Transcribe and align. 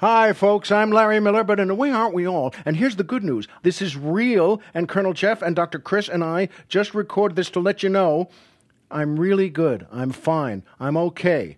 Hi, 0.00 0.32
folks. 0.32 0.70
I'm 0.70 0.92
Larry 0.92 1.18
Miller, 1.18 1.42
but 1.42 1.58
in 1.58 1.70
a 1.70 1.74
way, 1.74 1.90
aren't 1.90 2.14
we 2.14 2.24
all? 2.24 2.54
And 2.64 2.76
here's 2.76 2.94
the 2.94 3.02
good 3.02 3.24
news 3.24 3.48
this 3.64 3.82
is 3.82 3.96
real, 3.96 4.62
and 4.72 4.88
Colonel 4.88 5.12
Jeff 5.12 5.42
and 5.42 5.56
Dr. 5.56 5.80
Chris 5.80 6.08
and 6.08 6.22
I 6.22 6.50
just 6.68 6.94
recorded 6.94 7.34
this 7.34 7.50
to 7.50 7.58
let 7.58 7.82
you 7.82 7.88
know 7.88 8.28
I'm 8.92 9.18
really 9.18 9.50
good. 9.50 9.88
I'm 9.90 10.12
fine. 10.12 10.62
I'm 10.78 10.96
okay 10.96 11.56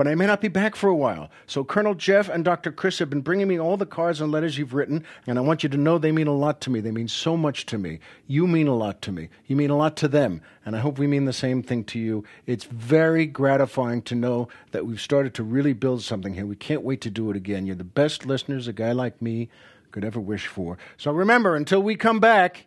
but 0.00 0.08
I 0.08 0.14
may 0.14 0.24
not 0.24 0.40
be 0.40 0.48
back 0.48 0.76
for 0.76 0.88
a 0.88 0.96
while. 0.96 1.28
So 1.46 1.62
Colonel 1.62 1.94
Jeff 1.94 2.30
and 2.30 2.42
Dr. 2.42 2.72
Chris 2.72 3.00
have 3.00 3.10
been 3.10 3.20
bringing 3.20 3.48
me 3.48 3.60
all 3.60 3.76
the 3.76 3.84
cards 3.84 4.22
and 4.22 4.32
letters 4.32 4.56
you've 4.56 4.72
written, 4.72 5.04
and 5.26 5.36
I 5.36 5.42
want 5.42 5.62
you 5.62 5.68
to 5.68 5.76
know 5.76 5.98
they 5.98 6.10
mean 6.10 6.26
a 6.26 6.34
lot 6.34 6.62
to 6.62 6.70
me. 6.70 6.80
They 6.80 6.90
mean 6.90 7.06
so 7.06 7.36
much 7.36 7.66
to 7.66 7.76
me. 7.76 8.00
You 8.26 8.46
mean 8.46 8.66
a 8.66 8.74
lot 8.74 9.02
to 9.02 9.12
me. 9.12 9.28
You 9.46 9.56
mean 9.56 9.68
a 9.68 9.76
lot 9.76 9.98
to 9.98 10.08
them, 10.08 10.40
and 10.64 10.74
I 10.74 10.78
hope 10.78 10.98
we 10.98 11.06
mean 11.06 11.26
the 11.26 11.34
same 11.34 11.62
thing 11.62 11.84
to 11.84 11.98
you. 11.98 12.24
It's 12.46 12.64
very 12.64 13.26
gratifying 13.26 14.00
to 14.04 14.14
know 14.14 14.48
that 14.70 14.86
we've 14.86 14.98
started 14.98 15.34
to 15.34 15.42
really 15.42 15.74
build 15.74 16.02
something 16.02 16.32
here. 16.32 16.46
We 16.46 16.56
can't 16.56 16.80
wait 16.80 17.02
to 17.02 17.10
do 17.10 17.28
it 17.28 17.36
again. 17.36 17.66
You're 17.66 17.76
the 17.76 17.84
best 17.84 18.24
listeners 18.24 18.68
a 18.68 18.72
guy 18.72 18.92
like 18.92 19.20
me 19.20 19.50
could 19.90 20.06
ever 20.06 20.18
wish 20.18 20.46
for. 20.46 20.78
So 20.96 21.12
remember, 21.12 21.54
until 21.54 21.82
we 21.82 21.94
come 21.94 22.20
back, 22.20 22.64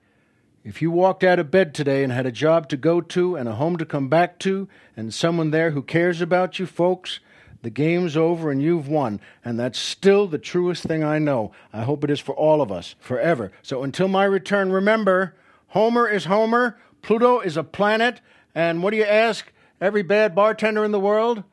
if 0.64 0.82
you 0.82 0.92
walked 0.92 1.24
out 1.24 1.40
of 1.40 1.52
bed 1.52 1.74
today 1.74 2.04
and 2.04 2.12
had 2.12 2.26
a 2.26 2.32
job 2.32 2.70
to 2.70 2.78
go 2.78 3.02
to 3.02 3.36
and 3.36 3.50
a 3.50 3.56
home 3.56 3.78
to 3.78 3.86
come 3.86 4.10
back 4.10 4.40
to 4.40 4.68
and 4.96 5.14
someone 5.14 5.52
there 5.52 5.72
who 5.72 5.82
cares 5.82 6.22
about 6.22 6.60
you, 6.60 6.66
folks, 6.66 7.20
the 7.62 7.70
game's 7.70 8.18
over 8.18 8.52
and 8.52 8.62
you've 8.62 8.88
won. 8.88 9.20
And 9.44 9.60
that's 9.60 9.80
still 9.80 10.28
the 10.28 10.38
truest 10.38 10.84
thing 10.84 11.04
I 11.04 11.20
know. 11.20 11.52
I 11.72 11.84
hope 11.84 12.04
it 12.04 12.10
is 12.10 12.20
for 12.20 12.36
all 12.36 12.62
of 12.62 12.72
us, 12.72 12.96
forever. 13.00 13.52
So 13.62 13.84
until 13.84 14.08
my 14.08 14.26
return, 14.26 14.72
remember 14.72 15.36
Homer 15.68 16.08
is 16.08 16.26
Homer, 16.26 16.78
Pluto 17.02 17.40
is 17.40 17.58
a 17.58 17.64
planet, 17.64 18.22
and 18.56 18.84
what 18.84 18.92
do 18.92 18.98
you 18.98 19.06
ask 19.06 19.52
every 19.82 20.04
bad 20.04 20.36
bartender 20.36 20.86
in 20.86 20.92
the 20.92 21.00
world? 21.00 21.44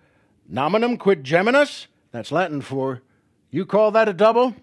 Nominum 0.49 0.97
quid 0.97 1.25
geminus? 1.25 1.87
That's 2.13 2.33
Latin 2.33 2.61
for 2.61 3.03
you 3.53 3.67
call 3.67 3.91
that 3.91 4.09
a 4.09 4.13
double? 4.13 4.55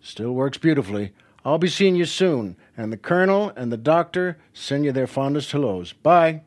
Still 0.00 0.32
works 0.32 0.58
beautifully. 0.58 1.12
I'll 1.42 1.58
be 1.58 1.68
seeing 1.68 1.96
you 1.96 2.04
soon, 2.04 2.56
and 2.76 2.92
the 2.92 2.96
colonel 2.96 3.52
and 3.56 3.72
the 3.72 3.76
doctor 3.76 4.38
send 4.52 4.84
you 4.84 4.92
their 4.92 5.06
fondest 5.06 5.52
hellos. 5.52 5.92
Bye. 5.92 6.42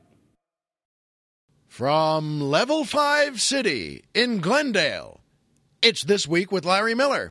From 1.68 2.42
Level 2.42 2.84
5 2.84 3.40
City 3.40 4.04
in 4.14 4.40
Glendale, 4.40 5.22
it's 5.82 6.04
This 6.04 6.28
Week 6.28 6.52
with 6.52 6.66
Larry 6.66 6.96
Miller. 6.96 7.30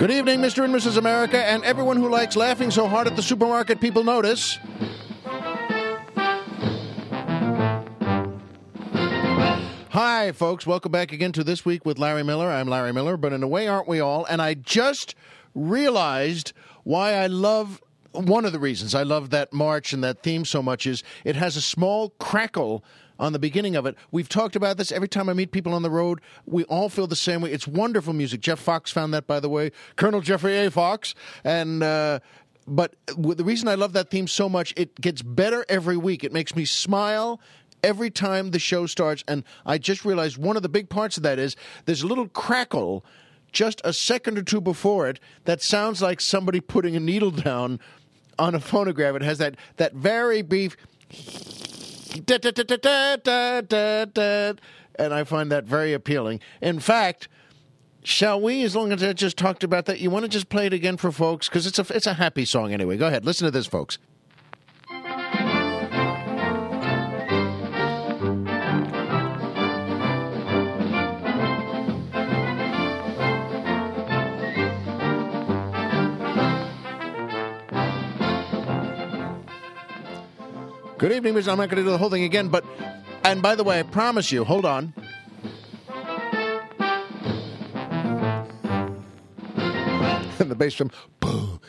Good 0.00 0.12
evening, 0.12 0.40
Mr. 0.40 0.64
and 0.64 0.74
Mrs. 0.74 0.96
America, 0.96 1.36
and 1.36 1.62
everyone 1.62 1.98
who 1.98 2.08
likes 2.08 2.34
laughing 2.34 2.70
so 2.70 2.88
hard 2.88 3.06
at 3.06 3.16
the 3.16 3.22
supermarket 3.22 3.82
people 3.82 4.02
notice. 4.02 4.58
Hi, 9.90 10.32
folks. 10.32 10.66
Welcome 10.66 10.90
back 10.90 11.12
again 11.12 11.32
to 11.32 11.44
This 11.44 11.66
Week 11.66 11.84
with 11.84 11.98
Larry 11.98 12.22
Miller. 12.22 12.50
I'm 12.50 12.66
Larry 12.66 12.94
Miller, 12.94 13.18
but 13.18 13.34
in 13.34 13.42
a 13.42 13.46
way, 13.46 13.68
aren't 13.68 13.88
we 13.88 14.00
all? 14.00 14.24
And 14.24 14.40
I 14.40 14.54
just 14.54 15.14
realized 15.54 16.54
why 16.84 17.12
I 17.12 17.26
love 17.26 17.82
one 18.12 18.46
of 18.46 18.52
the 18.52 18.58
reasons 18.58 18.94
I 18.94 19.02
love 19.02 19.28
that 19.30 19.52
march 19.52 19.92
and 19.92 20.02
that 20.02 20.22
theme 20.22 20.46
so 20.46 20.62
much 20.62 20.86
is 20.86 21.02
it 21.24 21.36
has 21.36 21.56
a 21.56 21.60
small 21.60 22.14
crackle 22.18 22.82
on 23.20 23.32
the 23.32 23.38
beginning 23.38 23.76
of 23.76 23.86
it. 23.86 23.94
We've 24.10 24.28
talked 24.28 24.56
about 24.56 24.78
this 24.78 24.90
every 24.90 25.06
time 25.08 25.28
I 25.28 25.34
meet 25.34 25.52
people 25.52 25.74
on 25.74 25.82
the 25.82 25.90
road. 25.90 26.20
We 26.46 26.64
all 26.64 26.88
feel 26.88 27.06
the 27.06 27.14
same 27.14 27.42
way. 27.42 27.52
It's 27.52 27.68
wonderful 27.68 28.14
music. 28.14 28.40
Jeff 28.40 28.58
Fox 28.58 28.90
found 28.90 29.14
that, 29.14 29.26
by 29.26 29.38
the 29.38 29.48
way, 29.48 29.70
Colonel 29.96 30.22
Jeffrey 30.22 30.56
A. 30.56 30.70
Fox. 30.70 31.14
And, 31.44 31.82
uh, 31.82 32.20
but 32.66 32.96
the 33.06 33.44
reason 33.44 33.68
I 33.68 33.74
love 33.74 33.92
that 33.92 34.10
theme 34.10 34.26
so 34.26 34.48
much, 34.48 34.72
it 34.76 35.00
gets 35.00 35.22
better 35.22 35.64
every 35.68 35.96
week. 35.96 36.24
It 36.24 36.32
makes 36.32 36.56
me 36.56 36.64
smile 36.64 37.40
every 37.84 38.10
time 38.10 38.50
the 38.50 38.58
show 38.58 38.86
starts. 38.86 39.22
And 39.28 39.44
I 39.66 39.78
just 39.78 40.04
realized 40.04 40.38
one 40.38 40.56
of 40.56 40.62
the 40.62 40.68
big 40.68 40.88
parts 40.88 41.16
of 41.16 41.22
that 41.22 41.38
is 41.38 41.56
there's 41.84 42.02
a 42.02 42.06
little 42.06 42.28
crackle 42.28 43.04
just 43.52 43.80
a 43.84 43.92
second 43.92 44.38
or 44.38 44.42
two 44.42 44.60
before 44.60 45.08
it 45.08 45.18
that 45.44 45.60
sounds 45.60 46.00
like 46.00 46.20
somebody 46.20 46.60
putting 46.60 46.94
a 46.96 47.00
needle 47.00 47.32
down 47.32 47.80
on 48.38 48.54
a 48.54 48.60
phonograph. 48.60 49.16
It 49.16 49.22
has 49.22 49.38
that, 49.38 49.56
that 49.76 49.94
very 49.94 50.40
brief. 50.42 50.76
And 54.96 55.14
I 55.14 55.24
find 55.24 55.50
that 55.50 55.64
very 55.64 55.92
appealing. 55.92 56.40
In 56.60 56.78
fact, 56.80 57.28
shall 58.02 58.40
we, 58.40 58.64
as 58.64 58.76
long 58.76 58.92
as 58.92 59.02
I 59.02 59.12
just 59.12 59.36
talked 59.36 59.64
about 59.64 59.86
that, 59.86 60.00
you 60.00 60.10
want 60.10 60.24
to 60.24 60.28
just 60.28 60.48
play 60.48 60.66
it 60.66 60.72
again 60.72 60.96
for 60.96 61.10
folks? 61.12 61.48
Because 61.48 61.66
it's 61.66 61.78
a, 61.78 61.86
it's 61.94 62.06
a 62.06 62.14
happy 62.14 62.44
song 62.44 62.72
anyway. 62.72 62.96
Go 62.96 63.06
ahead. 63.06 63.24
Listen 63.24 63.46
to 63.46 63.50
this, 63.50 63.66
folks. 63.66 63.98
Good 81.00 81.12
evening, 81.12 81.32
Mr. 81.32 81.48
I'm 81.48 81.56
not 81.56 81.70
going 81.70 81.82
to 81.82 81.82
do 81.82 81.88
the 81.92 81.96
whole 81.96 82.10
thing 82.10 82.24
again, 82.24 82.48
but, 82.48 82.62
and 83.24 83.40
by 83.40 83.54
the 83.54 83.64
way, 83.64 83.80
I 83.80 83.84
promise 83.84 84.30
you, 84.30 84.44
hold 84.44 84.66
on. 84.66 84.92
and 90.38 90.50
the 90.50 90.54
bass 90.54 90.74
drum, 90.74 90.90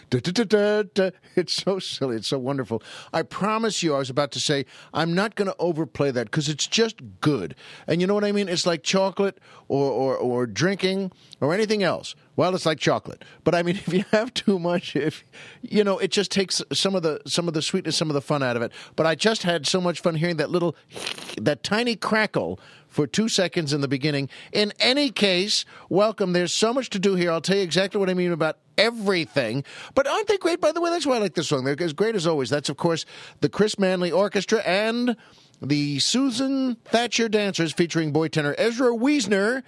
da, 0.10 0.20
da, 0.20 0.84
da, 0.84 1.12
It's 1.38 1.54
so 1.54 1.80
silly. 1.80 2.18
It's 2.18 2.28
so 2.28 2.40
wonderful. 2.40 2.84
I 3.14 3.22
promise 3.22 3.82
you, 3.82 3.96
I 3.96 4.00
was 4.00 4.10
about 4.10 4.32
to 4.32 4.40
say, 4.42 4.66
I'm 4.94 5.14
not 5.14 5.36
going 5.36 5.48
to 5.50 5.56
overplay 5.60 6.12
that 6.12 6.26
because 6.26 6.50
it's 6.50 6.68
just 6.68 6.98
good. 7.22 7.56
And 7.88 8.02
you 8.02 8.08
know 8.08 8.14
what 8.14 8.26
I 8.26 8.34
mean? 8.34 8.50
It's 8.50 8.66
like 8.66 8.84
chocolate 8.84 9.40
or, 9.70 9.90
or, 9.90 10.18
or 10.18 10.46
drinking 10.46 11.14
or 11.40 11.54
anything 11.54 11.84
else. 11.84 12.16
Well, 12.42 12.56
it's 12.56 12.66
like 12.66 12.80
chocolate. 12.80 13.24
But 13.44 13.54
I 13.54 13.62
mean, 13.62 13.76
if 13.86 13.94
you 13.94 14.04
have 14.10 14.34
too 14.34 14.58
much, 14.58 14.96
if 14.96 15.24
you 15.62 15.84
know, 15.84 16.00
it 16.00 16.10
just 16.10 16.32
takes 16.32 16.60
some 16.74 16.96
of 16.96 17.04
the 17.04 17.22
some 17.28 17.48
of 17.48 17.54
the 17.54 17.62
sweetness, 17.62 17.96
some 17.96 18.10
of 18.10 18.16
the 18.16 18.22
fun 18.22 18.42
out 18.42 18.56
of 18.56 18.64
it. 18.64 18.72
But 18.96 19.06
I 19.06 19.14
just 19.14 19.44
had 19.44 19.68
so 19.68 19.80
much 19.80 20.00
fun 20.00 20.16
hearing 20.16 20.38
that 20.38 20.50
little, 20.50 20.76
that 21.40 21.62
tiny 21.62 21.96
crackle 21.96 22.60
for 22.88 23.06
two 23.06 23.30
seconds 23.30 23.74
in 23.74 23.82
the 23.82 23.88
beginning. 23.88 24.28
In 24.52 24.74
any 24.80 25.12
case, 25.12 25.66
welcome. 25.88 26.34
There's 26.34 26.52
so 26.52 26.74
much 26.74 26.90
to 26.90 27.00
do 27.00 27.14
here. 27.14 27.32
I'll 27.32 27.42
tell 27.42 27.58
you 27.58 27.62
exactly 27.62 28.00
what 28.00 28.10
I 28.10 28.16
mean 28.16 28.32
about 28.32 28.58
everything. 28.76 29.64
But 29.94 30.08
aren't 30.08 30.26
they 30.26 30.40
great? 30.40 30.60
By 30.60 30.72
the 30.72 30.82
way, 30.82 30.90
that's 30.90 31.06
why 31.06 31.18
I 31.18 31.20
like 31.20 31.36
this 31.36 31.48
song. 31.48 31.64
They're 31.64 31.76
as 31.80 31.94
great 31.94 32.16
as 32.16 32.26
always. 32.26 32.50
That's 32.50 32.70
of 32.70 32.78
course 32.78 33.06
the 33.42 33.50
Chris 33.50 33.78
Manley 33.78 34.12
Orchestra 34.12 34.62
and 34.62 35.16
the 35.62 36.00
Susan 36.00 36.78
Thatcher 36.86 37.30
Dancers 37.30 37.72
featuring 37.72 38.12
boy 38.12 38.30
tenor 38.30 38.56
Ezra 38.58 38.90
Wiesner 38.94 39.62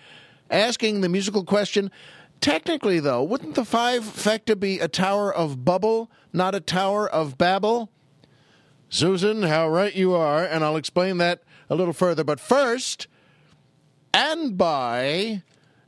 asking 0.50 1.02
the 1.02 1.10
musical 1.10 1.44
question. 1.44 1.92
Technically, 2.44 3.00
though, 3.00 3.24
wouldn't 3.24 3.56
the 3.56 3.62
fivefecta 3.62 4.60
be 4.60 4.78
a 4.78 4.90
tower 4.90 5.34
of 5.34 5.64
bubble, 5.64 6.12
not 6.34 6.54
a 6.54 6.60
tower 6.60 7.10
of 7.10 7.38
Babel? 7.38 7.90
Susan, 8.90 9.44
how 9.44 9.70
right 9.70 9.96
you 9.96 10.14
are, 10.14 10.44
and 10.44 10.62
I'll 10.62 10.76
explain 10.76 11.20
that 11.20 11.42
a 11.70 11.76
little 11.76 11.94
further. 11.94 12.26
But 12.26 12.42
first, 12.42 13.08
and 14.14 14.58
by 14.58 15.42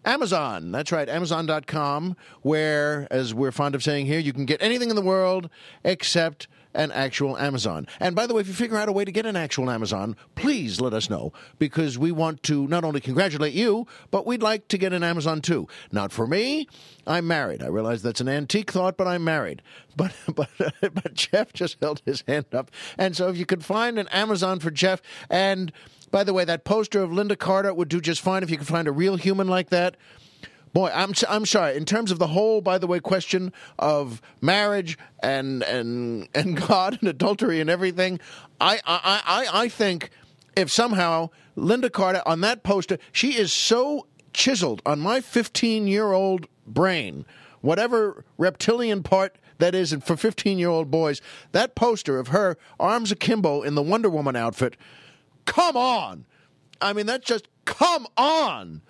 Amazon. 0.05 0.71
That's 0.71 0.93
right, 0.93 1.09
Amazon.com, 1.09 2.15
where, 2.41 3.09
as 3.11 3.33
we're 3.33 3.51
fond 3.51 3.75
of 3.75 3.83
saying 3.83 4.05
here, 4.05 4.19
you 4.19 4.31
can 4.31 4.45
get 4.45 4.61
anything 4.61 4.89
in 4.89 4.95
the 4.95 5.01
world 5.01 5.49
except 5.83 6.47
an 6.75 6.91
actual 6.91 7.37
Amazon. 7.37 7.87
And 7.99 8.15
by 8.15 8.27
the 8.27 8.33
way, 8.33 8.41
if 8.41 8.47
you 8.47 8.53
figure 8.53 8.77
out 8.77 8.89
a 8.89 8.91
way 8.91 9.05
to 9.05 9.11
get 9.11 9.25
an 9.25 9.35
actual 9.35 9.69
Amazon, 9.69 10.15
please 10.35 10.79
let 10.79 10.93
us 10.93 11.09
know 11.09 11.33
because 11.57 11.97
we 11.97 12.11
want 12.11 12.43
to 12.43 12.67
not 12.67 12.83
only 12.83 13.01
congratulate 13.01 13.53
you, 13.53 13.87
but 14.11 14.25
we'd 14.25 14.43
like 14.43 14.67
to 14.69 14.77
get 14.77 14.93
an 14.93 15.03
Amazon 15.03 15.41
too. 15.41 15.67
Not 15.91 16.11
for 16.11 16.27
me. 16.27 16.67
I'm 17.07 17.27
married. 17.27 17.63
I 17.63 17.67
realize 17.67 18.01
that's 18.01 18.21
an 18.21 18.29
antique 18.29 18.71
thought, 18.71 18.97
but 18.97 19.07
I'm 19.07 19.23
married. 19.23 19.61
But 19.97 20.11
but 20.35 20.49
but 20.81 21.13
Jeff 21.13 21.53
just 21.53 21.77
held 21.81 22.01
his 22.05 22.21
hand 22.27 22.47
up, 22.53 22.69
and 22.97 23.15
so 23.15 23.29
if 23.29 23.37
you 23.37 23.45
could 23.45 23.63
find 23.63 23.97
an 23.97 24.09
Amazon 24.09 24.59
for 24.59 24.69
Jeff, 24.69 25.01
and 25.29 25.71
by 26.11 26.25
the 26.25 26.33
way, 26.33 26.43
that 26.43 26.65
poster 26.65 27.01
of 27.01 27.11
Lynda 27.11 27.39
Carter 27.39 27.73
would 27.73 27.87
do 27.87 28.01
just 28.01 28.19
fine 28.19 28.43
if 28.43 28.49
you 28.49 28.57
could 28.57 28.67
find 28.67 28.89
a 28.89 28.91
real 28.91 29.15
human 29.15 29.47
like 29.47 29.69
that. 29.69 29.95
Boy, 30.75 30.91
I'm 30.93 31.13
I'm 31.29 31.45
sorry. 31.45 31.77
In 31.77 31.85
terms 31.85 32.11
of 32.11 32.19
the 32.19 32.27
whole, 32.27 32.59
by 32.59 32.77
the 32.77 32.85
way, 32.85 32.99
question 32.99 33.53
of 33.79 34.21
marriage 34.41 34.97
and 35.23 35.63
and 35.63 36.27
and 36.35 36.57
God 36.57 36.97
and 36.99 37.07
adultery 37.07 37.61
and 37.61 37.69
everything, 37.69 38.19
I 38.59 38.81
I 38.85 39.21
I, 39.25 39.61
I 39.61 39.69
think 39.69 40.09
if 40.57 40.69
somehow 40.69 41.29
Lynda 41.55 41.89
Carter 41.89 42.21
on 42.25 42.41
that 42.41 42.63
poster, 42.63 42.97
she 43.13 43.37
is 43.37 43.53
so 43.53 44.07
chiseled 44.33 44.81
on 44.85 44.99
my 44.99 45.21
15 45.21 45.87
year 45.87 46.11
old 46.11 46.45
brain, 46.67 47.25
whatever 47.61 48.25
reptilian 48.37 49.01
part 49.01 49.37
that 49.59 49.73
is 49.73 49.93
and 49.93 50.03
for 50.03 50.17
15 50.17 50.59
year 50.59 50.67
old 50.67 50.91
boys, 50.91 51.21
that 51.53 51.75
poster 51.75 52.19
of 52.19 52.27
her 52.27 52.57
arms 52.81 53.13
akimbo 53.13 53.61
in 53.61 53.75
the 53.75 53.81
Wonder 53.81 54.09
Woman 54.09 54.35
outfit, 54.35 54.75
come 55.45 55.77
on. 55.77 56.25
I 56.81 56.91
mean, 56.91 57.05
that's 57.05 57.25
just 57.25 57.47
come 57.63 58.05
on 58.17 58.81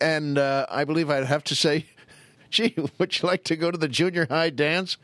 and 0.00 0.38
uh, 0.38 0.66
I 0.68 0.84
believe 0.84 1.10
I'd 1.10 1.24
have 1.24 1.44
to 1.44 1.54
say, 1.54 1.86
gee, 2.50 2.74
would 2.98 3.20
you 3.20 3.28
like 3.28 3.44
to 3.44 3.56
go 3.56 3.70
to 3.70 3.78
the 3.78 3.88
junior 3.88 4.26
high 4.26 4.50
dance? 4.50 4.96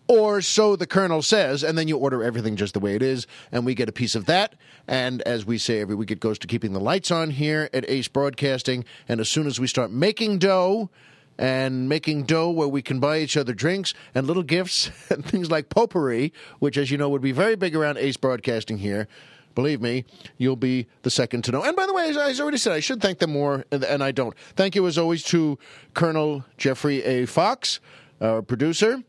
or 0.08 0.42
so 0.42 0.76
the 0.76 0.88
Colonel 0.88 1.22
says, 1.22 1.64
and 1.64 1.78
then 1.78 1.88
you 1.88 1.98
order 1.98 2.24
everything 2.24 2.56
just 2.56 2.74
the 2.74 2.80
way 2.80 2.96
it 2.96 3.02
is, 3.02 3.28
and 3.52 3.66
we 3.66 3.74
get 3.74 3.88
a 3.88 3.94
piece 3.94 4.16
of 4.16 4.26
that. 4.26 4.56
And 4.88 5.22
as 5.22 5.46
we 5.46 5.58
say 5.58 5.80
every 5.80 5.96
week, 5.96 6.12
it 6.12 6.20
goes 6.20 6.38
to 6.40 6.48
keeping 6.48 6.74
the 6.74 6.80
lights 6.80 7.12
on 7.12 7.30
here 7.30 7.70
at 7.74 7.90
Ace 7.90 8.08
Broadcasting. 8.08 8.84
And 9.08 9.20
as 9.20 9.30
soon 9.30 9.48
as 9.48 9.60
we 9.60 9.68
start 9.68 9.92
making 9.92 10.40
dough, 10.40 10.90
and 11.38 11.90
making 11.90 12.24
dough 12.24 12.52
where 12.52 12.68
we 12.68 12.82
can 12.84 13.00
buy 13.00 13.20
each 13.20 13.36
other 13.36 13.54
drinks 13.54 13.94
and 14.14 14.28
little 14.28 14.44
gifts 14.44 14.92
and 15.10 15.26
things 15.26 15.50
like 15.50 15.70
potpourri, 15.70 16.32
which, 16.60 16.78
as 16.78 16.92
you 16.92 16.98
know, 16.98 17.10
would 17.10 17.22
be 17.22 17.32
very 17.32 17.56
big 17.56 17.76
around 17.76 17.98
Ace 17.98 18.18
Broadcasting 18.18 18.78
here. 18.78 19.08
Believe 19.56 19.82
me, 19.82 20.06
you'll 20.38 20.56
be 20.56 20.88
the 21.04 21.10
second 21.10 21.44
to 21.46 21.52
know. 21.52 21.64
And 21.64 21.76
by 21.76 21.86
the 21.86 21.94
way, 21.94 22.10
as 22.10 22.18
I 22.18 22.42
already 22.42 22.58
said, 22.58 22.74
I 22.74 22.80
should 22.80 23.02
thank 23.02 23.20
them 23.20 23.32
more, 23.32 23.66
and 23.72 24.04
I 24.04 24.12
don't. 24.12 24.36
Thank 24.56 24.76
you, 24.76 24.86
as 24.88 24.98
always, 24.98 25.24
to 25.26 25.58
Colonel 25.94 26.46
Jeffrey 26.58 27.04
A. 27.04 27.26
Fox, 27.26 27.80
our 28.22 28.42
producer. 28.42 29.04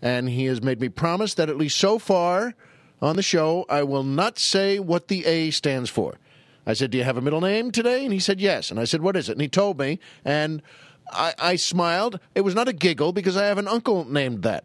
And 0.00 0.28
he 0.28 0.46
has 0.46 0.62
made 0.62 0.80
me 0.80 0.88
promise 0.88 1.34
that 1.34 1.48
at 1.48 1.56
least 1.56 1.76
so 1.76 1.98
far 1.98 2.54
on 3.00 3.16
the 3.16 3.22
show, 3.22 3.66
I 3.68 3.82
will 3.82 4.02
not 4.02 4.38
say 4.38 4.78
what 4.78 5.08
the 5.08 5.24
A 5.26 5.50
stands 5.50 5.90
for. 5.90 6.18
I 6.66 6.74
said, 6.74 6.90
Do 6.90 6.98
you 6.98 7.04
have 7.04 7.16
a 7.16 7.20
middle 7.20 7.40
name 7.40 7.70
today? 7.70 8.04
And 8.04 8.12
he 8.12 8.20
said, 8.20 8.40
Yes. 8.40 8.70
And 8.70 8.78
I 8.78 8.84
said, 8.84 9.02
What 9.02 9.16
is 9.16 9.28
it? 9.28 9.32
And 9.32 9.40
he 9.40 9.48
told 9.48 9.78
me. 9.78 9.98
And 10.24 10.62
I, 11.10 11.34
I 11.38 11.56
smiled. 11.56 12.20
It 12.34 12.42
was 12.42 12.54
not 12.54 12.68
a 12.68 12.72
giggle 12.72 13.12
because 13.12 13.36
I 13.36 13.46
have 13.46 13.58
an 13.58 13.68
uncle 13.68 14.04
named 14.04 14.42
that. 14.42 14.64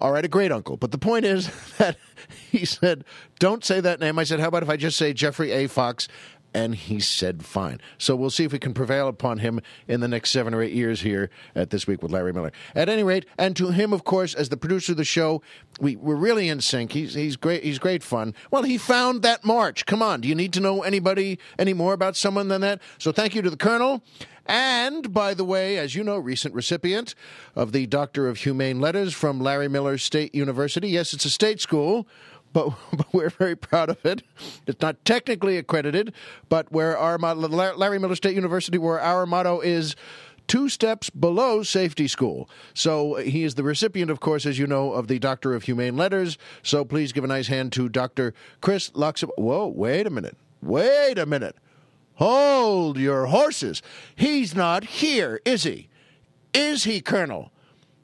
All 0.00 0.12
right, 0.12 0.24
a 0.24 0.28
great 0.28 0.52
uncle. 0.52 0.76
But 0.76 0.92
the 0.92 0.98
point 0.98 1.24
is 1.24 1.50
that 1.78 1.96
he 2.50 2.64
said, 2.64 3.04
Don't 3.38 3.64
say 3.64 3.80
that 3.80 4.00
name. 4.00 4.18
I 4.18 4.24
said, 4.24 4.40
How 4.40 4.48
about 4.48 4.62
if 4.62 4.70
I 4.70 4.76
just 4.76 4.96
say 4.96 5.12
Jeffrey 5.12 5.52
A. 5.52 5.66
Fox? 5.66 6.08
And 6.54 6.74
he 6.74 6.98
said, 6.98 7.44
Fine. 7.44 7.80
So 7.98 8.16
we'll 8.16 8.30
see 8.30 8.44
if 8.44 8.52
we 8.52 8.58
can 8.58 8.72
prevail 8.72 9.06
upon 9.06 9.38
him 9.38 9.60
in 9.86 10.00
the 10.00 10.08
next 10.08 10.30
seven 10.30 10.54
or 10.54 10.62
eight 10.62 10.72
years 10.72 11.02
here 11.02 11.30
at 11.54 11.70
This 11.70 11.86
Week 11.86 12.02
with 12.02 12.10
Larry 12.10 12.32
Miller. 12.32 12.52
At 12.74 12.88
any 12.88 13.02
rate, 13.02 13.26
and 13.36 13.54
to 13.56 13.70
him, 13.70 13.92
of 13.92 14.04
course, 14.04 14.34
as 14.34 14.48
the 14.48 14.56
producer 14.56 14.92
of 14.92 14.98
the 14.98 15.04
show, 15.04 15.42
we, 15.78 15.96
we're 15.96 16.16
really 16.16 16.48
in 16.48 16.60
sync. 16.62 16.92
He's, 16.92 17.14
he's 17.14 17.36
great. 17.36 17.64
He's 17.64 17.78
great 17.78 18.02
fun. 18.02 18.34
Well, 18.50 18.62
he 18.62 18.78
found 18.78 19.22
that 19.22 19.44
march. 19.44 19.84
Come 19.84 20.02
on. 20.02 20.22
Do 20.22 20.28
you 20.28 20.34
need 20.34 20.54
to 20.54 20.60
know 20.60 20.82
anybody 20.82 21.38
any 21.58 21.74
more 21.74 21.92
about 21.92 22.16
someone 22.16 22.48
than 22.48 22.62
that? 22.62 22.80
So 22.96 23.12
thank 23.12 23.34
you 23.34 23.42
to 23.42 23.50
the 23.50 23.56
Colonel. 23.56 24.02
And, 24.48 25.12
by 25.12 25.34
the 25.34 25.44
way, 25.44 25.76
as 25.76 25.94
you 25.94 26.02
know, 26.02 26.16
recent 26.16 26.54
recipient 26.54 27.14
of 27.54 27.72
the 27.72 27.86
Doctor 27.86 28.28
of 28.28 28.38
Humane 28.38 28.80
Letters 28.80 29.12
from 29.12 29.40
Larry 29.40 29.68
Miller 29.68 29.98
State 29.98 30.34
University. 30.34 30.88
Yes, 30.88 31.12
it's 31.12 31.26
a 31.26 31.30
state 31.30 31.60
school, 31.60 32.08
but, 32.54 32.70
but 32.92 33.12
we're 33.12 33.28
very 33.28 33.56
proud 33.56 33.90
of 33.90 34.04
it. 34.06 34.22
It's 34.66 34.80
not 34.80 35.04
technically 35.04 35.58
accredited, 35.58 36.14
but 36.48 36.72
where 36.72 36.96
our 36.96 37.18
Larry 37.18 37.98
Miller 37.98 38.14
State 38.14 38.34
University, 38.34 38.78
where 38.78 39.00
our 39.00 39.26
motto 39.26 39.60
is 39.60 39.94
two 40.46 40.70
steps 40.70 41.10
below 41.10 41.62
safety 41.62 42.08
school. 42.08 42.48
So 42.72 43.18
uh, 43.18 43.20
he 43.20 43.44
is 43.44 43.54
the 43.54 43.62
recipient, 43.62 44.10
of 44.10 44.20
course, 44.20 44.46
as 44.46 44.58
you 44.58 44.66
know, 44.66 44.92
of 44.92 45.08
the 45.08 45.18
Doctor 45.18 45.54
of 45.54 45.64
Humane 45.64 45.98
Letters. 45.98 46.38
So 46.62 46.86
please 46.86 47.12
give 47.12 47.22
a 47.22 47.26
nice 47.26 47.48
hand 47.48 47.72
to 47.74 47.90
Dr. 47.90 48.32
Chris 48.62 48.88
Luxem. 48.92 49.28
Whoa, 49.36 49.66
wait 49.66 50.06
a 50.06 50.10
minute. 50.10 50.38
Wait 50.62 51.18
a 51.18 51.26
minute. 51.26 51.54
Hold 52.18 52.98
your 52.98 53.26
horses. 53.26 53.80
He's 54.16 54.52
not 54.52 54.82
here, 54.84 55.40
is 55.44 55.62
he? 55.62 55.88
Is 56.52 56.82
he, 56.82 57.00
Colonel? 57.00 57.52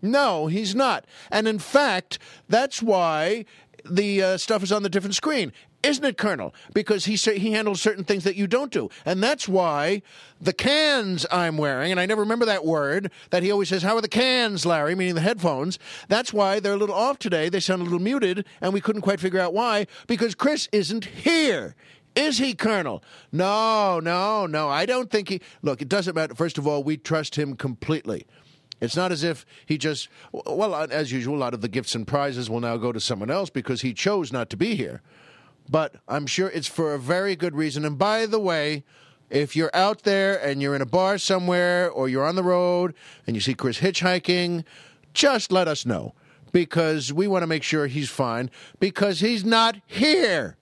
No, 0.00 0.46
he's 0.46 0.72
not. 0.72 1.04
And 1.32 1.48
in 1.48 1.58
fact, 1.58 2.20
that's 2.48 2.80
why 2.80 3.44
the 3.84 4.22
uh, 4.22 4.36
stuff 4.36 4.62
is 4.62 4.70
on 4.70 4.84
the 4.84 4.88
different 4.88 5.16
screen. 5.16 5.52
Isn't 5.82 6.04
it, 6.04 6.16
Colonel? 6.16 6.54
Because 6.72 7.06
he 7.06 7.16
he 7.16 7.52
handles 7.52 7.82
certain 7.82 8.04
things 8.04 8.22
that 8.24 8.36
you 8.36 8.46
don't 8.46 8.70
do, 8.70 8.88
and 9.04 9.22
that's 9.22 9.48
why 9.48 10.00
the 10.40 10.54
cans 10.54 11.26
I'm 11.30 11.58
wearing, 11.58 11.90
and 11.90 12.00
I 12.00 12.06
never 12.06 12.22
remember 12.22 12.46
that 12.46 12.64
word 12.64 13.10
that 13.30 13.42
he 13.42 13.50
always 13.50 13.68
says. 13.68 13.82
How 13.82 13.96
are 13.96 14.00
the 14.00 14.08
cans, 14.08 14.64
Larry? 14.64 14.94
Meaning 14.94 15.16
the 15.16 15.20
headphones. 15.20 15.78
That's 16.08 16.32
why 16.32 16.60
they're 16.60 16.72
a 16.72 16.78
little 16.78 16.94
off 16.94 17.18
today. 17.18 17.50
They 17.50 17.60
sound 17.60 17.82
a 17.82 17.84
little 17.84 17.98
muted, 17.98 18.46
and 18.62 18.72
we 18.72 18.80
couldn't 18.80 19.02
quite 19.02 19.20
figure 19.20 19.40
out 19.40 19.52
why 19.52 19.86
because 20.06 20.34
Chris 20.34 20.68
isn't 20.72 21.04
here. 21.04 21.74
Is 22.14 22.38
he 22.38 22.54
Colonel? 22.54 23.02
No, 23.32 24.00
no, 24.00 24.46
no. 24.46 24.68
I 24.68 24.86
don't 24.86 25.10
think 25.10 25.28
he. 25.28 25.40
Look, 25.62 25.82
it 25.82 25.88
doesn't 25.88 26.14
matter. 26.14 26.34
First 26.34 26.58
of 26.58 26.66
all, 26.66 26.82
we 26.82 26.96
trust 26.96 27.36
him 27.36 27.56
completely. 27.56 28.26
It's 28.80 28.96
not 28.96 29.12
as 29.12 29.24
if 29.24 29.44
he 29.66 29.78
just. 29.78 30.08
Well, 30.32 30.74
as 30.74 31.10
usual, 31.10 31.36
a 31.36 31.38
lot 31.38 31.54
of 31.54 31.60
the 31.60 31.68
gifts 31.68 31.94
and 31.94 32.06
prizes 32.06 32.48
will 32.48 32.60
now 32.60 32.76
go 32.76 32.92
to 32.92 33.00
someone 33.00 33.30
else 33.30 33.50
because 33.50 33.82
he 33.82 33.92
chose 33.92 34.32
not 34.32 34.50
to 34.50 34.56
be 34.56 34.74
here. 34.76 35.02
But 35.68 35.96
I'm 36.06 36.26
sure 36.26 36.48
it's 36.50 36.68
for 36.68 36.94
a 36.94 36.98
very 36.98 37.36
good 37.36 37.56
reason. 37.56 37.84
And 37.84 37.98
by 37.98 38.26
the 38.26 38.38
way, 38.38 38.84
if 39.30 39.56
you're 39.56 39.70
out 39.74 40.02
there 40.02 40.36
and 40.36 40.60
you're 40.60 40.76
in 40.76 40.82
a 40.82 40.86
bar 40.86 41.18
somewhere 41.18 41.90
or 41.90 42.08
you're 42.08 42.26
on 42.26 42.36
the 42.36 42.42
road 42.42 42.94
and 43.26 43.34
you 43.34 43.40
see 43.40 43.54
Chris 43.54 43.80
hitchhiking, 43.80 44.64
just 45.14 45.50
let 45.50 45.66
us 45.66 45.86
know 45.86 46.14
because 46.52 47.12
we 47.12 47.26
want 47.26 47.42
to 47.42 47.46
make 47.46 47.62
sure 47.62 47.86
he's 47.86 48.10
fine 48.10 48.50
because 48.78 49.20
he's 49.20 49.44
not 49.44 49.76
here. 49.86 50.56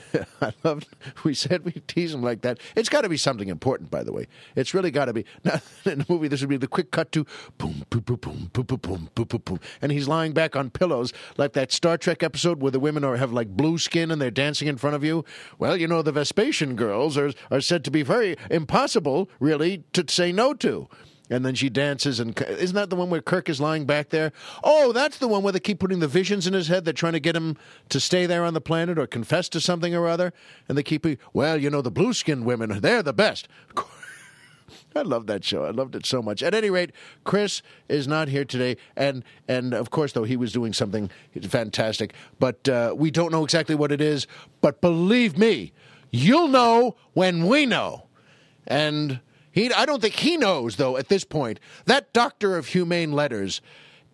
I 0.40 0.52
love. 0.64 0.84
We 1.24 1.34
said 1.34 1.64
we 1.64 1.72
tease 1.86 2.14
him 2.14 2.22
like 2.22 2.42
that. 2.42 2.58
It's 2.76 2.88
got 2.88 3.02
to 3.02 3.08
be 3.08 3.16
something 3.16 3.48
important, 3.48 3.90
by 3.90 4.02
the 4.02 4.12
way. 4.12 4.26
It's 4.56 4.74
really 4.74 4.90
got 4.90 5.06
to 5.06 5.12
be. 5.12 5.24
Now, 5.44 5.60
in 5.84 5.98
the 5.98 6.06
movie, 6.08 6.28
this 6.28 6.40
would 6.40 6.50
be 6.50 6.56
the 6.56 6.68
quick 6.68 6.92
cut 6.92 7.10
to 7.12 7.26
boom, 7.58 7.84
boom, 7.90 8.00
boom, 8.02 8.16
boom, 8.16 8.50
boom, 8.52 8.64
boom, 8.64 8.78
boom, 8.78 9.08
boom, 9.14 9.26
boom, 9.26 9.42
boom, 9.44 9.60
and 9.80 9.90
he's 9.90 10.06
lying 10.06 10.32
back 10.32 10.54
on 10.54 10.70
pillows 10.70 11.12
like 11.36 11.52
that 11.54 11.72
Star 11.72 11.96
Trek 11.96 12.22
episode 12.22 12.60
where 12.62 12.70
the 12.70 12.78
women 12.78 13.02
are 13.02 13.16
have 13.16 13.32
like 13.32 13.48
blue 13.48 13.78
skin 13.78 14.10
and 14.10 14.22
they're 14.22 14.30
dancing 14.30 14.68
in 14.68 14.76
front 14.76 14.94
of 14.94 15.02
you. 15.02 15.24
Well, 15.58 15.76
you 15.76 15.88
know, 15.88 16.02
the 16.02 16.12
Vespasian 16.12 16.76
girls 16.76 17.16
are 17.18 17.32
are 17.50 17.60
said 17.60 17.84
to 17.84 17.90
be 17.90 18.02
very 18.02 18.36
impossible, 18.50 19.28
really, 19.40 19.84
to 19.92 20.04
say 20.08 20.32
no 20.32 20.54
to 20.54 20.88
and 21.30 21.44
then 21.44 21.54
she 21.54 21.68
dances 21.68 22.20
and 22.20 22.38
isn't 22.42 22.74
that 22.74 22.90
the 22.90 22.96
one 22.96 23.10
where 23.10 23.22
Kirk 23.22 23.48
is 23.48 23.60
lying 23.60 23.86
back 23.86 24.10
there? 24.10 24.32
Oh, 24.62 24.92
that's 24.92 25.18
the 25.18 25.28
one 25.28 25.42
where 25.42 25.52
they 25.52 25.60
keep 25.60 25.78
putting 25.78 26.00
the 26.00 26.08
visions 26.08 26.46
in 26.46 26.54
his 26.54 26.68
head. 26.68 26.84
They're 26.84 26.92
trying 26.92 27.14
to 27.14 27.20
get 27.20 27.36
him 27.36 27.56
to 27.88 28.00
stay 28.00 28.26
there 28.26 28.44
on 28.44 28.54
the 28.54 28.60
planet 28.60 28.98
or 28.98 29.06
confess 29.06 29.48
to 29.50 29.60
something 29.60 29.94
or 29.94 30.08
other, 30.08 30.32
and 30.68 30.76
they 30.76 30.82
keep 30.82 31.06
well, 31.32 31.56
you 31.56 31.70
know, 31.70 31.82
the 31.82 31.90
blue 31.90 32.12
skinned 32.12 32.44
women, 32.44 32.80
they're 32.80 33.02
the 33.02 33.12
best. 33.12 33.48
I 34.94 35.02
love 35.02 35.26
that 35.26 35.44
show. 35.44 35.64
I 35.64 35.70
loved 35.70 35.94
it 35.96 36.06
so 36.06 36.22
much. 36.22 36.42
At 36.42 36.54
any 36.54 36.70
rate, 36.70 36.92
Chris 37.24 37.62
is 37.88 38.06
not 38.06 38.28
here 38.28 38.44
today, 38.44 38.76
and 38.96 39.24
and 39.48 39.74
of 39.74 39.90
course, 39.90 40.12
though 40.12 40.24
he 40.24 40.36
was 40.36 40.52
doing 40.52 40.72
something 40.72 41.10
fantastic, 41.42 42.14
but 42.38 42.68
uh, 42.68 42.94
we 42.96 43.10
don't 43.10 43.32
know 43.32 43.44
exactly 43.44 43.74
what 43.74 43.92
it 43.92 44.00
is. 44.00 44.26
But 44.60 44.80
believe 44.80 45.38
me, 45.38 45.72
you'll 46.10 46.48
know 46.48 46.96
when 47.14 47.46
we 47.46 47.66
know, 47.66 48.06
and 48.66 49.20
he, 49.52 49.72
I 49.72 49.84
don't 49.86 50.00
think 50.00 50.14
he 50.14 50.36
knows, 50.36 50.76
though, 50.76 50.96
at 50.96 51.08
this 51.08 51.24
point. 51.24 51.60
That 51.84 52.12
doctor 52.12 52.56
of 52.56 52.68
humane 52.68 53.12
letters 53.12 53.60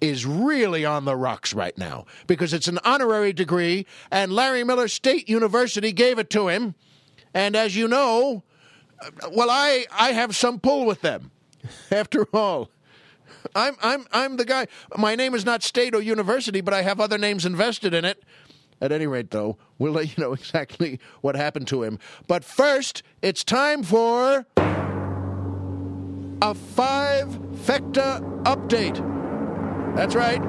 is 0.01 0.27
really 0.27 0.85
on 0.85 1.05
the 1.05 1.17
rocks 1.17 1.55
right 1.55 1.77
now 1.79 2.05
because 2.27 2.53
it's 2.53 2.69
an 2.69 2.79
honorary 2.85 3.33
degree, 3.33 3.87
and 4.11 4.33
Larry 4.33 4.65
Miller 4.65 4.89
State 4.89 5.29
University 5.29 5.93
gave 5.93 6.19
it 6.19 6.29
to 6.31 6.49
him. 6.49 6.75
And 7.35 7.55
as 7.57 7.77
you 7.77 7.89
know, 7.89 8.43
uh, 9.01 9.31
well, 9.33 9.51
I, 9.51 9.87
I 9.93 10.13
have 10.13 10.35
some 10.35 10.59
pull 10.59 10.87
with 10.87 11.03
them. 11.03 11.31
After 11.91 12.27
all, 12.33 12.71
I'm, 13.55 13.77
I'm, 13.83 14.07
I'm 14.13 14.37
the 14.37 14.45
guy. 14.45 14.67
My 14.97 15.15
name 15.15 15.35
is 15.35 15.45
not 15.45 15.63
state 15.63 15.95
or 15.95 16.03
university, 16.03 16.61
but 16.61 16.75
I 16.75 16.83
have 16.83 17.01
other 17.01 17.19
names 17.19 17.47
invested 17.47 17.95
in 17.95 18.05
it. 18.05 18.23
At 18.81 18.93
any 18.93 19.07
rate, 19.07 19.31
though, 19.31 19.57
we'll 19.79 19.93
let 19.93 20.17
you 20.17 20.23
know 20.23 20.33
exactly 20.35 21.01
what 21.21 21.37
happened 21.37 21.69
to 21.69 21.83
him. 21.83 21.99
But 22.27 22.45
first, 22.45 23.03
it's 23.23 23.45
time 23.45 23.83
for 23.83 24.47
a 26.41 26.55
five 26.55 27.29
Fecta 27.67 28.21
update. 28.45 28.97
That's 29.97 30.15
right. 30.15 30.41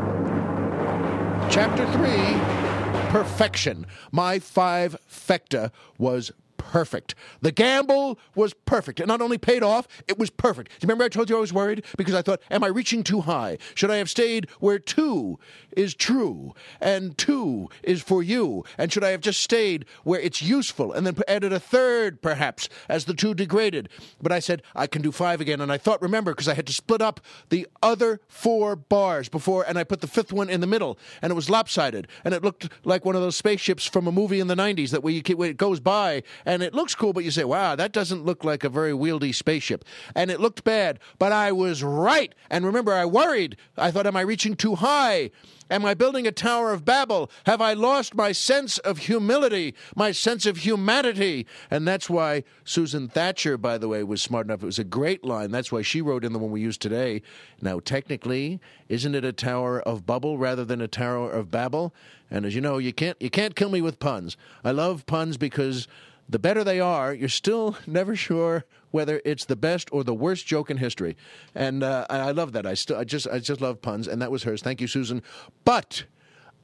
Chapter 1.49 1.85
3 1.91 3.09
Perfection. 3.09 3.87
My 4.11 4.37
five 4.37 4.95
Fecta 5.09 5.71
was 5.97 6.31
perfect. 6.69 7.15
The 7.41 7.51
gamble 7.51 8.19
was 8.35 8.53
perfect. 8.53 8.99
It 8.99 9.07
not 9.07 9.21
only 9.21 9.39
paid 9.39 9.63
off, 9.63 9.87
it 10.07 10.19
was 10.19 10.29
perfect. 10.29 10.69
Do 10.69 10.75
you 10.75 10.87
remember 10.87 11.03
I 11.03 11.09
told 11.09 11.27
you 11.27 11.35
I 11.35 11.39
was 11.39 11.51
worried? 11.51 11.83
Because 11.97 12.13
I 12.13 12.21
thought, 12.21 12.41
am 12.51 12.63
I 12.63 12.67
reaching 12.67 13.01
too 13.01 13.21
high? 13.21 13.57
Should 13.73 13.89
I 13.89 13.95
have 13.95 14.07
stayed 14.07 14.47
where 14.59 14.77
two 14.77 15.39
is 15.75 15.95
true 15.95 16.53
and 16.79 17.17
two 17.17 17.69
is 17.81 18.03
for 18.03 18.21
you? 18.21 18.63
And 18.77 18.93
should 18.93 19.03
I 19.03 19.09
have 19.09 19.21
just 19.21 19.41
stayed 19.41 19.85
where 20.03 20.19
it's 20.19 20.43
useful 20.43 20.93
and 20.93 21.07
then 21.07 21.17
added 21.27 21.51
a 21.51 21.59
third, 21.59 22.21
perhaps, 22.21 22.69
as 22.87 23.05
the 23.05 23.15
two 23.15 23.33
degraded? 23.33 23.89
But 24.21 24.31
I 24.31 24.37
said, 24.37 24.61
I 24.75 24.85
can 24.85 25.01
do 25.01 25.11
five 25.11 25.41
again. 25.41 25.61
And 25.61 25.71
I 25.71 25.79
thought, 25.79 26.03
remember, 26.03 26.33
because 26.33 26.47
I 26.47 26.53
had 26.53 26.67
to 26.67 26.73
split 26.73 27.01
up 27.01 27.19
the 27.49 27.67
other 27.81 28.21
four 28.27 28.75
bars 28.75 29.27
before, 29.27 29.65
and 29.67 29.79
I 29.79 29.83
put 29.83 30.01
the 30.01 30.07
fifth 30.07 30.31
one 30.31 30.51
in 30.51 30.61
the 30.61 30.67
middle, 30.67 30.99
and 31.23 31.31
it 31.31 31.35
was 31.35 31.49
lopsided. 31.49 32.07
And 32.23 32.35
it 32.35 32.43
looked 32.43 32.69
like 32.85 33.05
one 33.05 33.15
of 33.15 33.23
those 33.23 33.35
spaceships 33.35 33.85
from 33.85 34.05
a 34.05 34.11
movie 34.11 34.39
in 34.39 34.45
the 34.45 34.55
90s 34.55 34.91
that 34.91 35.01
where, 35.01 35.13
you, 35.13 35.23
where 35.35 35.49
it 35.49 35.57
goes 35.57 35.79
by 35.79 36.21
and 36.45 36.58
it 36.63 36.73
looks 36.73 36.95
cool, 36.95 37.13
but 37.13 37.23
you 37.23 37.31
say, 37.31 37.43
wow, 37.43 37.75
that 37.75 37.91
doesn't 37.91 38.25
look 38.25 38.43
like 38.43 38.63
a 38.63 38.69
very 38.69 38.91
wieldy 38.91 39.33
spaceship. 39.33 39.85
And 40.15 40.31
it 40.31 40.39
looked 40.39 40.63
bad, 40.63 40.99
but 41.17 41.31
I 41.31 41.51
was 41.51 41.83
right. 41.83 42.33
And 42.49 42.65
remember, 42.65 42.93
I 42.93 43.05
worried. 43.05 43.57
I 43.77 43.91
thought, 43.91 44.07
am 44.07 44.15
I 44.15 44.21
reaching 44.21 44.55
too 44.55 44.75
high? 44.75 45.31
Am 45.71 45.85
I 45.85 45.93
building 45.93 46.25
a 46.25 46.31
Tower 46.31 46.73
of 46.73 46.83
Babel? 46.83 47.29
Have 47.45 47.61
I 47.61 47.73
lost 47.73 48.15
my 48.15 48.31
sense 48.31 48.79
of 48.79 48.97
humility, 48.97 49.75
my 49.95 50.11
sense 50.11 50.47
of 50.47 50.57
humanity? 50.57 51.45
And 51.69 51.87
that's 51.87 52.09
why 52.09 52.43
Susan 52.63 53.07
Thatcher, 53.07 53.55
by 53.55 53.77
the 53.77 53.87
way, 53.87 54.03
was 54.03 54.19
smart 54.19 54.47
enough. 54.47 54.63
It 54.63 54.65
was 54.65 54.79
a 54.79 54.83
great 54.83 55.23
line. 55.23 55.51
That's 55.51 55.71
why 55.71 55.83
she 55.83 56.01
wrote 56.01 56.25
in 56.25 56.33
the 56.33 56.39
one 56.39 56.49
we 56.49 56.61
use 56.61 56.77
today. 56.77 57.21
Now, 57.61 57.79
technically, 57.79 58.59
isn't 58.87 59.13
it 59.13 59.23
a 59.23 59.31
Tower 59.31 59.79
of 59.81 60.07
Bubble 60.07 60.39
rather 60.39 60.65
than 60.65 60.81
a 60.81 60.87
Tower 60.87 61.29
of 61.29 61.51
Babel? 61.51 61.93
And 62.31 62.45
as 62.45 62.55
you 62.55 62.61
know, 62.61 62.79
you 62.79 62.93
can't 62.93 63.19
you 63.21 63.29
can't 63.29 63.55
kill 63.55 63.69
me 63.69 63.81
with 63.81 63.99
puns. 63.99 64.37
I 64.63 64.71
love 64.71 65.05
puns 65.05 65.37
because 65.37 65.87
the 66.29 66.39
better 66.39 66.63
they 66.63 66.79
are, 66.79 67.13
you're 67.13 67.27
still 67.27 67.75
never 67.87 68.15
sure 68.15 68.65
whether 68.91 69.21
it's 69.25 69.45
the 69.45 69.55
best 69.55 69.89
or 69.91 70.03
the 70.03 70.13
worst 70.13 70.47
joke 70.47 70.69
in 70.69 70.77
history. 70.77 71.17
And 71.53 71.83
uh, 71.83 72.05
I 72.09 72.31
love 72.31 72.53
that. 72.53 72.65
I 72.65 72.75
still, 72.75 72.97
I 72.97 73.03
just, 73.03 73.27
I 73.27 73.39
just 73.39 73.61
love 73.61 73.81
puns, 73.81 74.07
and 74.07 74.21
that 74.21 74.31
was 74.31 74.43
hers. 74.43 74.61
Thank 74.61 74.81
you, 74.81 74.87
Susan. 74.87 75.21
But 75.65 76.05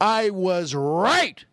I 0.00 0.30
was 0.30 0.74
right 0.74 1.44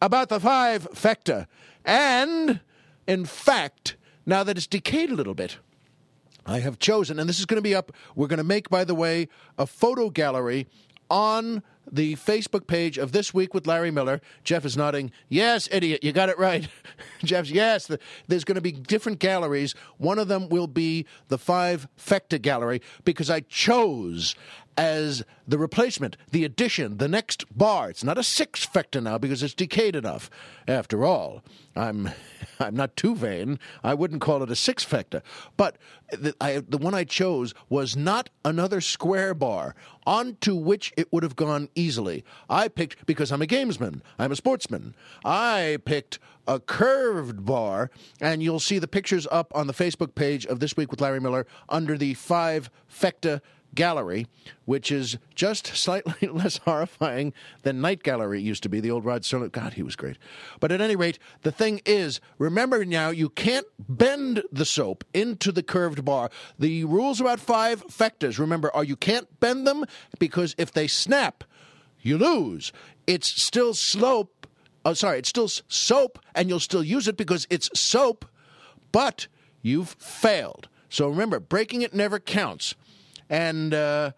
about 0.00 0.28
the 0.28 0.40
five 0.40 0.88
fecta, 0.92 1.46
and 1.84 2.60
in 3.06 3.24
fact, 3.24 3.96
now 4.26 4.44
that 4.44 4.56
it's 4.56 4.66
decayed 4.66 5.10
a 5.10 5.14
little 5.14 5.34
bit. 5.34 5.58
I 6.46 6.60
have 6.60 6.78
chosen, 6.78 7.18
and 7.18 7.28
this 7.28 7.38
is 7.38 7.44
going 7.44 7.58
to 7.58 7.62
be 7.62 7.74
up. 7.74 7.92
We're 8.16 8.26
going 8.26 8.38
to 8.38 8.44
make, 8.44 8.70
by 8.70 8.84
the 8.84 8.94
way, 8.94 9.28
a 9.58 9.66
photo 9.66 10.08
gallery 10.08 10.66
on 11.10 11.62
the 11.92 12.16
Facebook 12.16 12.66
page 12.66 12.98
of 12.98 13.12
This 13.12 13.32
Week 13.32 13.54
with 13.54 13.66
Larry 13.66 13.90
Miller. 13.90 14.20
Jeff 14.44 14.64
is 14.64 14.76
nodding. 14.76 15.10
Yes, 15.28 15.68
idiot, 15.70 16.04
you 16.04 16.12
got 16.12 16.28
it 16.28 16.38
right. 16.38 16.68
Jeff's, 17.24 17.50
yes, 17.50 17.86
the, 17.86 17.98
there's 18.26 18.44
going 18.44 18.56
to 18.56 18.60
be 18.60 18.72
different 18.72 19.18
galleries. 19.18 19.74
One 19.98 20.18
of 20.18 20.28
them 20.28 20.48
will 20.48 20.66
be 20.66 21.06
the 21.28 21.38
Five 21.38 21.88
Fecta 21.98 22.40
Gallery 22.40 22.82
because 23.04 23.30
I 23.30 23.40
chose 23.40 24.34
as 24.78 25.24
the 25.46 25.58
replacement, 25.58 26.16
the 26.30 26.44
addition, 26.44 26.98
the 26.98 27.08
next 27.08 27.44
bar. 27.56 27.90
It's 27.90 28.04
not 28.04 28.16
a 28.16 28.22
six 28.22 28.64
fecta 28.64 29.02
now 29.02 29.18
because 29.18 29.42
it's 29.42 29.52
decayed 29.52 29.96
enough. 29.96 30.30
After 30.68 31.04
all, 31.04 31.42
I'm 31.74 32.10
I'm 32.60 32.76
not 32.76 32.96
too 32.96 33.14
vain. 33.14 33.58
I 33.82 33.94
wouldn't 33.94 34.20
call 34.20 34.42
it 34.42 34.50
a 34.50 34.56
six 34.56 34.84
fecta. 34.84 35.22
But 35.56 35.78
the, 36.10 36.34
I, 36.40 36.62
the 36.66 36.78
one 36.78 36.94
I 36.94 37.04
chose 37.04 37.54
was 37.68 37.96
not 37.96 38.30
another 38.44 38.80
square 38.80 39.34
bar 39.34 39.74
onto 40.06 40.54
which 40.54 40.92
it 40.96 41.12
would 41.12 41.22
have 41.22 41.36
gone 41.36 41.68
easily. 41.74 42.24
I 42.48 42.68
picked 42.68 43.04
because 43.06 43.30
I'm 43.30 43.42
a 43.42 43.46
gamesman. 43.46 44.00
I'm 44.18 44.32
a 44.32 44.36
sportsman. 44.36 44.94
I 45.24 45.78
picked 45.84 46.18
a 46.46 46.58
curved 46.58 47.44
bar, 47.44 47.90
and 48.20 48.42
you'll 48.42 48.58
see 48.58 48.78
the 48.78 48.88
pictures 48.88 49.26
up 49.30 49.52
on 49.54 49.66
the 49.66 49.74
Facebook 49.74 50.14
page 50.14 50.46
of 50.46 50.60
This 50.60 50.76
Week 50.76 50.90
with 50.90 51.00
Larry 51.00 51.20
Miller 51.20 51.46
under 51.68 51.96
the 51.98 52.14
five 52.14 52.70
fecta 52.90 53.40
Gallery, 53.78 54.26
which 54.64 54.90
is 54.90 55.18
just 55.36 55.68
slightly 55.76 56.26
less 56.26 56.58
horrifying 56.58 57.32
than 57.62 57.80
Night 57.80 58.02
Gallery 58.02 58.40
used 58.40 58.64
to 58.64 58.68
be. 58.68 58.80
The 58.80 58.90
old 58.90 59.04
Rod 59.04 59.22
Serling. 59.22 59.52
God, 59.52 59.74
he 59.74 59.84
was 59.84 59.94
great. 59.94 60.18
But 60.58 60.72
at 60.72 60.80
any 60.80 60.96
rate, 60.96 61.20
the 61.42 61.52
thing 61.52 61.80
is, 61.86 62.20
remember 62.38 62.84
now, 62.84 63.10
you 63.10 63.28
can't 63.28 63.68
bend 63.88 64.42
the 64.50 64.64
soap 64.64 65.04
into 65.14 65.52
the 65.52 65.62
curved 65.62 66.04
bar. 66.04 66.28
The 66.58 66.84
rules 66.86 67.20
about 67.20 67.38
five 67.38 67.86
fectas, 67.86 68.40
remember, 68.40 68.74
are 68.74 68.82
you 68.82 68.96
can't 68.96 69.38
bend 69.38 69.64
them 69.64 69.84
because 70.18 70.56
if 70.58 70.72
they 70.72 70.88
snap, 70.88 71.44
you 72.00 72.18
lose. 72.18 72.72
It's 73.06 73.28
still 73.28 73.74
slope. 73.74 74.48
Oh, 74.84 74.94
sorry, 74.94 75.20
it's 75.20 75.28
still 75.28 75.48
soap, 75.48 76.18
and 76.34 76.48
you'll 76.48 76.58
still 76.58 76.82
use 76.82 77.06
it 77.06 77.16
because 77.16 77.46
it's 77.48 77.70
soap, 77.78 78.24
but 78.90 79.28
you've 79.62 79.90
failed. 80.00 80.68
So 80.88 81.08
remember, 81.08 81.38
breaking 81.38 81.82
it 81.82 81.94
never 81.94 82.18
counts. 82.18 82.74
And 83.30 83.74
uh, 83.74 84.12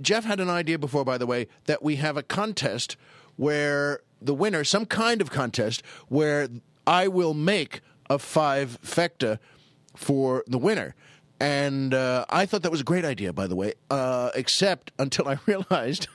Jeff 0.00 0.24
had 0.24 0.40
an 0.40 0.50
idea 0.50 0.78
before, 0.78 1.04
by 1.04 1.18
the 1.18 1.26
way, 1.26 1.48
that 1.66 1.82
we 1.82 1.96
have 1.96 2.16
a 2.16 2.22
contest 2.22 2.96
where 3.36 4.00
the 4.20 4.34
winner, 4.34 4.64
some 4.64 4.86
kind 4.86 5.20
of 5.20 5.30
contest, 5.30 5.82
where 6.08 6.48
I 6.86 7.08
will 7.08 7.34
make 7.34 7.80
a 8.08 8.18
five 8.18 8.78
fecta 8.82 9.38
for 9.94 10.44
the 10.46 10.58
winner. 10.58 10.94
And 11.38 11.92
uh, 11.92 12.24
I 12.30 12.46
thought 12.46 12.62
that 12.62 12.70
was 12.70 12.80
a 12.80 12.84
great 12.84 13.04
idea, 13.04 13.32
by 13.32 13.46
the 13.46 13.56
way, 13.56 13.74
uh, 13.90 14.30
except 14.34 14.92
until 14.98 15.28
I 15.28 15.38
realized 15.46 16.08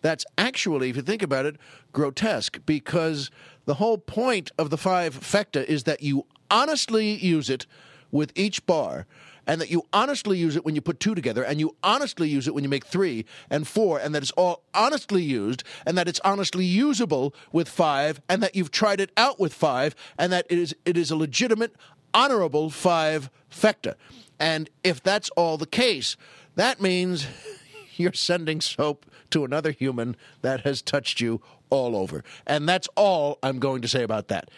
that's 0.00 0.24
actually, 0.36 0.90
if 0.90 0.96
you 0.96 1.02
think 1.02 1.22
about 1.22 1.46
it, 1.46 1.56
grotesque 1.92 2.60
because 2.66 3.30
the 3.64 3.74
whole 3.74 3.98
point 3.98 4.50
of 4.58 4.70
the 4.70 4.78
five 4.78 5.14
fecta 5.18 5.64
is 5.64 5.84
that 5.84 6.02
you 6.02 6.26
honestly 6.50 7.14
use 7.14 7.50
it 7.50 7.66
with 8.10 8.32
each 8.34 8.64
bar 8.64 9.06
and 9.48 9.60
that 9.60 9.70
you 9.70 9.84
honestly 9.92 10.36
use 10.38 10.54
it 10.54 10.64
when 10.64 10.74
you 10.74 10.80
put 10.80 11.00
two 11.00 11.14
together, 11.14 11.42
and 11.42 11.58
you 11.58 11.74
honestly 11.82 12.28
use 12.28 12.46
it 12.46 12.54
when 12.54 12.62
you 12.62 12.70
make 12.70 12.86
three 12.86 13.24
and 13.50 13.66
four, 13.66 13.98
and 13.98 14.14
that 14.14 14.22
it's 14.22 14.30
all 14.32 14.62
honestly 14.74 15.22
used, 15.22 15.64
and 15.86 15.96
that 15.96 16.06
it's 16.06 16.20
honestly 16.22 16.64
usable 16.64 17.34
with 17.50 17.68
five, 17.68 18.20
and 18.28 18.42
that 18.42 18.54
you've 18.54 18.70
tried 18.70 19.00
it 19.00 19.10
out 19.16 19.40
with 19.40 19.54
five, 19.54 19.96
and 20.18 20.30
that 20.32 20.46
it 20.50 20.58
is 20.58 20.76
it 20.84 20.96
is 20.96 21.10
a 21.10 21.16
legitimate, 21.16 21.74
honorable 22.12 22.68
five 22.70 23.30
fecta. 23.50 23.94
And 24.38 24.70
if 24.84 25.02
that's 25.02 25.30
all 25.30 25.56
the 25.56 25.66
case, 25.66 26.16
that 26.54 26.80
means 26.80 27.26
you're 27.96 28.12
sending 28.12 28.60
soap 28.60 29.06
to 29.30 29.44
another 29.44 29.70
human 29.70 30.16
that 30.42 30.60
has 30.60 30.82
touched 30.82 31.20
you 31.20 31.40
all 31.70 31.96
over. 31.96 32.22
And 32.46 32.68
that's 32.68 32.88
all 32.96 33.38
I'm 33.42 33.58
going 33.58 33.82
to 33.82 33.88
say 33.88 34.02
about 34.02 34.28
that. 34.28 34.50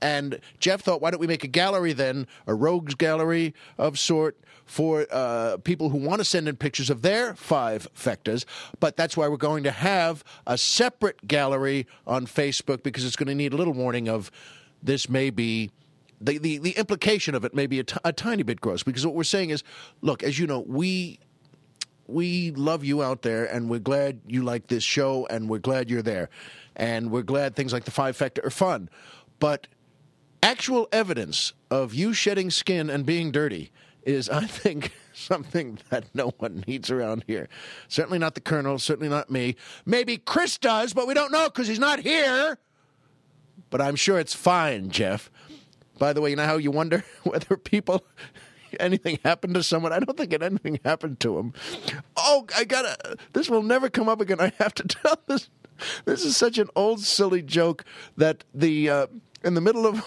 And 0.00 0.40
Jeff 0.60 0.82
thought, 0.82 1.00
why 1.00 1.10
don't 1.10 1.20
we 1.20 1.26
make 1.26 1.44
a 1.44 1.48
gallery 1.48 1.92
then, 1.92 2.26
a 2.46 2.54
rogues 2.54 2.94
gallery 2.94 3.54
of 3.76 3.98
sort 3.98 4.36
for 4.68 5.06
uh, 5.10 5.56
people 5.64 5.88
who 5.88 5.96
want 5.96 6.20
to 6.20 6.24
send 6.24 6.46
in 6.46 6.56
pictures 6.56 6.90
of 6.90 7.02
their 7.02 7.34
five 7.34 7.88
fectas. 7.94 8.44
But 8.80 8.96
that's 8.96 9.16
why 9.16 9.26
we're 9.28 9.38
going 9.38 9.64
to 9.64 9.70
have 9.70 10.22
a 10.46 10.58
separate 10.58 11.26
gallery 11.26 11.86
on 12.06 12.26
Facebook 12.26 12.82
because 12.82 13.04
it's 13.04 13.16
going 13.16 13.28
to 13.28 13.34
need 13.34 13.54
a 13.54 13.56
little 13.56 13.72
warning 13.72 14.08
of 14.08 14.30
this 14.82 15.08
may 15.08 15.30
be. 15.30 15.70
The, 16.20 16.36
the, 16.38 16.58
the 16.58 16.72
implication 16.72 17.36
of 17.36 17.44
it 17.44 17.54
may 17.54 17.66
be 17.66 17.78
a, 17.78 17.84
t- 17.84 17.96
a 18.04 18.12
tiny 18.12 18.42
bit 18.42 18.60
gross 18.60 18.82
because 18.82 19.06
what 19.06 19.14
we're 19.14 19.22
saying 19.22 19.50
is 19.50 19.62
look, 20.02 20.24
as 20.24 20.36
you 20.36 20.48
know, 20.48 20.60
we 20.66 21.20
we 22.08 22.50
love 22.52 22.84
you 22.84 23.02
out 23.02 23.22
there 23.22 23.44
and 23.44 23.68
we're 23.68 23.78
glad 23.78 24.20
you 24.26 24.42
like 24.42 24.66
this 24.66 24.82
show 24.82 25.26
and 25.30 25.48
we're 25.48 25.58
glad 25.58 25.90
you're 25.90 26.02
there. 26.02 26.28
And 26.74 27.10
we're 27.10 27.22
glad 27.22 27.54
things 27.54 27.72
like 27.72 27.84
the 27.84 27.90
five 27.90 28.16
fecta 28.16 28.44
are 28.44 28.50
fun. 28.50 28.88
But 29.38 29.68
actual 30.42 30.88
evidence 30.92 31.52
of 31.70 31.94
you 31.94 32.12
shedding 32.12 32.50
skin 32.50 32.90
and 32.90 33.04
being 33.04 33.30
dirty 33.30 33.70
is, 34.04 34.28
I 34.28 34.46
think, 34.46 34.92
something 35.12 35.78
that 35.90 36.04
no 36.14 36.32
one 36.38 36.64
needs 36.66 36.90
around 36.90 37.24
here. 37.26 37.48
Certainly 37.88 38.18
not 38.18 38.34
the 38.34 38.40
colonel, 38.40 38.78
certainly 38.78 39.08
not 39.08 39.30
me. 39.30 39.56
Maybe 39.84 40.16
Chris 40.16 40.58
does, 40.58 40.94
but 40.94 41.06
we 41.06 41.14
don't 41.14 41.32
know 41.32 41.46
because 41.46 41.68
he's 41.68 41.78
not 41.78 42.00
here. 42.00 42.58
But 43.70 43.80
I'm 43.80 43.96
sure 43.96 44.18
it's 44.18 44.34
fine, 44.34 44.90
Jeff. 44.90 45.30
By 45.98 46.12
the 46.12 46.20
way, 46.20 46.30
you 46.30 46.36
know 46.36 46.46
how 46.46 46.56
you 46.56 46.70
wonder 46.70 47.04
whether 47.24 47.56
people 47.56 48.04
anything 48.80 49.18
happened 49.24 49.54
to 49.54 49.62
someone? 49.62 49.92
I 49.92 49.98
don't 49.98 50.16
think 50.16 50.32
anything 50.32 50.80
happened 50.84 51.20
to 51.20 51.38
him. 51.38 51.52
Oh, 52.16 52.46
I 52.56 52.64
gotta. 52.64 53.16
This 53.32 53.50
will 53.50 53.62
never 53.62 53.90
come 53.90 54.08
up 54.08 54.20
again. 54.20 54.40
I 54.40 54.52
have 54.58 54.74
to 54.74 54.84
tell 54.84 55.20
this. 55.26 55.50
This 56.06 56.24
is 56.24 56.36
such 56.36 56.58
an 56.58 56.68
old 56.74 57.00
silly 57.00 57.42
joke 57.42 57.84
that 58.16 58.42
the 58.52 58.90
uh, 58.90 59.06
in 59.44 59.54
the 59.54 59.60
middle 59.60 59.86
of 59.86 60.02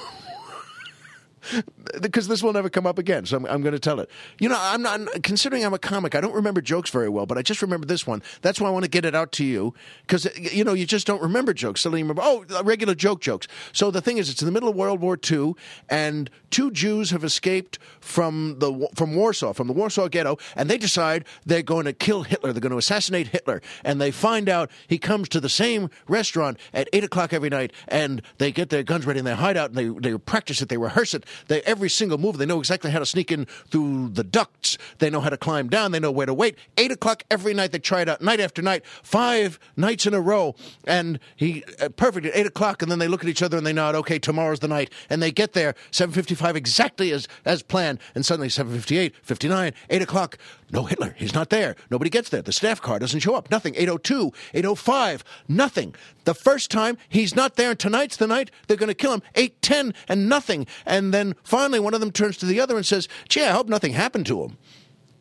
because 2.01 2.27
this 2.27 2.43
will 2.43 2.53
never 2.53 2.69
come 2.69 2.85
up 2.85 2.97
again. 2.97 3.25
So 3.25 3.37
I'm, 3.37 3.45
I'm 3.45 3.61
going 3.61 3.73
to 3.73 3.79
tell 3.79 3.99
it. 3.99 4.09
You 4.39 4.49
know, 4.49 4.57
I'm 4.59 4.81
not 4.81 5.23
considering 5.23 5.65
I'm 5.65 5.73
a 5.73 5.79
comic. 5.79 6.15
I 6.15 6.21
don't 6.21 6.33
remember 6.33 6.61
jokes 6.61 6.89
very 6.89 7.09
well, 7.09 7.25
but 7.25 7.37
I 7.37 7.41
just 7.41 7.61
remember 7.61 7.85
this 7.85 8.05
one. 8.05 8.21
That's 8.41 8.59
why 8.59 8.67
I 8.67 8.71
want 8.71 8.85
to 8.85 8.89
get 8.89 9.05
it 9.05 9.15
out 9.15 9.31
to 9.33 9.45
you 9.45 9.73
because 10.01 10.27
you 10.37 10.63
know 10.63 10.73
you 10.73 10.85
just 10.85 11.07
don't 11.07 11.21
remember 11.21 11.53
jokes. 11.53 11.81
Suddenly 11.81 11.99
you 11.99 12.05
remember 12.05 12.21
oh 12.23 12.45
regular 12.63 12.95
joke 12.95 13.21
jokes. 13.21 13.47
So 13.73 13.91
the 13.91 14.01
thing 14.01 14.17
is, 14.17 14.29
it's 14.29 14.41
in 14.41 14.45
the 14.45 14.51
middle 14.51 14.69
of 14.69 14.75
World 14.75 15.01
War 15.01 15.17
II, 15.29 15.53
and 15.89 16.29
two 16.49 16.71
Jews 16.71 17.11
have 17.11 17.23
escaped 17.23 17.79
from 17.99 18.59
the 18.59 18.87
from 18.95 19.15
Warsaw, 19.15 19.53
from 19.53 19.67
the 19.67 19.73
Warsaw 19.73 20.07
Ghetto, 20.07 20.37
and 20.55 20.69
they 20.69 20.77
decide 20.77 21.25
they're 21.45 21.61
going 21.61 21.85
to 21.85 21.93
kill 21.93 22.23
Hitler. 22.23 22.53
They're 22.53 22.61
going 22.61 22.71
to 22.71 22.77
assassinate 22.77 23.27
Hitler, 23.27 23.61
and 23.83 23.99
they 23.99 24.11
find 24.11 24.49
out 24.49 24.71
he 24.87 24.97
comes 24.97 25.29
to 25.29 25.39
the 25.39 25.49
same 25.49 25.89
restaurant 26.07 26.57
at 26.73 26.87
eight 26.93 27.03
o'clock 27.03 27.33
every 27.33 27.49
night, 27.49 27.73
and 27.87 28.21
they 28.37 28.51
get 28.51 28.69
their 28.69 28.83
guns 28.83 29.05
ready 29.05 29.19
and 29.19 29.27
they 29.27 29.35
hide 29.35 29.57
out 29.57 29.71
and 29.71 29.77
they 29.77 30.09
they 30.09 30.17
practice 30.17 30.61
it, 30.61 30.69
they 30.69 30.77
rehearse 30.77 31.13
it 31.13 31.25
they 31.47 31.61
every 31.61 31.89
single 31.89 32.17
move. 32.17 32.37
They 32.37 32.45
know 32.45 32.59
exactly 32.59 32.91
how 32.91 32.99
to 32.99 33.05
sneak 33.05 33.31
in 33.31 33.45
through 33.45 34.09
the 34.09 34.23
ducts. 34.23 34.77
They 34.99 35.09
know 35.09 35.21
how 35.21 35.29
to 35.29 35.37
climb 35.37 35.69
down. 35.69 35.91
They 35.91 35.99
know 35.99 36.11
where 36.11 36.25
to 36.25 36.33
wait. 36.33 36.57
Eight 36.77 36.91
o'clock 36.91 37.23
every 37.29 37.53
night. 37.53 37.71
They 37.71 37.79
try 37.79 38.01
it 38.01 38.09
out 38.09 38.21
night 38.21 38.39
after 38.39 38.61
night, 38.61 38.85
five 38.85 39.59
nights 39.75 40.05
in 40.05 40.13
a 40.13 40.21
row. 40.21 40.55
And 40.85 41.19
he 41.35 41.63
uh, 41.81 41.89
perfect 41.89 42.25
at 42.25 42.35
eight 42.35 42.45
o'clock. 42.45 42.81
And 42.81 42.91
then 42.91 42.99
they 42.99 43.07
look 43.07 43.23
at 43.23 43.29
each 43.29 43.41
other 43.41 43.57
and 43.57 43.65
they 43.65 43.73
nod. 43.73 43.95
Okay, 43.95 44.19
tomorrow's 44.19 44.59
the 44.59 44.67
night. 44.67 44.91
And 45.09 45.21
they 45.21 45.31
get 45.31 45.53
there 45.53 45.75
seven 45.91 46.13
fifty-five 46.13 46.55
exactly 46.55 47.11
as 47.11 47.27
as 47.45 47.61
planned. 47.63 47.99
And 48.15 48.25
suddenly 48.25 48.49
seven 48.49 48.73
fifty-eight, 48.73 49.15
fifty-nine, 49.23 49.73
eight 49.89 50.01
o'clock. 50.01 50.37
No 50.71 50.83
Hitler. 50.83 51.15
He's 51.17 51.33
not 51.33 51.49
there. 51.49 51.75
Nobody 51.89 52.09
gets 52.09 52.29
there. 52.29 52.41
The 52.41 52.53
staff 52.53 52.81
car 52.81 52.97
doesn't 52.97 53.19
show 53.19 53.35
up. 53.35 53.51
Nothing. 53.51 53.75
802, 53.75 54.31
805, 54.53 55.23
nothing. 55.47 55.95
The 56.23 56.33
first 56.33 56.71
time 56.71 56.97
he's 57.09 57.35
not 57.35 57.55
there, 57.55 57.71
and 57.71 57.79
tonight's 57.79 58.17
the 58.17 58.27
night 58.27 58.51
they're 58.67 58.77
going 58.77 58.87
to 58.87 58.93
kill 58.93 59.13
him. 59.13 59.21
810 59.35 59.93
and 60.07 60.29
nothing. 60.29 60.65
And 60.85 61.13
then 61.13 61.35
finally 61.43 61.79
one 61.79 61.93
of 61.93 61.99
them 61.99 62.11
turns 62.11 62.37
to 62.37 62.45
the 62.45 62.61
other 62.61 62.77
and 62.77 62.85
says, 62.85 63.07
Gee, 63.27 63.43
I 63.43 63.51
hope 63.51 63.67
nothing 63.67 63.93
happened 63.93 64.25
to 64.27 64.43
him. 64.43 64.57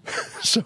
so. 0.42 0.64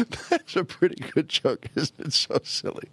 That's 0.30 0.56
a 0.56 0.64
pretty 0.64 0.96
good 1.12 1.28
joke, 1.28 1.66
isn't 1.74 2.00
it? 2.00 2.12
So 2.12 2.40
silly. 2.44 2.88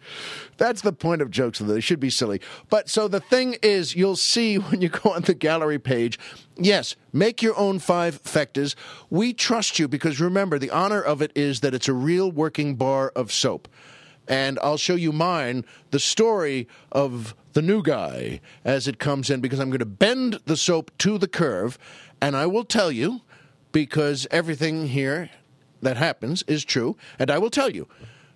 That's 0.57 0.81
the 0.81 0.93
point 0.93 1.21
of 1.21 1.31
jokes, 1.31 1.59
though. 1.59 1.65
They 1.65 1.81
should 1.81 1.99
be 1.99 2.09
silly. 2.09 2.41
But 2.69 2.89
so 2.89 3.07
the 3.07 3.19
thing 3.19 3.57
is, 3.61 3.95
you'll 3.95 4.15
see 4.15 4.55
when 4.57 4.81
you 4.81 4.89
go 4.89 5.11
on 5.11 5.23
the 5.23 5.33
gallery 5.33 5.79
page, 5.79 6.19
yes, 6.57 6.95
make 7.13 7.41
your 7.41 7.57
own 7.57 7.79
five 7.79 8.21
fectas. 8.23 8.75
We 9.09 9.33
trust 9.33 9.79
you 9.79 9.87
because 9.87 10.19
remember, 10.19 10.59
the 10.59 10.71
honor 10.71 11.01
of 11.01 11.21
it 11.21 11.31
is 11.35 11.61
that 11.61 11.73
it's 11.73 11.87
a 11.87 11.93
real 11.93 12.31
working 12.31 12.75
bar 12.75 13.11
of 13.15 13.31
soap. 13.31 13.67
And 14.27 14.59
I'll 14.61 14.77
show 14.77 14.93
you 14.93 15.11
mine, 15.11 15.65
the 15.89 15.99
story 15.99 16.67
of 16.91 17.33
the 17.53 17.63
new 17.63 17.81
guy 17.81 18.41
as 18.63 18.87
it 18.87 18.99
comes 18.99 19.31
in, 19.31 19.41
because 19.41 19.59
I'm 19.59 19.69
going 19.69 19.79
to 19.79 19.85
bend 19.85 20.39
the 20.45 20.55
soap 20.55 20.91
to 20.99 21.17
the 21.17 21.27
curve. 21.27 21.79
And 22.21 22.35
I 22.35 22.45
will 22.45 22.63
tell 22.63 22.91
you, 22.91 23.21
because 23.71 24.27
everything 24.29 24.87
here 24.87 25.29
that 25.81 25.97
happens 25.97 26.43
is 26.43 26.65
true, 26.65 26.97
and 27.17 27.31
I 27.31 27.37
will 27.37 27.49
tell 27.49 27.69
you. 27.69 27.87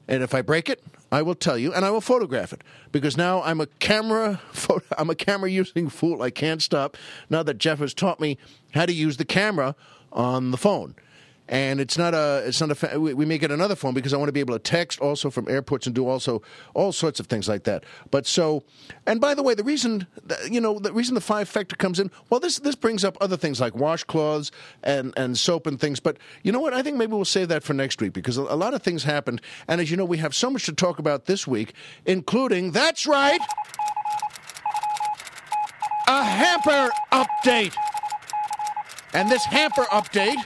And 0.08 0.22
if 0.22 0.34
I 0.34 0.42
break 0.42 0.68
it, 0.70 0.84
I 1.12 1.22
will 1.22 1.36
tell 1.36 1.58
you, 1.58 1.74
and 1.74 1.86
I 1.86 1.92
will 1.92 2.02
photograph 2.02 2.52
it 2.52 2.62
because 2.92 3.16
now 3.16 3.42
I'm 3.44 3.62
a 3.62 3.68
camera. 3.68 4.42
Photo, 4.52 4.86
I'm 4.98 5.10
a 5.10 5.16
camera 5.16 5.50
using 5.50 5.90
fool. 5.90 6.22
I 6.22 6.30
can't 6.30 6.62
stop 6.62 6.98
now 7.30 7.44
that 7.44 7.58
Jeff 7.58 7.80
has 7.80 7.94
taught 7.94 8.20
me 8.20 8.38
how 8.74 8.86
to 8.86 8.94
use 8.94 9.18
the 9.18 9.26
camera 9.26 9.76
on 10.12 10.52
the 10.52 10.58
phone 10.58 10.96
and 11.50 11.82
it's 11.82 11.98
not 11.98 12.14
a 12.14 12.44
it's 12.46 12.62
not 12.62 12.72
a 12.94 13.00
we 13.00 13.26
make 13.26 13.44
it 13.44 13.52
another 13.52 13.76
phone 13.76 13.94
because 13.94 14.14
I 14.14 14.18
want 14.18 14.30
to 14.30 14.34
be 14.34 14.40
able 14.40 14.54
to 14.54 14.60
text 14.60 15.00
also 15.00 15.30
from 15.30 15.50
airports 15.50 15.86
and 15.86 15.94
do 15.94 16.08
also 16.08 16.42
all 16.74 16.92
sorts 16.92 17.20
of 17.20 17.28
things 17.28 17.50
like 17.50 17.64
that. 17.64 17.84
But 18.12 18.26
so, 18.26 18.64
and 19.06 19.20
by 19.20 19.34
the 19.34 19.44
way, 19.44 19.54
the 19.54 19.64
reason 19.64 20.08
you 20.50 20.62
know 20.62 20.80
the 20.80 20.94
reason 20.94 21.16
the 21.16 21.22
five 21.22 21.50
factor 21.50 21.76
comes 21.76 22.00
in, 22.00 22.12
well, 22.30 22.40
this 22.40 22.60
this 22.60 22.76
brings 22.76 23.04
up 23.04 23.18
other 23.20 23.36
things 23.36 23.60
like 23.60 23.74
washcloths 23.74 24.52
and 24.84 25.14
and 25.18 25.38
soap 25.38 25.68
and 25.68 25.80
things. 25.80 26.00
But 26.00 26.18
you 26.44 26.52
know 26.52 26.62
what? 26.62 26.74
I 26.74 26.82
think 26.82 26.98
maybe 26.98 27.14
we'll 27.14 27.26
save 27.26 27.50
that 27.50 27.64
for 27.64 27.74
next 27.74 28.02
week 28.02 28.14
because 28.14 28.38
a, 28.38 28.42
a 28.42 28.56
lot 28.56 28.74
of 28.74 28.82
things 28.82 29.04
happened, 29.04 29.42
and 29.68 29.82
as 29.82 29.92
you 29.92 29.98
know, 29.98 30.06
we 30.06 30.18
have 30.20 30.34
so 30.34 30.50
much 30.50 30.66
to 30.66 30.74
talk 30.74 30.98
about 30.98 31.26
this 31.26 31.46
week, 31.46 31.74
including 32.06 32.72
that's 32.72 33.06
right, 33.06 33.42
a 36.08 36.24
hamper 36.24 36.90
update, 37.12 37.76
and 39.14 39.30
this 39.30 39.44
hamper 39.44 39.84
update 39.92 40.42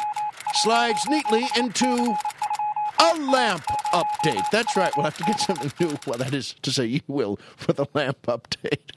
slides 0.61 1.05
neatly 1.07 1.45
into 1.55 2.15
a 2.99 3.13
lamp 3.19 3.63
update. 3.93 4.43
That's 4.51 4.75
right. 4.75 4.91
We'll 4.95 5.05
have 5.05 5.17
to 5.17 5.23
get 5.23 5.39
something 5.39 5.71
new. 5.79 5.97
Well, 6.05 6.17
that 6.17 6.33
is 6.33 6.55
to 6.63 6.71
say, 6.71 6.85
you 6.85 7.01
will 7.07 7.39
for 7.55 7.73
the 7.73 7.85
lamp 7.93 8.23
update. 8.23 8.91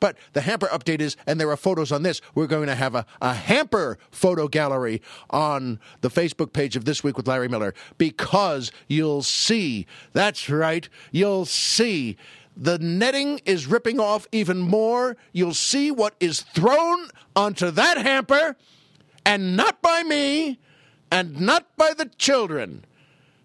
But 0.00 0.16
the 0.32 0.40
hamper 0.40 0.66
update 0.68 1.00
is, 1.00 1.16
and 1.26 1.38
there 1.38 1.50
are 1.50 1.56
photos 1.56 1.92
on 1.92 2.02
this. 2.02 2.20
We're 2.34 2.46
going 2.46 2.66
to 2.66 2.74
have 2.74 2.94
a, 2.94 3.06
a 3.20 3.34
hamper 3.34 3.98
photo 4.10 4.48
gallery 4.48 5.02
on 5.30 5.78
the 6.00 6.10
Facebook 6.10 6.52
page 6.52 6.76
of 6.76 6.84
This 6.84 7.04
Week 7.04 7.16
with 7.16 7.28
Larry 7.28 7.48
Miller 7.48 7.74
because 7.98 8.72
you'll 8.88 9.22
see. 9.22 9.86
That's 10.12 10.48
right. 10.48 10.88
You'll 11.10 11.44
see. 11.44 12.16
The 12.56 12.78
netting 12.78 13.40
is 13.44 13.66
ripping 13.66 14.00
off 14.00 14.26
even 14.32 14.60
more. 14.60 15.16
You'll 15.32 15.54
see 15.54 15.90
what 15.90 16.14
is 16.20 16.40
thrown 16.40 17.08
onto 17.34 17.70
that 17.70 17.98
hamper, 17.98 18.56
and 19.24 19.56
not 19.56 19.80
by 19.80 20.02
me 20.02 20.58
and 21.12 21.38
not 21.38 21.76
by 21.76 21.92
the 21.92 22.06
children, 22.16 22.86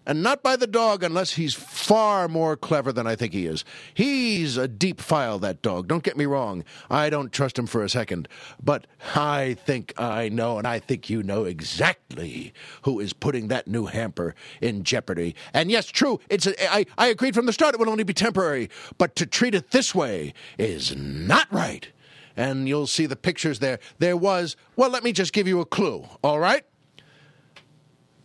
and 0.06 0.22
not 0.22 0.42
by 0.42 0.56
the 0.56 0.66
dog 0.66 1.02
unless 1.02 1.32
he's 1.32 1.52
far 1.52 2.26
more 2.26 2.56
clever 2.56 2.94
than 2.94 3.06
I 3.06 3.14
think 3.14 3.34
he 3.34 3.44
is. 3.44 3.62
He's 3.92 4.56
a 4.56 4.66
deep 4.66 5.02
file, 5.02 5.38
that 5.40 5.60
dog. 5.60 5.86
Don't 5.86 6.02
get 6.02 6.16
me 6.16 6.24
wrong. 6.24 6.64
I 6.88 7.10
don't 7.10 7.30
trust 7.30 7.58
him 7.58 7.66
for 7.66 7.84
a 7.84 7.90
second. 7.90 8.26
But 8.64 8.86
I 9.14 9.58
think 9.66 9.92
I 9.98 10.30
know, 10.30 10.56
and 10.56 10.66
I 10.66 10.78
think 10.78 11.10
you 11.10 11.22
know 11.22 11.44
exactly 11.44 12.54
who 12.82 13.00
is 13.00 13.12
putting 13.12 13.48
that 13.48 13.68
new 13.68 13.84
hamper 13.84 14.34
in 14.62 14.82
jeopardy. 14.82 15.34
And 15.52 15.70
yes, 15.70 15.84
true, 15.88 16.20
it's 16.30 16.46
a, 16.46 16.74
I, 16.74 16.86
I 16.96 17.08
agreed 17.08 17.34
from 17.34 17.44
the 17.44 17.52
start 17.52 17.74
it 17.74 17.78
would 17.78 17.88
only 17.88 18.02
be 18.02 18.14
temporary. 18.14 18.70
But 18.96 19.14
to 19.16 19.26
treat 19.26 19.54
it 19.54 19.72
this 19.72 19.94
way 19.94 20.32
is 20.56 20.96
not 20.96 21.52
right. 21.52 21.86
And 22.34 22.66
you'll 22.66 22.86
see 22.86 23.04
the 23.04 23.14
pictures 23.14 23.58
there. 23.58 23.78
There 23.98 24.16
was, 24.16 24.56
well, 24.74 24.88
let 24.88 25.04
me 25.04 25.12
just 25.12 25.34
give 25.34 25.46
you 25.46 25.60
a 25.60 25.66
clue, 25.66 26.06
all 26.24 26.38
right? 26.38 26.64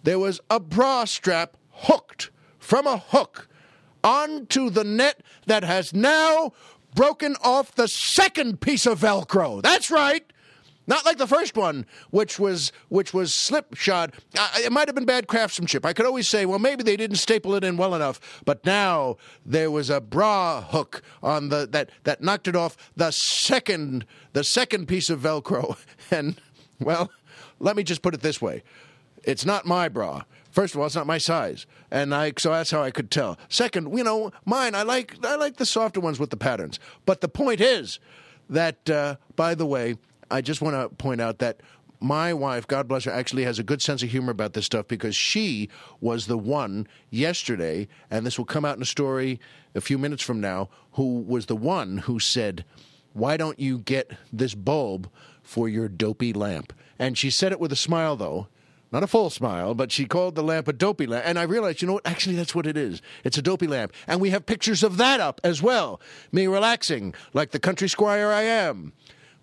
There 0.04 0.20
was 0.20 0.40
a 0.50 0.60
bra 0.60 1.06
strap 1.06 1.58
hooked 1.72 2.30
from 2.60 2.88
a 2.88 2.98
hook 2.98 3.48
onto 4.04 4.70
the 4.70 4.84
net 4.84 5.22
that 5.48 5.64
has 5.64 5.94
now 5.94 6.52
broken 6.94 7.36
off 7.42 7.74
the 7.76 7.88
second 7.88 8.62
piece 8.62 8.86
of 8.86 9.00
Velcro. 9.00 9.62
That's 9.62 9.90
right. 9.90 10.24
Not 10.86 11.06
like 11.06 11.18
the 11.18 11.28
first 11.28 11.56
one, 11.56 11.86
which 12.10 12.38
was 12.38 12.74
which 12.90 13.14
was 13.14 13.34
slipshod. 13.34 14.14
Uh, 14.38 14.50
it 14.58 14.72
might 14.72 14.90
have 14.90 14.96
been 14.96 15.06
bad 15.06 15.28
craftsmanship. 15.28 15.86
I 15.86 15.94
could 15.94 16.06
always 16.06 16.28
say, 16.28 16.46
well, 16.46 16.60
maybe 16.60 16.84
they 16.84 16.98
didn't 16.98 17.18
staple 17.18 17.56
it 17.56 17.64
in 17.64 17.78
well 17.78 17.96
enough. 17.96 18.42
But 18.44 18.66
now 18.66 19.16
there 19.46 19.72
was 19.72 19.90
a 19.90 20.02
bra 20.02 20.62
hook 20.62 21.02
on 21.22 21.50
the 21.50 21.68
that 21.72 21.90
that 22.04 22.22
knocked 22.22 22.50
it 22.50 22.56
off 22.56 22.76
the 22.98 23.12
second 23.12 24.06
the 24.34 24.44
second 24.44 24.88
piece 24.88 25.10
of 25.10 25.22
Velcro. 25.22 25.78
And 26.12 26.36
well, 26.80 27.10
let 27.60 27.76
me 27.76 27.84
just 27.84 28.02
put 28.02 28.14
it 28.14 28.22
this 28.22 28.42
way: 28.42 28.62
it's 29.24 29.46
not 29.46 29.66
my 29.66 29.90
bra. 29.90 30.24
First 30.52 30.76
of 30.76 30.80
all, 30.80 30.86
it's 30.86 30.96
not 30.96 31.08
my 31.08 31.18
size, 31.18 31.66
and 31.90 32.14
I 32.14 32.34
so 32.38 32.52
that's 32.52 32.72
how 32.72 32.84
I 32.84 32.92
could 32.92 33.10
tell. 33.10 33.40
Second, 33.50 33.98
you 33.98 34.04
know, 34.04 34.32
mine 34.46 34.76
I 34.76 34.84
like 34.84 35.18
I 35.26 35.36
like 35.36 35.58
the 35.58 35.66
softer 35.66 36.00
ones 36.00 36.20
with 36.20 36.30
the 36.30 36.38
patterns. 36.38 36.80
But 37.06 37.22
the 37.22 37.28
point 37.28 37.60
is 37.60 38.00
that, 38.50 38.90
uh, 38.90 39.16
by 39.36 39.56
the 39.56 39.66
way, 39.66 39.96
I 40.30 40.42
just 40.42 40.62
want 40.62 40.76
to 40.76 40.96
point 40.96 41.22
out 41.22 41.40
that 41.40 41.62
my 42.00 42.34
wife, 42.34 42.68
God 42.68 42.88
bless 42.90 43.06
her, 43.06 43.12
actually 43.12 43.46
has 43.46 43.60
a 43.60 43.64
good 43.64 43.82
sense 43.82 44.04
of 44.04 44.10
humor 44.10 44.32
about 44.32 44.54
this 44.54 44.66
stuff 44.66 44.88
because 44.88 45.16
she 45.16 45.70
was 46.02 46.28
the 46.28 46.38
one 46.38 46.86
yesterday, 47.10 47.88
and 48.12 48.26
this 48.26 48.38
will 48.38 48.46
come 48.46 48.66
out 48.66 48.76
in 48.76 48.82
a 48.82 48.86
story 48.86 49.40
a 49.74 49.80
few 49.80 49.98
minutes 49.98 50.22
from 50.22 50.42
now, 50.42 50.70
who 50.94 51.22
was 51.22 51.46
the 51.46 51.56
one 51.56 52.00
who 52.00 52.20
said, 52.20 52.66
Why 53.14 53.38
don't 53.38 53.58
you 53.58 53.80
get 53.80 54.12
this 54.34 54.54
bulb 54.54 55.10
for 55.42 55.70
your 55.70 55.88
dopey 55.88 56.34
lamp? 56.34 56.74
And 57.00 57.18
she 57.18 57.30
said 57.30 57.54
it 57.54 57.60
with 57.60 57.72
a 57.72 57.78
smile, 57.78 58.18
though, 58.18 58.48
not 58.94 59.04
a 59.04 59.08
full 59.08 59.32
smile, 59.32 59.74
but 59.74 59.92
she 59.92 60.06
called 60.06 60.36
the 60.36 60.44
lamp 60.44 60.68
a 60.68 60.74
dopey 60.74 61.08
lamp. 61.08 61.26
And 61.26 61.40
I 61.40 61.44
realized, 61.44 61.82
you 61.82 61.88
know 61.88 61.96
what? 61.96 62.06
Actually, 62.06 62.36
that's 62.36 62.54
what 62.54 62.68
it 62.68 62.78
is. 62.78 63.02
It's 63.24 63.40
a 63.40 63.42
dopey 63.42 63.66
lamp. 63.68 63.92
And 64.08 64.22
we 64.22 64.30
have 64.30 64.46
pictures 64.46 64.84
of 64.84 64.98
that 64.98 65.20
up 65.20 65.42
as 65.44 65.64
well. 65.64 66.00
Me 66.32 66.46
relaxing, 66.46 67.16
like 67.34 67.52
the 67.52 67.60
country 67.60 67.90
squire 67.90 68.28
I 68.28 68.44
am. 68.44 68.94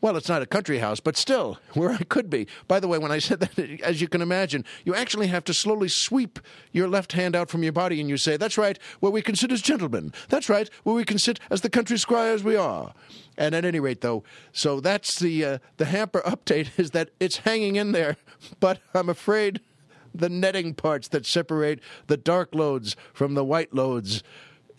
Well, 0.03 0.17
it's 0.17 0.29
not 0.29 0.41
a 0.41 0.47
country 0.47 0.79
house, 0.79 0.99
but 0.99 1.17
still, 1.17 1.59
where 1.75 1.91
I 1.91 2.05
could 2.05 2.31
be. 2.31 2.47
By 2.67 2.81
the 2.81 2.89
way, 2.89 2.99
when 2.99 3.13
I 3.13 3.19
said 3.19 3.41
that, 3.41 3.59
as 3.83 4.01
you 4.01 4.09
can 4.09 4.23
imagine, 4.23 4.65
you 4.85 4.95
actually 4.95 5.27
have 5.27 5.45
to 5.45 5.55
slowly 5.55 5.89
sweep 5.89 6.39
your 6.73 6.89
left 6.89 7.13
hand 7.13 7.37
out 7.37 7.51
from 7.51 7.63
your 7.63 7.73
body 7.73 8.01
and 8.01 8.09
you 8.09 8.17
say, 8.17 8.37
That's 8.37 8.59
right, 8.59 8.79
where 9.01 9.13
we 9.13 9.23
can 9.23 9.37
sit 9.37 9.53
as 9.53 9.61
gentlemen. 9.61 10.13
That's 10.29 10.49
right, 10.49 10.71
where 10.85 10.95
we 10.95 11.05
can 11.05 11.19
sit 11.19 11.39
as 11.51 11.61
the 11.61 11.71
country 11.71 11.99
squires 11.99 12.43
we 12.43 12.57
are. 12.57 12.95
And 13.37 13.55
at 13.55 13.65
any 13.65 13.81
rate, 13.81 14.01
though, 14.01 14.23
so 14.53 14.81
that's 14.81 15.19
the 15.19 15.45
uh, 15.45 15.59
the 15.77 15.87
hamper 15.87 16.21
update 16.27 16.79
is 16.79 16.93
that 16.93 17.11
it's 17.21 17.39
hanging 17.39 17.77
in 17.77 17.93
there, 17.93 18.17
but 18.59 18.81
I'm 18.95 19.09
afraid 19.09 19.61
the 20.15 20.29
netting 20.29 20.75
parts 20.75 21.09
that 21.09 21.25
separate 21.25 21.81
the 22.09 22.17
dark 22.17 22.55
loads 22.55 22.97
from 23.13 23.35
the 23.35 23.45
white 23.45 23.73
loads 23.73 24.23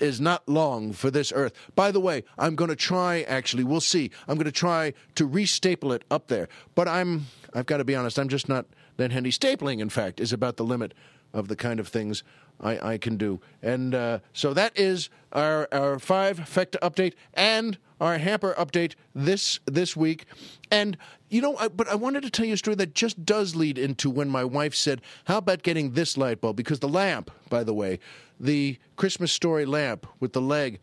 is 0.02 0.20
not 0.20 0.48
long 0.48 0.94
for 0.94 1.12
this 1.12 1.32
earth. 1.34 1.54
By 1.76 1.92
the 1.92 2.00
way, 2.00 2.24
I'm 2.38 2.56
going 2.56 2.70
to 2.70 2.76
try, 2.76 3.22
actually, 3.22 3.64
we'll 3.64 3.82
see. 3.82 4.12
I'm 4.28 4.36
going 4.36 4.46
to 4.46 4.52
try 4.52 4.94
to 5.16 5.28
restaple 5.28 5.94
it 5.94 6.04
up 6.10 6.28
there. 6.28 6.50
But 6.76 6.88
I'm, 6.88 7.28
I've 7.54 7.66
got 7.66 7.78
to 7.78 7.84
be 7.84 7.96
honest, 7.96 8.18
I'm 8.18 8.30
just 8.30 8.50
not 8.50 8.66
that 8.98 9.12
handy. 9.12 9.32
Stapling, 9.32 9.80
in 9.80 9.90
fact, 9.90 10.20
is 10.20 10.34
about 10.34 10.58
the 10.58 10.64
limit 10.64 10.94
of 11.34 11.48
the 11.48 11.56
kind 11.56 11.80
of 11.80 11.88
things 11.88 12.24
I, 12.62 12.94
I 12.94 12.98
can 12.98 13.18
do. 13.18 13.42
And 13.62 13.94
uh, 13.94 14.20
so 14.34 14.54
that 14.54 14.78
is 14.78 15.10
our, 15.34 15.68
our 15.72 16.00
five 16.00 16.40
fecta 16.40 16.80
update 16.80 17.14
and 17.34 17.78
our 18.00 18.18
hamper 18.18 18.56
update 18.58 18.96
this 19.14 19.60
this 19.66 19.96
week. 19.96 20.26
And 20.72 20.98
you 21.30 21.42
know, 21.42 21.56
I, 21.58 21.68
but 21.68 21.88
I 21.88 21.96
wanted 21.96 22.24
to 22.24 22.30
tell 22.30 22.46
you 22.46 22.54
a 22.54 22.58
story 22.58 22.76
that 22.76 22.94
just 22.94 23.26
does 23.26 23.56
lead 23.56 23.78
into 23.78 24.10
when 24.10 24.30
my 24.30 24.44
wife 24.44 24.76
said, 24.76 25.02
"How 25.26 25.38
about 25.38 25.64
getting 25.64 25.92
this 25.92 26.18
light 26.18 26.42
bulb?" 26.42 26.56
Because 26.56 26.80
the 26.80 26.90
lamp, 26.90 27.32
by 27.50 27.64
the 27.64 27.74
way, 27.74 28.00
the 28.40 28.78
Christmas 28.96 29.32
story 29.32 29.66
lamp 29.66 30.08
with 30.20 30.34
the 30.34 30.42
leg, 30.42 30.80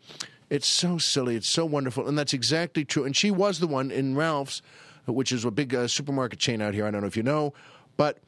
it's 0.49 0.67
so 0.67 0.97
silly, 0.97 1.35
it's 1.35 1.49
so 1.49 1.65
wonderful, 1.65 2.07
and 2.07 2.17
that's 2.17 2.33
exactly 2.33 2.85
true. 2.85 3.03
And 3.03 3.15
she 3.15 3.31
was 3.31 3.59
the 3.59 3.67
one 3.67 3.91
in 3.91 4.15
Ralph's, 4.15 4.61
which 5.05 5.31
is 5.31 5.43
a 5.43 5.51
big 5.51 5.75
uh, 5.75 5.87
supermarket 5.87 6.39
chain 6.39 6.61
out 6.61 6.73
here. 6.73 6.85
I 6.85 6.91
don't 6.91 7.01
know 7.01 7.07
if 7.07 7.17
you 7.17 7.23
know, 7.23 7.53
but 7.97 8.19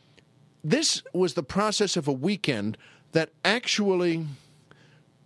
this 0.63 1.01
was 1.13 1.33
the 1.33 1.43
process 1.43 1.97
of 1.97 2.07
a 2.07 2.13
weekend 2.13 2.77
that 3.11 3.29
actually 3.43 4.25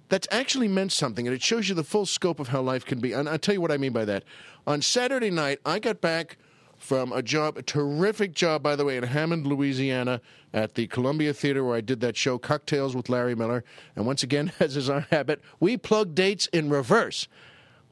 that's 0.09 0.27
actually 0.31 0.67
meant 0.67 0.91
something, 0.91 1.27
and 1.27 1.35
it 1.35 1.41
shows 1.41 1.67
you 1.67 1.75
the 1.75 1.83
full 1.83 2.05
scope 2.05 2.39
of 2.39 2.49
how 2.49 2.61
life 2.61 2.85
can 2.85 2.99
be. 2.99 3.13
And 3.13 3.27
I'll 3.27 3.39
tell 3.39 3.55
you 3.55 3.61
what 3.61 3.71
I 3.71 3.77
mean 3.77 3.93
by 3.93 4.05
that. 4.05 4.23
On 4.67 4.81
Saturday 4.81 5.31
night, 5.31 5.59
I 5.65 5.79
got 5.79 5.99
back 5.99 6.37
from 6.77 7.11
a 7.11 7.21
job, 7.21 7.57
a 7.57 7.63
terrific 7.63 8.33
job, 8.33 8.61
by 8.61 8.75
the 8.75 8.85
way, 8.85 8.97
in 8.97 9.03
Hammond, 9.03 9.47
Louisiana, 9.47 10.21
at 10.53 10.75
the 10.75 10.87
Columbia 10.87 11.33
Theater, 11.33 11.63
where 11.63 11.75
I 11.75 11.81
did 11.81 12.01
that 12.01 12.15
show, 12.15 12.37
Cocktails 12.37 12.95
with 12.95 13.09
Larry 13.09 13.35
Miller. 13.35 13.63
And 13.95 14.05
once 14.05 14.23
again, 14.23 14.51
as 14.59 14.77
is 14.77 14.89
our 14.89 15.07
habit, 15.11 15.41
we 15.59 15.77
plug 15.77 16.13
dates 16.13 16.47
in 16.47 16.69
reverse. 16.69 17.27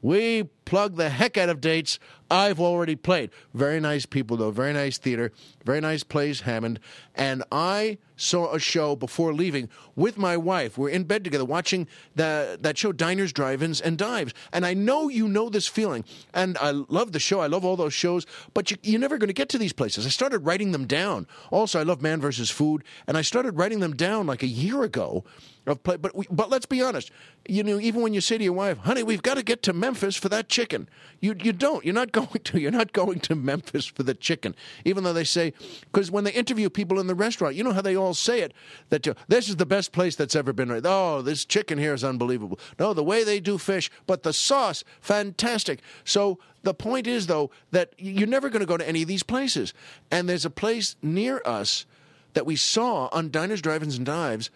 We 0.02 0.44
plug 0.66 0.96
the 0.96 1.08
heck 1.08 1.38
out 1.38 1.48
of 1.48 1.60
dates 1.60 1.98
I've 2.34 2.58
already 2.58 2.96
played. 2.96 3.30
Very 3.54 3.78
nice 3.78 4.06
people, 4.06 4.36
though. 4.36 4.50
Very 4.50 4.72
nice 4.72 4.98
theater. 4.98 5.30
Very 5.64 5.80
nice 5.80 6.02
plays, 6.02 6.40
Hammond. 6.40 6.80
And 7.14 7.44
I 7.52 7.98
saw 8.16 8.52
a 8.52 8.58
show 8.58 8.96
before 8.96 9.32
leaving 9.32 9.68
with 9.94 10.18
my 10.18 10.36
wife. 10.36 10.76
We're 10.76 10.88
in 10.88 11.04
bed 11.04 11.22
together 11.22 11.44
watching 11.44 11.86
the, 12.16 12.58
that 12.60 12.76
show, 12.76 12.90
Diners, 12.90 13.32
Drive-Ins, 13.32 13.80
and 13.80 13.96
Dives. 13.96 14.34
And 14.52 14.66
I 14.66 14.74
know 14.74 15.08
you 15.08 15.28
know 15.28 15.48
this 15.48 15.68
feeling. 15.68 16.04
And 16.32 16.58
I 16.58 16.72
love 16.72 17.12
the 17.12 17.20
show. 17.20 17.38
I 17.38 17.46
love 17.46 17.64
all 17.64 17.76
those 17.76 17.94
shows. 17.94 18.26
But 18.52 18.70
you, 18.72 18.78
you're 18.82 19.00
never 19.00 19.16
going 19.16 19.28
to 19.28 19.32
get 19.32 19.48
to 19.50 19.58
these 19.58 19.72
places. 19.72 20.04
I 20.04 20.08
started 20.08 20.40
writing 20.40 20.72
them 20.72 20.86
down. 20.86 21.28
Also, 21.52 21.78
I 21.78 21.84
love 21.84 22.02
Man 22.02 22.20
versus 22.20 22.50
Food. 22.50 22.82
And 23.06 23.16
I 23.16 23.22
started 23.22 23.56
writing 23.56 23.78
them 23.78 23.94
down 23.94 24.26
like 24.26 24.42
a 24.42 24.48
year 24.48 24.82
ago 24.82 25.24
of 25.66 25.82
play. 25.82 25.96
But 25.96 26.14
we, 26.14 26.26
but 26.30 26.50
let's 26.50 26.66
be 26.66 26.82
honest. 26.82 27.10
You 27.48 27.62
know, 27.62 27.78
even 27.78 28.02
when 28.02 28.14
you 28.14 28.20
say 28.20 28.38
to 28.38 28.44
your 28.44 28.52
wife, 28.52 28.78
"Honey, 28.78 29.02
we've 29.02 29.22
got 29.22 29.34
to 29.34 29.42
get 29.42 29.62
to 29.64 29.72
Memphis 29.72 30.16
for 30.16 30.28
that 30.28 30.48
chicken," 30.48 30.88
you 31.20 31.34
you 31.40 31.52
don't. 31.52 31.84
You're 31.84 31.94
not 31.94 32.12
going 32.12 32.23
to. 32.26 32.60
You're 32.60 32.70
not 32.70 32.92
going 32.92 33.20
to 33.20 33.34
Memphis 33.34 33.86
for 33.86 34.02
the 34.02 34.14
chicken. 34.14 34.54
Even 34.84 35.04
though 35.04 35.12
they 35.12 35.24
say, 35.24 35.52
because 35.80 36.10
when 36.10 36.24
they 36.24 36.32
interview 36.32 36.68
people 36.70 37.00
in 37.00 37.06
the 37.06 37.14
restaurant, 37.14 37.54
you 37.54 37.64
know 37.64 37.72
how 37.72 37.82
they 37.82 37.96
all 37.96 38.14
say 38.14 38.40
it 38.40 38.52
that 38.90 39.06
this 39.28 39.48
is 39.48 39.56
the 39.56 39.66
best 39.66 39.92
place 39.92 40.16
that's 40.16 40.36
ever 40.36 40.52
been. 40.52 40.80
Oh, 40.84 41.22
this 41.22 41.44
chicken 41.44 41.78
here 41.78 41.94
is 41.94 42.04
unbelievable. 42.04 42.58
No, 42.78 42.94
the 42.94 43.04
way 43.04 43.24
they 43.24 43.40
do 43.40 43.58
fish, 43.58 43.90
but 44.06 44.22
the 44.22 44.32
sauce, 44.32 44.84
fantastic. 45.00 45.80
So 46.04 46.38
the 46.62 46.74
point 46.74 47.06
is 47.06 47.26
though 47.26 47.50
that 47.70 47.92
you're 47.98 48.26
never 48.26 48.48
going 48.48 48.60
to 48.60 48.66
go 48.66 48.76
to 48.76 48.88
any 48.88 49.02
of 49.02 49.08
these 49.08 49.22
places, 49.22 49.74
and 50.10 50.28
there's 50.28 50.44
a 50.44 50.50
place 50.50 50.96
near 51.02 51.42
us 51.44 51.86
that 52.32 52.46
we 52.46 52.56
saw 52.56 53.08
on 53.12 53.30
Diners, 53.30 53.62
Drive-ins, 53.62 53.96
and 53.96 54.06
Dives 54.06 54.50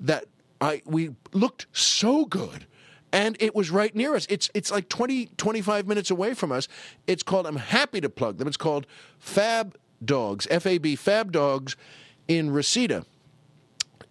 that 0.00 0.26
I 0.60 0.82
we 0.84 1.14
looked 1.32 1.66
so 1.72 2.24
good 2.24 2.66
and 3.12 3.36
it 3.40 3.54
was 3.54 3.70
right 3.70 3.94
near 3.94 4.14
us. 4.14 4.26
It's 4.28 4.50
it's 4.54 4.70
like 4.70 4.88
20 4.88 5.26
25 5.36 5.86
minutes 5.86 6.10
away 6.10 6.34
from 6.34 6.50
us. 6.50 6.68
It's 7.06 7.22
called 7.22 7.46
I'm 7.46 7.56
happy 7.56 8.00
to 8.00 8.08
plug 8.08 8.38
them. 8.38 8.48
It's 8.48 8.56
called 8.56 8.86
Fab 9.18 9.76
Dogs, 10.04 10.46
F 10.50 10.66
A 10.66 10.78
B 10.78 10.96
Fab 10.96 11.32
Dogs 11.32 11.76
in 12.28 12.50
Reseda 12.50 13.04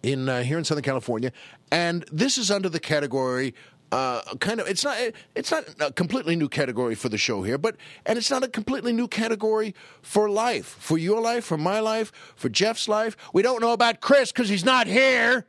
in 0.02 0.28
uh, 0.28 0.42
here 0.42 0.58
in 0.58 0.64
Southern 0.64 0.84
California. 0.84 1.32
And 1.70 2.04
this 2.12 2.38
is 2.38 2.50
under 2.50 2.68
the 2.68 2.80
category 2.80 3.54
uh, 3.92 4.22
kind 4.40 4.58
of 4.58 4.66
it's 4.66 4.84
not 4.84 4.96
it's 5.34 5.50
not 5.50 5.64
a 5.78 5.92
completely 5.92 6.34
new 6.34 6.48
category 6.48 6.94
for 6.94 7.10
the 7.10 7.18
show 7.18 7.42
here, 7.42 7.58
but 7.58 7.76
and 8.06 8.16
it's 8.16 8.30
not 8.30 8.42
a 8.42 8.48
completely 8.48 8.92
new 8.92 9.06
category 9.06 9.74
for 10.00 10.30
life, 10.30 10.66
for 10.80 10.96
your 10.96 11.20
life, 11.20 11.44
for 11.44 11.58
my 11.58 11.78
life, 11.78 12.10
for 12.34 12.48
Jeff's 12.48 12.88
life. 12.88 13.16
We 13.34 13.42
don't 13.42 13.60
know 13.60 13.74
about 13.74 14.00
Chris 14.00 14.32
because 14.32 14.48
he's 14.48 14.64
not 14.64 14.86
here. 14.86 15.46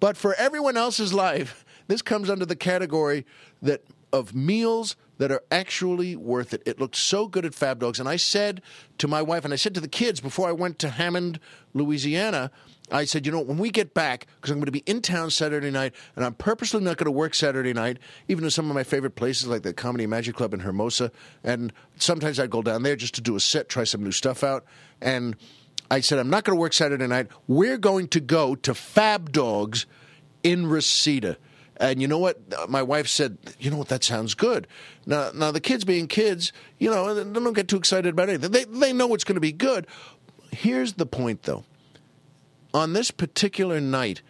But 0.00 0.16
for 0.16 0.34
everyone 0.34 0.76
else's 0.76 1.12
life, 1.12 1.61
this 1.86 2.02
comes 2.02 2.30
under 2.30 2.46
the 2.46 2.56
category 2.56 3.24
that 3.60 3.84
of 4.12 4.34
meals 4.34 4.94
that 5.18 5.32
are 5.32 5.42
actually 5.50 6.16
worth 6.16 6.52
it. 6.52 6.62
It 6.66 6.80
looked 6.80 6.96
so 6.96 7.28
good 7.28 7.46
at 7.46 7.54
Fab 7.54 7.78
Dogs, 7.78 8.00
and 8.00 8.08
I 8.08 8.16
said 8.16 8.60
to 8.98 9.08
my 9.08 9.22
wife, 9.22 9.44
and 9.44 9.52
I 9.52 9.56
said 9.56 9.74
to 9.74 9.80
the 9.80 9.88
kids 9.88 10.20
before 10.20 10.48
I 10.48 10.52
went 10.52 10.78
to 10.80 10.90
Hammond, 10.90 11.38
Louisiana. 11.74 12.50
I 12.90 13.06
said, 13.06 13.24
you 13.24 13.32
know, 13.32 13.40
when 13.40 13.56
we 13.56 13.70
get 13.70 13.94
back, 13.94 14.26
because 14.36 14.50
I'm 14.50 14.58
going 14.58 14.66
to 14.66 14.72
be 14.72 14.80
in 14.80 15.00
town 15.00 15.30
Saturday 15.30 15.70
night, 15.70 15.94
and 16.14 16.24
I'm 16.24 16.34
purposely 16.34 16.80
not 16.80 16.98
going 16.98 17.06
to 17.06 17.12
work 17.12 17.34
Saturday 17.34 17.72
night, 17.72 17.98
even 18.28 18.44
to 18.44 18.50
some 18.50 18.68
of 18.68 18.74
my 18.74 18.84
favorite 18.84 19.14
places 19.14 19.46
like 19.46 19.62
the 19.62 19.72
Comedy 19.72 20.06
Magic 20.06 20.34
Club 20.34 20.52
in 20.52 20.60
Hermosa. 20.60 21.10
And 21.42 21.72
sometimes 21.96 22.38
I'd 22.38 22.50
go 22.50 22.60
down 22.60 22.82
there 22.82 22.96
just 22.96 23.14
to 23.14 23.20
do 23.20 23.36
a 23.36 23.40
set, 23.40 23.68
try 23.68 23.84
some 23.84 24.02
new 24.02 24.12
stuff 24.12 24.44
out. 24.44 24.64
And 25.00 25.36
I 25.90 26.00
said, 26.00 26.18
I'm 26.18 26.30
not 26.30 26.44
going 26.44 26.56
to 26.56 26.60
work 26.60 26.74
Saturday 26.74 27.06
night. 27.06 27.28
We're 27.46 27.78
going 27.78 28.08
to 28.08 28.20
go 28.20 28.56
to 28.56 28.74
Fab 28.74 29.32
Dogs 29.32 29.86
in 30.42 30.66
Reseda. 30.66 31.38
And 31.82 32.00
you 32.00 32.06
know 32.06 32.18
what? 32.18 32.38
My 32.70 32.80
wife 32.80 33.08
said, 33.08 33.38
you 33.58 33.68
know 33.68 33.76
what? 33.76 33.88
That 33.88 34.04
sounds 34.04 34.34
good. 34.34 34.68
Now, 35.04 35.32
now 35.34 35.50
the 35.50 35.58
kids 35.58 35.84
being 35.84 36.06
kids, 36.06 36.52
you 36.78 36.88
know, 36.88 37.12
they 37.12 37.24
don't 37.24 37.52
get 37.54 37.66
too 37.66 37.76
excited 37.76 38.14
about 38.14 38.28
anything. 38.28 38.52
They, 38.52 38.62
they 38.64 38.92
know 38.92 39.12
it's 39.14 39.24
going 39.24 39.34
to 39.34 39.40
be 39.40 39.50
good. 39.50 39.88
Here's 40.52 40.92
the 40.92 41.06
point, 41.06 41.42
though. 41.42 41.64
On 42.72 42.92
this 42.92 43.10
particular 43.10 43.80
night, 43.80 44.22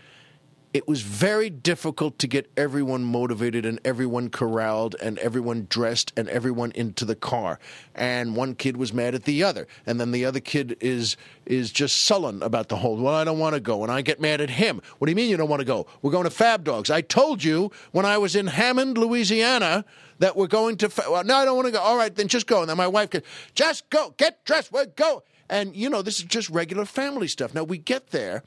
it 0.73 0.89
was 0.89 1.03
very 1.03 1.51
difficult 1.51 2.19
to 2.19 2.27
get 2.27 2.51
everyone 2.57 3.05
motivated 3.05 3.67
and 3.67 3.79
everyone 3.85 4.31
corralled 4.31 4.97
and 5.03 5.19
everyone 5.19 5.67
dressed 5.69 6.13
and 6.17 6.29
everyone 6.31 6.73
into 6.73 7.05
the 7.05 7.15
car. 7.15 7.59
And 7.95 8.35
one 8.35 8.55
kid 8.55 8.79
was 8.79 8.93
mad 8.93 9.15
at 9.15 9.25
the 9.25 9.45
other, 9.45 9.67
and 9.85 10.01
then 10.01 10.13
the 10.13 10.25
other 10.25 10.41
kid 10.41 10.77
is 10.81 11.17
is 11.45 11.71
just 11.71 12.05
sullen 12.05 12.43
about 12.43 12.69
the 12.69 12.77
whole. 12.77 12.97
Well, 12.97 13.15
I 13.15 13.25
don't 13.25 13.39
want 13.39 13.55
to 13.55 13.61
go, 13.61 13.83
and 13.83 13.93
I 13.93 14.01
get 14.01 14.21
mad 14.21 14.41
at 14.41 14.49
him. 14.49 14.81
What 14.99 15.07
do 15.07 15.11
you 15.11 15.17
mean 15.17 15.29
you 15.29 15.37
don't 15.37 15.51
want 15.51 15.61
to 15.61 15.67
go? 15.67 15.87
We're 16.01 16.13
going 16.13 16.25
to 16.25 16.31
Fab 16.31 16.65
Dogs. 16.65 16.91
I 16.91 17.03
told 17.03 17.45
you 17.45 17.71
when 17.91 18.07
I 18.07 18.17
was 18.17 18.35
in 18.35 18.47
Hammond, 18.47 18.97
Louisiana, 18.97 19.85
that 20.21 20.37
we're 20.37 20.47
going 20.47 20.77
to. 20.79 20.89
Fa- 20.89 21.11
well, 21.11 21.25
no, 21.25 21.37
I 21.37 21.45
don't 21.45 21.57
want 21.57 21.67
to 21.67 21.73
go. 21.73 21.81
All 21.81 21.97
right, 21.97 22.15
then 22.15 22.29
just 22.29 22.47
go. 22.47 22.61
And 22.61 22.71
then 22.71 22.79
my 22.79 22.87
wife 22.87 23.11
goes, 23.11 23.23
just 23.55 23.91
go, 23.91 24.15
get 24.17 24.43
dressed, 24.45 24.73
we'll 24.73 24.87
go. 24.87 25.23
And 25.51 25.77
you 25.77 25.91
know, 25.91 26.01
this 26.01 26.19
is 26.19 26.25
just 26.25 26.49
regular 26.49 26.87
family 26.87 27.29
stuff. 27.29 27.53
Now 27.55 27.65
we 27.65 27.77
get 27.77 28.09
there 28.09 28.43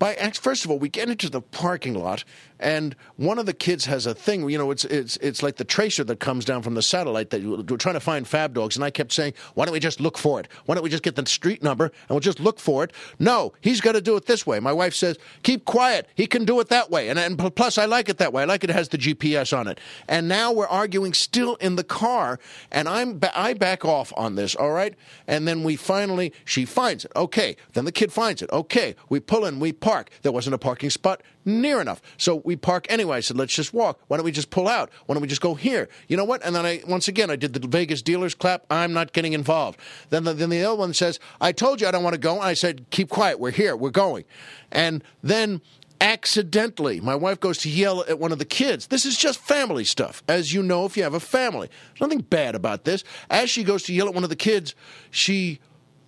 by 0.00 0.14
first 0.32 0.64
of 0.64 0.70
all, 0.70 0.78
we 0.78 0.88
get 0.88 1.10
into 1.10 1.28
the 1.28 1.42
parking 1.42 1.92
lot, 1.94 2.24
and 2.58 2.96
one 3.16 3.38
of 3.38 3.44
the 3.44 3.52
kids 3.52 3.84
has 3.84 4.06
a 4.06 4.14
thing. 4.14 4.48
You 4.48 4.56
know, 4.56 4.70
it's 4.70 4.86
it's 4.86 5.18
it's 5.18 5.42
like 5.42 5.56
the 5.56 5.64
tracer 5.64 6.02
that 6.04 6.20
comes 6.20 6.46
down 6.46 6.62
from 6.62 6.74
the 6.74 6.80
satellite 6.82 7.28
that 7.30 7.44
we're 7.44 7.76
trying 7.76 7.94
to 7.94 8.00
find 8.00 8.26
Fab 8.26 8.54
Dogs, 8.54 8.76
and 8.76 8.84
I 8.84 8.90
kept 8.90 9.12
saying, 9.12 9.34
"Why 9.54 9.66
don't 9.66 9.74
we 9.74 9.78
just 9.78 10.00
look 10.00 10.16
for 10.16 10.40
it? 10.40 10.48
Why 10.64 10.74
don't 10.74 10.82
we 10.82 10.88
just 10.88 11.02
get 11.02 11.16
the 11.16 11.26
street 11.26 11.62
number 11.62 11.84
and 11.84 12.08
we'll 12.08 12.20
just 12.20 12.40
look 12.40 12.58
for 12.58 12.82
it?" 12.82 12.94
No, 13.18 13.52
he's 13.60 13.82
got 13.82 13.92
to 13.92 14.00
do 14.00 14.16
it 14.16 14.24
this 14.24 14.46
way. 14.46 14.58
My 14.58 14.72
wife 14.72 14.94
says, 14.94 15.18
"Keep 15.42 15.66
quiet. 15.66 16.08
He 16.14 16.26
can 16.26 16.46
do 16.46 16.58
it 16.60 16.68
that 16.70 16.90
way." 16.90 17.10
And 17.10 17.18
and 17.18 17.38
plus, 17.54 17.76
I 17.76 17.84
like 17.84 18.08
it 18.08 18.16
that 18.16 18.32
way. 18.32 18.42
I 18.42 18.46
like 18.46 18.64
it, 18.64 18.70
it 18.70 18.72
has 18.72 18.88
the 18.88 18.98
GPS 18.98 19.56
on 19.56 19.68
it. 19.68 19.78
And 20.08 20.28
now 20.28 20.50
we're 20.50 20.66
arguing 20.66 21.12
still 21.12 21.56
in 21.56 21.76
the 21.76 21.84
car, 21.84 22.40
and 22.72 22.88
I'm 22.88 23.20
I 23.34 23.52
back 23.52 23.84
off 23.84 24.14
on 24.16 24.36
this. 24.36 24.54
All 24.54 24.72
right, 24.72 24.94
and 25.26 25.46
then 25.46 25.62
we 25.62 25.76
finally 25.76 26.32
she 26.46 26.64
finds 26.64 27.04
it. 27.04 27.12
Okay, 27.14 27.56
then 27.74 27.84
the 27.84 27.92
kid 27.92 28.14
finds 28.14 28.40
it. 28.40 28.50
Okay, 28.50 28.94
we 29.10 29.20
pull 29.20 29.44
in, 29.44 29.60
we 29.60 29.72
park. 29.90 30.10
There 30.22 30.30
wasn't 30.30 30.54
a 30.54 30.58
parking 30.58 30.88
spot 30.90 31.20
near 31.44 31.80
enough. 31.80 32.00
So 32.16 32.36
we 32.44 32.54
park 32.54 32.86
anyway. 32.88 33.16
I 33.16 33.20
said, 33.20 33.36
let's 33.36 33.54
just 33.54 33.74
walk. 33.74 34.00
Why 34.06 34.16
don't 34.16 34.24
we 34.24 34.30
just 34.30 34.50
pull 34.50 34.68
out? 34.68 34.88
Why 35.06 35.14
don't 35.14 35.22
we 35.22 35.26
just 35.26 35.40
go 35.40 35.54
here? 35.56 35.88
You 36.06 36.16
know 36.16 36.24
what? 36.24 36.44
And 36.44 36.54
then 36.54 36.64
I, 36.64 36.82
once 36.86 37.08
again, 37.08 37.28
I 37.28 37.34
did 37.34 37.54
the 37.54 37.66
Vegas 37.66 38.00
dealers 38.00 38.34
clap. 38.34 38.64
I'm 38.70 38.92
not 38.92 39.12
getting 39.12 39.32
involved. 39.32 39.80
Then 40.10 40.22
the, 40.24 40.32
then 40.32 40.50
the 40.50 40.62
other 40.64 40.76
one 40.76 40.94
says, 40.94 41.18
I 41.40 41.50
told 41.50 41.80
you 41.80 41.88
I 41.88 41.90
don't 41.90 42.04
want 42.04 42.14
to 42.14 42.20
go. 42.20 42.34
And 42.34 42.44
I 42.44 42.54
said, 42.54 42.88
keep 42.90 43.08
quiet. 43.08 43.40
We're 43.40 43.50
here. 43.50 43.76
We're 43.76 43.90
going. 43.90 44.24
And 44.70 45.02
then 45.24 45.60
accidentally, 46.00 47.00
my 47.00 47.16
wife 47.16 47.40
goes 47.40 47.58
to 47.58 47.68
yell 47.68 48.04
at 48.08 48.20
one 48.20 48.30
of 48.30 48.38
the 48.38 48.44
kids. 48.44 48.86
This 48.86 49.04
is 49.04 49.18
just 49.18 49.40
family 49.40 49.84
stuff, 49.84 50.22
as 50.28 50.52
you 50.54 50.62
know 50.62 50.84
if 50.84 50.96
you 50.96 51.02
have 51.02 51.14
a 51.14 51.20
family. 51.20 51.68
There's 51.88 52.00
nothing 52.00 52.20
bad 52.20 52.54
about 52.54 52.84
this. 52.84 53.02
As 53.28 53.50
she 53.50 53.64
goes 53.64 53.82
to 53.84 53.92
yell 53.92 54.06
at 54.06 54.14
one 54.14 54.22
of 54.24 54.30
the 54.30 54.36
kids, 54.36 54.76
she 55.10 55.58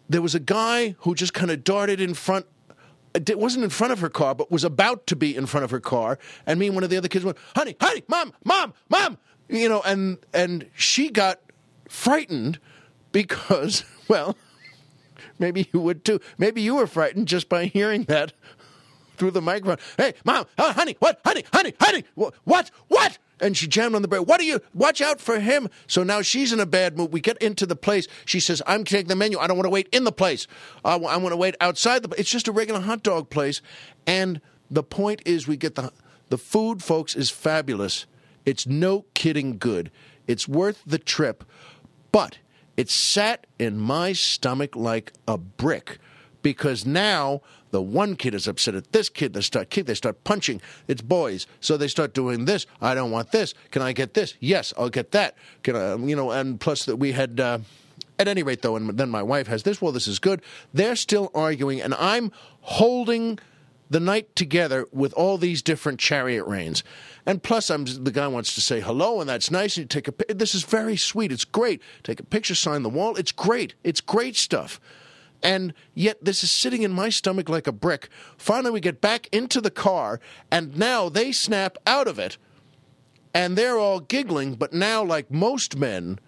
there 0.08 0.22
was 0.22 0.34
a 0.34 0.40
guy 0.40 0.94
who 1.00 1.14
just 1.14 1.32
kind 1.32 1.50
of 1.50 1.64
darted 1.64 2.00
in 2.00 2.12
front 2.12 2.46
it 3.14 3.38
wasn't 3.38 3.64
in 3.64 3.70
front 3.70 3.92
of 3.92 4.00
her 4.00 4.08
car, 4.08 4.34
but 4.34 4.50
was 4.50 4.64
about 4.64 5.06
to 5.08 5.16
be 5.16 5.34
in 5.36 5.46
front 5.46 5.64
of 5.64 5.70
her 5.70 5.80
car. 5.80 6.18
And 6.46 6.58
me 6.58 6.66
and 6.66 6.74
one 6.74 6.84
of 6.84 6.90
the 6.90 6.96
other 6.96 7.08
kids 7.08 7.24
went, 7.24 7.38
"Honey, 7.54 7.76
honey, 7.80 8.02
mom, 8.08 8.32
mom, 8.44 8.72
mom," 8.88 9.18
you 9.48 9.68
know, 9.68 9.82
and 9.84 10.18
and 10.32 10.66
she 10.74 11.10
got 11.10 11.40
frightened 11.88 12.58
because, 13.12 13.84
well, 14.08 14.36
maybe 15.38 15.68
you 15.72 15.80
would 15.80 16.04
too. 16.04 16.20
Maybe 16.38 16.62
you 16.62 16.76
were 16.76 16.86
frightened 16.86 17.28
just 17.28 17.48
by 17.48 17.66
hearing 17.66 18.04
that. 18.04 18.32
through 19.18 19.30
the 19.30 19.42
microphone. 19.42 19.76
Hey, 19.96 20.14
mom, 20.24 20.46
uh, 20.58 20.72
honey, 20.72 20.96
what, 20.98 21.20
honey, 21.24 21.44
honey, 21.52 21.74
honey, 21.78 22.02
wh- 22.16 22.30
what, 22.44 22.70
what? 22.88 23.18
And 23.42 23.56
she 23.56 23.66
jammed 23.66 23.94
on 23.94 24.02
the 24.02 24.08
brake. 24.08 24.26
What 24.26 24.40
do 24.40 24.46
you? 24.46 24.60
Watch 24.72 25.02
out 25.02 25.20
for 25.20 25.40
him. 25.40 25.68
So 25.86 26.02
now 26.02 26.22
she's 26.22 26.52
in 26.52 26.60
a 26.60 26.66
bad 26.66 26.96
mood. 26.96 27.12
We 27.12 27.20
get 27.20 27.36
into 27.38 27.66
the 27.66 27.76
place. 27.76 28.06
She 28.24 28.40
says, 28.40 28.62
"I'm 28.66 28.84
taking 28.84 29.08
the 29.08 29.16
menu. 29.16 29.38
I 29.38 29.46
don't 29.46 29.56
want 29.56 29.66
to 29.66 29.70
wait 29.70 29.88
in 29.92 30.04
the 30.04 30.12
place. 30.12 30.46
I 30.84 30.96
want 30.96 31.32
to 31.32 31.36
wait 31.36 31.56
outside 31.60 32.04
the. 32.04 32.18
It's 32.18 32.30
just 32.30 32.48
a 32.48 32.52
regular 32.52 32.80
hot 32.80 33.02
dog 33.02 33.28
place." 33.28 33.60
And 34.06 34.40
the 34.70 34.84
point 34.84 35.20
is, 35.26 35.46
we 35.46 35.56
get 35.58 35.74
the 35.74 35.92
the 36.30 36.38
food, 36.38 36.82
folks, 36.82 37.14
is 37.14 37.28
fabulous. 37.28 38.06
It's 38.46 38.66
no 38.66 39.04
kidding 39.12 39.58
good. 39.58 39.90
It's 40.26 40.48
worth 40.48 40.82
the 40.86 40.98
trip, 40.98 41.44
but 42.10 42.38
it 42.76 42.88
sat 42.88 43.46
in 43.58 43.78
my 43.78 44.12
stomach 44.12 44.74
like 44.74 45.12
a 45.28 45.36
brick 45.36 45.98
because 46.42 46.86
now 46.86 47.42
the 47.72 47.82
one 47.82 48.14
kid 48.16 48.34
is 48.34 48.46
upset 48.46 48.76
at 48.76 48.92
this 48.92 49.08
kid. 49.08 49.32
They 49.32 49.40
start 49.40 49.70
kid. 49.70 49.86
They 49.86 49.94
start 49.94 50.22
punching. 50.22 50.60
It's 50.86 51.02
boys, 51.02 51.46
so 51.60 51.76
they 51.76 51.88
start 51.88 52.14
doing 52.14 52.44
this. 52.44 52.66
I 52.80 52.94
don't 52.94 53.10
want 53.10 53.32
this. 53.32 53.54
Can 53.72 53.82
I 53.82 53.92
get 53.92 54.14
this? 54.14 54.34
Yes, 54.38 54.72
I'll 54.78 54.90
get 54.90 55.10
that. 55.12 55.34
Can 55.64 55.74
I? 55.74 55.96
You 55.96 56.14
know, 56.14 56.30
and 56.30 56.60
plus 56.60 56.84
that 56.84 56.96
we 56.96 57.12
had. 57.12 57.40
Uh, 57.40 57.58
at 58.18 58.28
any 58.28 58.42
rate, 58.42 58.62
though, 58.62 58.76
and 58.76 58.90
then 58.90 59.10
my 59.10 59.22
wife 59.22 59.48
has 59.48 59.64
this. 59.64 59.82
Well, 59.82 59.90
this 59.90 60.06
is 60.06 60.18
good. 60.18 60.42
They're 60.72 60.94
still 60.94 61.30
arguing, 61.34 61.80
and 61.80 61.94
I'm 61.94 62.30
holding 62.60 63.38
the 63.90 63.98
night 63.98 64.36
together 64.36 64.86
with 64.92 65.12
all 65.14 65.38
these 65.38 65.60
different 65.62 65.98
chariot 65.98 66.44
reins. 66.44 66.84
And 67.26 67.42
plus, 67.42 67.70
I'm 67.70 67.84
the 67.84 68.10
guy 68.12 68.28
wants 68.28 68.54
to 68.54 68.60
say 68.60 68.80
hello, 68.80 69.20
and 69.20 69.28
that's 69.28 69.50
nice. 69.50 69.76
And 69.76 69.84
you 69.84 69.88
take 69.88 70.08
a. 70.08 70.34
This 70.34 70.54
is 70.54 70.62
very 70.62 70.96
sweet. 70.96 71.32
It's 71.32 71.44
great. 71.44 71.80
Take 72.02 72.20
a 72.20 72.24
picture, 72.24 72.54
sign 72.54 72.82
the 72.82 72.88
wall. 72.88 73.16
It's 73.16 73.32
great. 73.32 73.74
It's 73.82 74.00
great 74.00 74.36
stuff. 74.36 74.80
And 75.42 75.74
yet, 75.94 76.24
this 76.24 76.44
is 76.44 76.50
sitting 76.50 76.82
in 76.82 76.92
my 76.92 77.08
stomach 77.08 77.48
like 77.48 77.66
a 77.66 77.72
brick. 77.72 78.08
Finally, 78.36 78.72
we 78.72 78.80
get 78.80 79.00
back 79.00 79.28
into 79.32 79.60
the 79.60 79.70
car, 79.70 80.20
and 80.50 80.76
now 80.76 81.08
they 81.08 81.32
snap 81.32 81.76
out 81.86 82.06
of 82.06 82.18
it, 82.18 82.38
and 83.34 83.56
they're 83.56 83.78
all 83.78 84.00
giggling. 84.00 84.54
But 84.54 84.72
now, 84.72 85.02
like 85.02 85.30
most 85.30 85.76
men, 85.76 86.18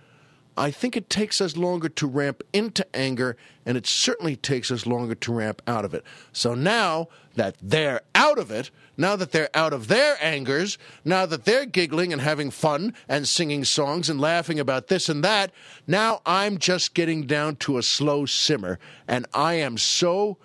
I 0.57 0.71
think 0.71 0.97
it 0.97 1.11
takes 1.11 1.41
us 1.41 1.57
longer 1.57 1.89
to 1.89 2.07
ramp 2.07 2.43
into 2.53 2.87
anger, 2.95 3.37
and 3.67 3.77
it 3.77 3.87
certainly 3.87 4.37
takes 4.37 4.71
us 4.71 4.87
longer 4.87 5.15
to 5.15 5.33
ramp 5.33 5.63
out 5.67 5.85
of 5.85 5.95
it. 5.95 6.05
So 6.33 6.55
now 6.55 7.09
that 7.35 7.57
they're 7.61 8.01
out 8.15 8.39
of 8.39 8.51
it, 8.51 8.71
now 8.97 9.17
that 9.17 9.33
they're 9.33 9.55
out 9.55 9.73
of 9.73 9.89
their 9.89 10.17
angers, 10.23 10.79
now 11.05 11.27
that 11.27 11.45
they're 11.45 11.67
giggling 11.67 12.13
and 12.13 12.23
having 12.23 12.51
fun 12.51 12.95
and 13.09 13.27
singing 13.29 13.65
songs 13.65 14.09
and 14.09 14.21
laughing 14.21 14.61
about 14.61 14.89
this 14.89 15.09
and 15.09 15.25
that, 15.25 15.53
now 15.87 16.21
I'm 16.25 16.59
just 16.59 16.95
getting 16.95 17.27
down 17.27 17.57
to 17.57 17.79
a 17.79 17.83
slow 17.83 18.27
simmer, 18.27 18.79
and 19.09 19.27
I 19.35 19.55
am 19.55 19.79
so 19.79 20.39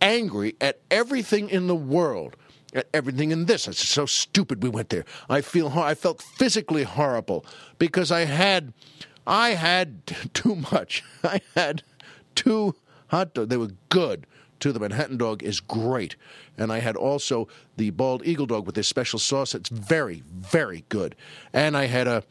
angry 0.00 0.56
at 0.60 0.80
everything 0.90 1.48
in 1.48 1.66
the 1.66 1.74
world 1.74 2.36
at 2.74 2.88
everything 2.92 3.30
in 3.30 3.46
this. 3.46 3.66
It's 3.66 3.88
so 3.88 4.06
stupid 4.06 4.62
we 4.62 4.68
went 4.68 4.90
there. 4.90 5.04
I 5.30 5.40
feel 5.40 5.68
I 5.70 5.94
felt 5.94 6.22
physically 6.22 6.82
horrible 6.82 7.44
because 7.78 8.12
I 8.12 8.26
had 8.26 8.72
I 9.26 9.50
had 9.50 10.06
too 10.34 10.56
much. 10.70 11.02
I 11.24 11.40
had 11.54 11.82
two 12.34 12.74
hot 13.08 13.34
dogs. 13.34 13.48
They 13.48 13.56
were 13.56 13.72
good. 13.88 14.26
Too. 14.60 14.72
The 14.72 14.80
Manhattan 14.80 15.16
dog 15.16 15.42
is 15.42 15.60
great. 15.60 16.16
And 16.56 16.72
I 16.72 16.80
had 16.80 16.96
also 16.96 17.48
the 17.76 17.90
bald 17.90 18.26
eagle 18.26 18.46
dog 18.46 18.66
with 18.66 18.74
this 18.74 18.88
special 18.88 19.18
sauce. 19.18 19.54
It's 19.54 19.68
very, 19.68 20.22
very 20.26 20.84
good. 20.88 21.14
And 21.52 21.76
I 21.76 21.86
had 21.86 22.06
a, 22.06 22.22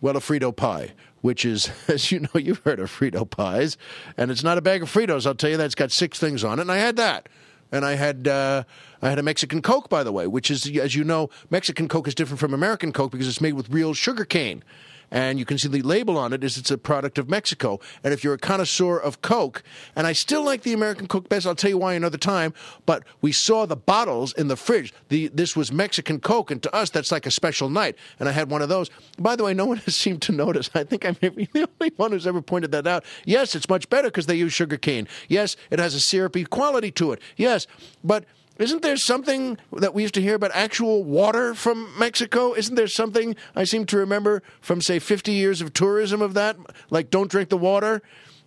well, 0.00 0.16
a 0.16 0.20
Frito 0.20 0.54
pie, 0.54 0.92
which 1.20 1.44
is, 1.44 1.70
as 1.88 2.12
you 2.12 2.20
know, 2.20 2.40
you've 2.40 2.60
heard 2.60 2.80
of 2.80 2.90
Frito 2.90 3.28
pies. 3.28 3.76
And 4.16 4.30
it's 4.30 4.44
not 4.44 4.58
a 4.58 4.62
bag 4.62 4.82
of 4.82 4.92
Fritos, 4.92 5.26
I'll 5.26 5.34
tell 5.34 5.50
you 5.50 5.56
that. 5.56 5.66
It's 5.66 5.74
got 5.74 5.90
six 5.90 6.18
things 6.18 6.44
on 6.44 6.58
it. 6.58 6.62
And 6.62 6.72
I 6.72 6.76
had 6.76 6.96
that. 6.96 7.28
And 7.72 7.84
I 7.84 7.94
had 7.94 8.28
uh, 8.28 8.62
I 9.02 9.08
had 9.08 9.18
a 9.18 9.24
Mexican 9.24 9.60
Coke, 9.60 9.88
by 9.88 10.04
the 10.04 10.12
way, 10.12 10.28
which 10.28 10.52
is, 10.52 10.70
as 10.78 10.94
you 10.94 11.02
know, 11.02 11.30
Mexican 11.50 11.88
Coke 11.88 12.06
is 12.06 12.14
different 12.14 12.38
from 12.38 12.54
American 12.54 12.92
Coke 12.92 13.10
because 13.10 13.26
it's 13.26 13.40
made 13.40 13.54
with 13.54 13.70
real 13.70 13.92
sugar 13.92 14.24
cane 14.24 14.62
and 15.10 15.38
you 15.38 15.44
can 15.44 15.58
see 15.58 15.68
the 15.68 15.82
label 15.82 16.18
on 16.18 16.32
it 16.32 16.42
is 16.42 16.56
it's 16.56 16.70
a 16.70 16.78
product 16.78 17.18
of 17.18 17.28
Mexico. 17.28 17.80
And 18.02 18.12
if 18.12 18.24
you're 18.24 18.34
a 18.34 18.38
connoisseur 18.38 18.98
of 18.98 19.22
Coke, 19.22 19.62
and 19.94 20.06
I 20.06 20.12
still 20.12 20.42
like 20.42 20.62
the 20.62 20.72
American 20.72 21.06
Coke 21.06 21.28
best, 21.28 21.46
I'll 21.46 21.54
tell 21.54 21.70
you 21.70 21.78
why 21.78 21.94
another 21.94 22.18
time. 22.18 22.54
But 22.84 23.04
we 23.20 23.32
saw 23.32 23.66
the 23.66 23.76
bottles 23.76 24.32
in 24.32 24.48
the 24.48 24.56
fridge. 24.56 24.92
The 25.08 25.28
this 25.28 25.56
was 25.56 25.72
Mexican 25.72 26.20
Coke, 26.20 26.50
and 26.50 26.62
to 26.62 26.74
us 26.74 26.90
that's 26.90 27.12
like 27.12 27.26
a 27.26 27.30
special 27.30 27.68
night. 27.68 27.96
And 28.18 28.28
I 28.28 28.32
had 28.32 28.50
one 28.50 28.62
of 28.62 28.68
those. 28.68 28.90
By 29.18 29.36
the 29.36 29.44
way, 29.44 29.54
no 29.54 29.66
one 29.66 29.76
has 29.86 29.96
seemed 29.96 30.22
to 30.22 30.32
notice. 30.32 30.70
I 30.74 30.84
think 30.84 31.04
I'm 31.04 31.16
the 31.20 31.48
only 31.80 31.92
one 31.96 32.12
who's 32.12 32.26
ever 32.26 32.42
pointed 32.42 32.72
that 32.72 32.86
out. 32.86 33.04
Yes, 33.24 33.54
it's 33.54 33.68
much 33.68 33.88
better 33.88 34.08
because 34.08 34.26
they 34.26 34.36
use 34.36 34.52
sugar 34.52 34.76
cane. 34.76 35.08
Yes, 35.28 35.56
it 35.70 35.78
has 35.78 35.94
a 35.94 36.00
syrupy 36.00 36.44
quality 36.44 36.90
to 36.92 37.12
it. 37.12 37.20
Yes, 37.36 37.66
but 38.02 38.24
isn't 38.58 38.82
there 38.82 38.96
something 38.96 39.58
that 39.72 39.94
we 39.94 40.02
used 40.02 40.14
to 40.14 40.22
hear 40.22 40.34
about 40.34 40.50
actual 40.54 41.04
water 41.04 41.54
from 41.54 41.92
Mexico? 41.98 42.54
Isn't 42.54 42.74
there 42.74 42.86
something 42.86 43.36
I 43.54 43.64
seem 43.64 43.84
to 43.86 43.98
remember 43.98 44.42
from, 44.60 44.80
say, 44.80 44.98
50 44.98 45.32
years 45.32 45.60
of 45.60 45.74
tourism 45.74 46.22
of 46.22 46.34
that? 46.34 46.56
Like, 46.88 47.10
don't 47.10 47.30
drink 47.30 47.50
the 47.50 47.58
water 47.58 48.02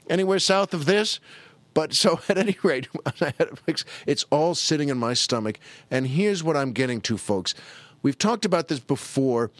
anywhere 0.09 0.39
south 0.39 0.73
of 0.73 0.85
this? 0.85 1.19
But 1.75 1.93
so, 1.93 2.19
at 2.29 2.37
any 2.37 2.57
rate, 2.63 2.87
it's 4.07 4.25
all 4.31 4.55
sitting 4.55 4.89
in 4.89 4.97
my 4.97 5.13
stomach. 5.13 5.59
And 5.91 6.07
here's 6.07 6.43
what 6.43 6.57
I'm 6.57 6.71
getting 6.71 7.01
to, 7.01 7.17
folks. 7.17 7.53
We've 8.01 8.17
talked 8.17 8.45
about 8.45 8.67
this 8.67 8.79
before, 8.79 9.51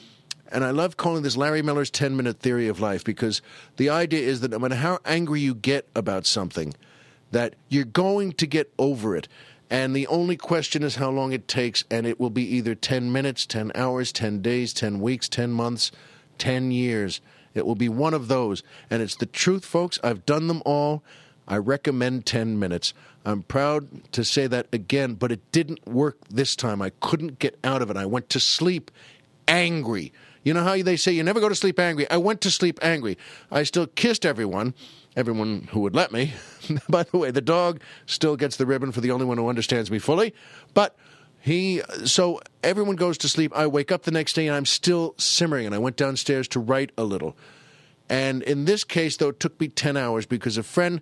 and 0.51 0.63
I 0.63 0.71
love 0.71 0.97
calling 0.97 1.23
this 1.23 1.37
Larry 1.37 1.61
Miller's 1.61 1.91
10 1.91 2.15
minute 2.15 2.39
theory 2.39 2.67
of 2.67 2.79
life 2.79 3.03
because 3.03 3.41
the 3.77 3.89
idea 3.89 4.27
is 4.27 4.41
that 4.41 4.51
no 4.51 4.59
matter 4.59 4.75
how 4.75 4.99
angry 5.05 5.41
you 5.41 5.53
get 5.53 5.87
about 5.93 6.25
something, 6.25 6.73
that 7.31 7.55
you're 7.67 7.85
going 7.85 8.31
to 8.33 8.47
get 8.47 8.71
over 8.79 9.15
it. 9.15 9.27
And 9.69 9.95
the 9.95 10.07
only 10.07 10.35
question 10.35 10.81
is 10.81 10.95
how 10.95 11.11
long 11.11 11.31
it 11.31 11.47
takes, 11.47 11.83
and 11.91 12.07
it 12.07 12.19
will 12.19 12.31
be 12.31 12.43
either 12.55 12.73
10 12.73 13.11
minutes, 13.11 13.45
10 13.45 13.71
hours, 13.75 14.11
10 14.11 14.41
days, 14.41 14.73
10 14.73 14.99
weeks, 14.99 15.29
10 15.29 15.51
months, 15.51 15.91
10 16.39 16.71
years. 16.71 17.21
It 17.53 17.65
will 17.65 17.75
be 17.75 17.89
one 17.89 18.13
of 18.13 18.27
those. 18.27 18.63
And 18.89 19.01
it's 19.01 19.15
the 19.15 19.25
truth, 19.25 19.65
folks. 19.65 19.99
I've 20.03 20.25
done 20.25 20.47
them 20.47 20.63
all. 20.65 21.03
I 21.47 21.57
recommend 21.57 22.25
10 22.25 22.57
minutes. 22.57 22.93
I'm 23.25 23.43
proud 23.43 24.11
to 24.13 24.23
say 24.23 24.47
that 24.47 24.67
again, 24.71 25.15
but 25.15 25.31
it 25.31 25.51
didn't 25.51 25.85
work 25.87 26.17
this 26.29 26.55
time. 26.55 26.81
I 26.81 26.91
couldn't 26.99 27.39
get 27.39 27.57
out 27.63 27.81
of 27.81 27.89
it. 27.89 27.97
I 27.97 28.05
went 28.05 28.29
to 28.29 28.39
sleep 28.39 28.91
angry. 29.47 30.13
You 30.43 30.53
know 30.53 30.63
how 30.63 30.81
they 30.81 30.95
say 30.95 31.11
you 31.11 31.23
never 31.23 31.39
go 31.39 31.49
to 31.49 31.55
sleep 31.55 31.79
angry? 31.79 32.09
I 32.09 32.17
went 32.17 32.41
to 32.41 32.51
sleep 32.51 32.79
angry. 32.81 33.17
I 33.51 33.63
still 33.63 33.87
kissed 33.87 34.25
everyone 34.25 34.73
everyone 35.15 35.67
who 35.71 35.81
would 35.81 35.95
let 35.95 36.11
me. 36.11 36.33
By 36.89 37.03
the 37.03 37.17
way, 37.17 37.31
the 37.31 37.41
dog 37.41 37.81
still 38.05 38.35
gets 38.35 38.55
the 38.57 38.65
ribbon 38.65 38.91
for 38.91 39.01
the 39.01 39.11
only 39.11 39.25
one 39.25 39.37
who 39.37 39.49
understands 39.49 39.91
me 39.91 39.99
fully. 39.99 40.33
But 40.73 40.95
he, 41.39 41.81
so 42.05 42.39
everyone 42.63 42.95
goes 42.95 43.17
to 43.19 43.29
sleep. 43.29 43.51
I 43.55 43.67
wake 43.67 43.91
up 43.91 44.03
the 44.03 44.11
next 44.11 44.33
day 44.33 44.47
and 44.47 44.55
I'm 44.55 44.65
still 44.65 45.15
simmering. 45.17 45.65
And 45.65 45.75
I 45.75 45.77
went 45.77 45.95
downstairs 45.95 46.47
to 46.49 46.59
write 46.59 46.91
a 46.97 47.03
little. 47.03 47.35
And 48.09 48.41
in 48.43 48.65
this 48.65 48.83
case, 48.83 49.17
though, 49.17 49.29
it 49.29 49.39
took 49.39 49.59
me 49.59 49.67
10 49.67 49.95
hours 49.95 50.25
because 50.25 50.57
a 50.57 50.63
friend, 50.63 51.01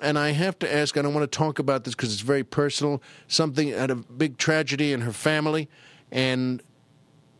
and 0.00 0.18
I 0.18 0.30
have 0.30 0.58
to 0.60 0.72
ask, 0.72 0.96
I 0.96 1.02
don't 1.02 1.14
want 1.14 1.30
to 1.30 1.36
talk 1.38 1.58
about 1.58 1.84
this 1.84 1.94
because 1.94 2.12
it's 2.12 2.22
very 2.22 2.44
personal, 2.44 3.02
something 3.26 3.68
had 3.68 3.90
a 3.90 3.96
big 3.96 4.38
tragedy 4.38 4.92
in 4.92 5.00
her 5.00 5.12
family. 5.12 5.68
And 6.12 6.62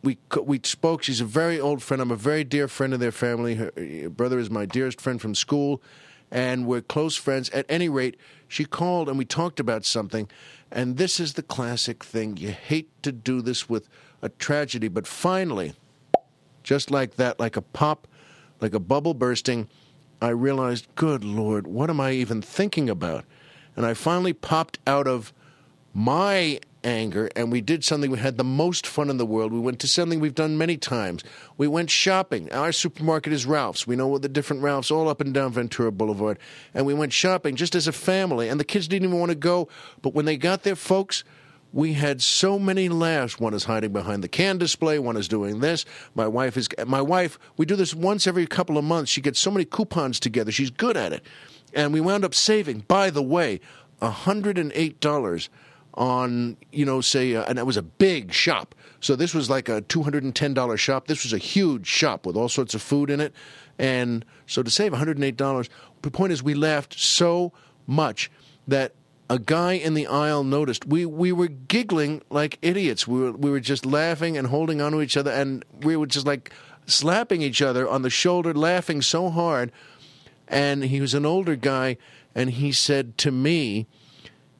we 0.05 0.17
we 0.41 0.61
spoke. 0.63 1.03
She's 1.03 1.19
a 1.19 1.25
very 1.25 1.59
old 1.59 1.83
friend. 1.83 2.01
I'm 2.01 2.11
a 2.11 2.15
very 2.15 2.43
dear 2.43 2.67
friend 2.67 2.93
of 2.93 2.99
their 2.99 3.11
family. 3.11 3.55
Her, 3.55 3.71
her 3.75 4.09
brother 4.09 4.39
is 4.39 4.49
my 4.49 4.65
dearest 4.65 5.01
friend 5.01 5.19
from 5.19 5.35
school 5.35 5.81
and 6.31 6.65
we're 6.65 6.81
close 6.81 7.15
friends. 7.15 7.49
At 7.49 7.65
any 7.69 7.89
rate, 7.89 8.17
she 8.47 8.65
called 8.65 9.09
and 9.09 9.17
we 9.17 9.25
talked 9.25 9.59
about 9.59 9.85
something. 9.85 10.29
And 10.71 10.97
this 10.97 11.19
is 11.19 11.33
the 11.33 11.43
classic 11.43 12.03
thing. 12.03 12.37
You 12.37 12.49
hate 12.49 12.89
to 13.03 13.11
do 13.11 13.41
this 13.41 13.69
with 13.69 13.87
a 14.21 14.29
tragedy, 14.29 14.87
but 14.87 15.07
finally, 15.07 15.73
just 16.63 16.89
like 16.89 17.15
that, 17.15 17.39
like 17.39 17.55
a 17.55 17.61
pop, 17.61 18.07
like 18.59 18.73
a 18.73 18.79
bubble 18.79 19.13
bursting, 19.13 19.67
I 20.21 20.29
realized, 20.29 20.87
good 20.95 21.23
Lord, 21.23 21.67
what 21.67 21.89
am 21.89 21.99
I 21.99 22.11
even 22.11 22.41
thinking 22.41 22.89
about? 22.89 23.25
And 23.75 23.85
I 23.85 23.93
finally 23.93 24.33
popped 24.33 24.79
out 24.87 25.07
of 25.07 25.33
my 25.93 26.59
anger 26.85 27.29
and 27.35 27.51
we 27.51 27.59
did 27.59 27.83
something 27.83 28.11
we 28.11 28.19
had 28.19 28.37
the 28.37 28.43
most 28.43 28.85
fun 28.85 29.09
in 29.09 29.17
the 29.17 29.25
world 29.25 29.51
we 29.51 29.59
went 29.59 29.79
to 29.79 29.87
something 29.87 30.19
we've 30.19 30.35
done 30.35 30.57
many 30.57 30.77
times 30.77 31.23
we 31.57 31.67
went 31.67 31.89
shopping 31.89 32.49
our 32.53 32.71
supermarket 32.71 33.33
is 33.33 33.45
ralph's 33.45 33.87
we 33.87 33.95
know 33.95 34.07
what 34.07 34.21
the 34.21 34.29
different 34.29 34.61
ralphs 34.61 34.91
all 34.91 35.09
up 35.09 35.19
and 35.19 35.33
down 35.33 35.51
ventura 35.51 35.91
boulevard 35.91 36.37
and 36.73 36.85
we 36.85 36.93
went 36.93 37.11
shopping 37.11 37.55
just 37.55 37.75
as 37.75 37.87
a 37.87 37.91
family 37.91 38.47
and 38.47 38.59
the 38.59 38.63
kids 38.63 38.87
didn't 38.87 39.07
even 39.09 39.19
want 39.19 39.31
to 39.31 39.35
go 39.35 39.67
but 40.01 40.13
when 40.13 40.25
they 40.25 40.37
got 40.37 40.63
there 40.63 40.75
folks 40.75 41.23
we 41.73 41.91
had 41.91 42.21
so 42.21 42.57
many 42.57 42.87
laughs. 42.87 43.37
One 43.37 43.53
is 43.53 43.65
hiding 43.65 43.91
behind 43.91 44.23
the 44.23 44.29
can 44.29 44.57
display. 44.57 44.97
One 44.97 45.17
is 45.17 45.27
doing 45.27 45.59
this. 45.59 45.83
My 46.13 46.25
wife 46.25 46.55
is 46.55 46.69
my 46.87 47.01
wife. 47.01 47.37
We 47.57 47.65
do 47.65 47.75
this 47.75 47.93
once 47.93 48.27
every 48.27 48.47
couple 48.47 48.77
of 48.77 48.85
months. 48.85 49.11
She 49.11 49.19
gets 49.19 49.41
so 49.41 49.51
many 49.51 49.65
coupons 49.65 50.21
together. 50.21 50.53
She's 50.53 50.69
good 50.69 50.95
at 50.95 51.11
it, 51.11 51.25
and 51.73 51.91
we 51.91 51.99
wound 51.99 52.23
up 52.23 52.33
saving. 52.33 52.85
By 52.87 53.09
the 53.09 53.21
way, 53.21 53.59
hundred 54.01 54.57
and 54.57 54.71
eight 54.73 55.01
dollars 55.01 55.49
on, 55.95 56.57
you 56.71 56.85
know, 56.85 57.01
say, 57.01 57.35
uh, 57.35 57.43
and 57.45 57.57
it 57.57 57.65
was 57.65 57.77
a 57.77 57.81
big 57.81 58.33
shop. 58.33 58.75
So 58.99 59.15
this 59.15 59.33
was 59.33 59.49
like 59.49 59.69
a 59.69 59.81
$210 59.83 60.77
shop. 60.77 61.07
This 61.07 61.23
was 61.23 61.33
a 61.33 61.37
huge 61.37 61.87
shop 61.87 62.25
with 62.25 62.35
all 62.35 62.49
sorts 62.49 62.73
of 62.73 62.81
food 62.81 63.09
in 63.09 63.19
it. 63.19 63.33
And 63.77 64.25
so 64.47 64.63
to 64.63 64.71
save 64.71 64.91
$108, 64.93 65.69
the 66.01 66.11
point 66.11 66.31
is 66.31 66.43
we 66.43 66.53
laughed 66.53 66.97
so 66.99 67.51
much 67.87 68.31
that 68.67 68.93
a 69.29 69.39
guy 69.39 69.73
in 69.73 69.93
the 69.93 70.07
aisle 70.07 70.43
noticed. 70.43 70.85
We 70.85 71.05
we 71.05 71.31
were 71.31 71.47
giggling 71.47 72.21
like 72.29 72.59
idiots. 72.61 73.07
We 73.07 73.19
were 73.19 73.31
we 73.31 73.49
were 73.49 73.59
just 73.59 73.85
laughing 73.85 74.37
and 74.37 74.47
holding 74.47 74.81
onto 74.81 75.01
each 75.01 75.17
other, 75.17 75.31
and 75.31 75.65
we 75.81 75.97
were 75.97 76.05
just 76.05 76.27
like 76.27 76.51
slapping 76.85 77.41
each 77.41 77.61
other 77.61 77.89
on 77.89 78.03
the 78.03 78.09
shoulder, 78.09 78.53
laughing 78.53 79.01
so 79.01 79.29
hard. 79.29 79.71
And 80.47 80.83
he 80.83 81.01
was 81.01 81.15
an 81.15 81.25
older 81.25 81.55
guy, 81.55 81.97
and 82.35 82.51
he 82.51 82.71
said 82.71 83.17
to 83.19 83.31
me, 83.31 83.87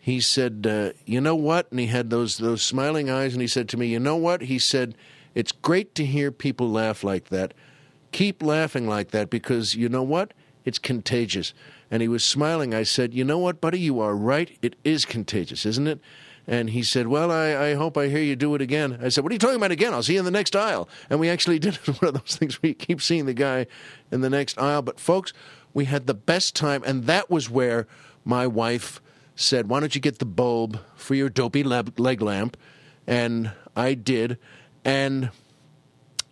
he 0.06 0.22
said, 0.22 0.68
uh, 0.70 0.92
"You 1.08 1.20
know 1.20 1.36
what?" 1.36 1.66
And 1.72 1.80
he 1.80 1.88
had 1.88 2.12
those 2.12 2.38
those 2.38 2.62
smiling 2.62 3.10
eyes, 3.10 3.34
and 3.34 3.42
he 3.42 3.48
said 3.48 3.68
to 3.70 3.78
me, 3.78 3.88
"You 3.88 4.00
know 4.00 4.16
what?" 4.16 4.42
He 4.42 4.60
said, 4.60 4.94
"It's 5.34 5.52
great 5.52 5.96
to 5.96 6.06
hear 6.06 6.32
people 6.32 6.70
laugh 6.70 7.04
like 7.04 7.30
that. 7.30 7.56
Keep 8.12 8.44
laughing 8.44 8.88
like 8.88 9.10
that 9.10 9.32
because 9.32 9.74
you 9.74 9.90
know 9.90 10.04
what? 10.04 10.36
It's 10.64 10.78
contagious." 10.78 11.56
And 11.90 12.04
he 12.04 12.08
was 12.08 12.24
smiling. 12.24 12.72
I 12.72 12.84
said, 12.84 13.16
"You 13.16 13.24
know 13.24 13.40
what, 13.40 13.60
buddy? 13.60 13.80
You 13.80 14.00
are 14.00 14.16
right. 14.16 14.56
It 14.62 14.76
is 14.84 15.06
contagious, 15.06 15.66
isn't 15.66 15.88
it?" 15.88 16.00
And 16.46 16.70
he 16.70 16.84
said, 16.84 17.08
Well, 17.08 17.32
I, 17.32 17.56
I 17.56 17.74
hope 17.74 17.98
I 17.98 18.08
hear 18.08 18.22
you 18.22 18.36
do 18.36 18.54
it 18.54 18.62
again. 18.62 19.00
I 19.02 19.10
said, 19.10 19.24
What 19.24 19.32
are 19.32 19.34
you 19.34 19.40
talking 19.40 19.56
about 19.56 19.72
again? 19.72 19.92
I'll 19.92 20.04
see 20.04 20.14
you 20.14 20.20
in 20.20 20.26
the 20.26 20.30
next 20.30 20.56
aisle. 20.56 20.88
And 21.10 21.20
we 21.20 21.32
actually 21.32 21.58
did 21.66 21.80
it. 21.84 21.88
one 22.00 22.10
of 22.10 22.14
those 22.14 22.36
things 22.36 22.62
where 22.62 22.68
you 22.68 22.76
keep 22.76 23.02
seeing 23.02 23.26
the 23.26 23.34
guy 23.34 23.66
in 24.12 24.22
the 24.22 24.30
next 24.30 24.60
aisle. 24.60 24.84
But, 24.84 25.00
folks, 25.00 25.34
we 25.74 25.86
had 25.86 26.06
the 26.06 26.14
best 26.14 26.56
time. 26.56 26.84
And 26.86 27.06
that 27.06 27.32
was 27.32 27.50
where 27.50 27.88
my 28.24 28.46
wife 28.46 29.02
said, 29.36 29.70
Why 29.70 29.80
don't 29.80 29.94
you 29.96 30.02
get 30.02 30.20
the 30.20 30.26
bulb 30.26 30.80
for 30.96 31.16
your 31.16 31.30
dopey 31.30 31.64
leg 31.64 32.22
lamp? 32.22 32.58
And 33.08 33.52
I 33.76 33.94
did. 33.94 34.38
And 34.84 35.30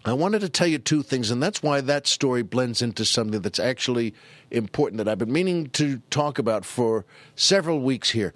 I 0.06 0.14
wanted 0.14 0.42
to 0.42 0.50
tell 0.50 0.68
you 0.68 0.80
two 0.80 1.02
things, 1.02 1.32
and 1.32 1.42
that's 1.42 1.64
why 1.64 1.80
that 1.82 2.08
story 2.08 2.42
blends 2.42 2.82
into 2.82 3.06
something 3.06 3.42
that's 3.42 3.60
actually 3.60 4.14
important 4.52 4.98
that 4.98 5.08
I've 5.08 5.18
been 5.18 5.32
meaning 5.32 5.70
to 5.72 6.00
talk 6.10 6.38
about 6.40 6.66
for 6.66 7.06
several 7.36 7.80
weeks 7.80 8.10
here 8.10 8.34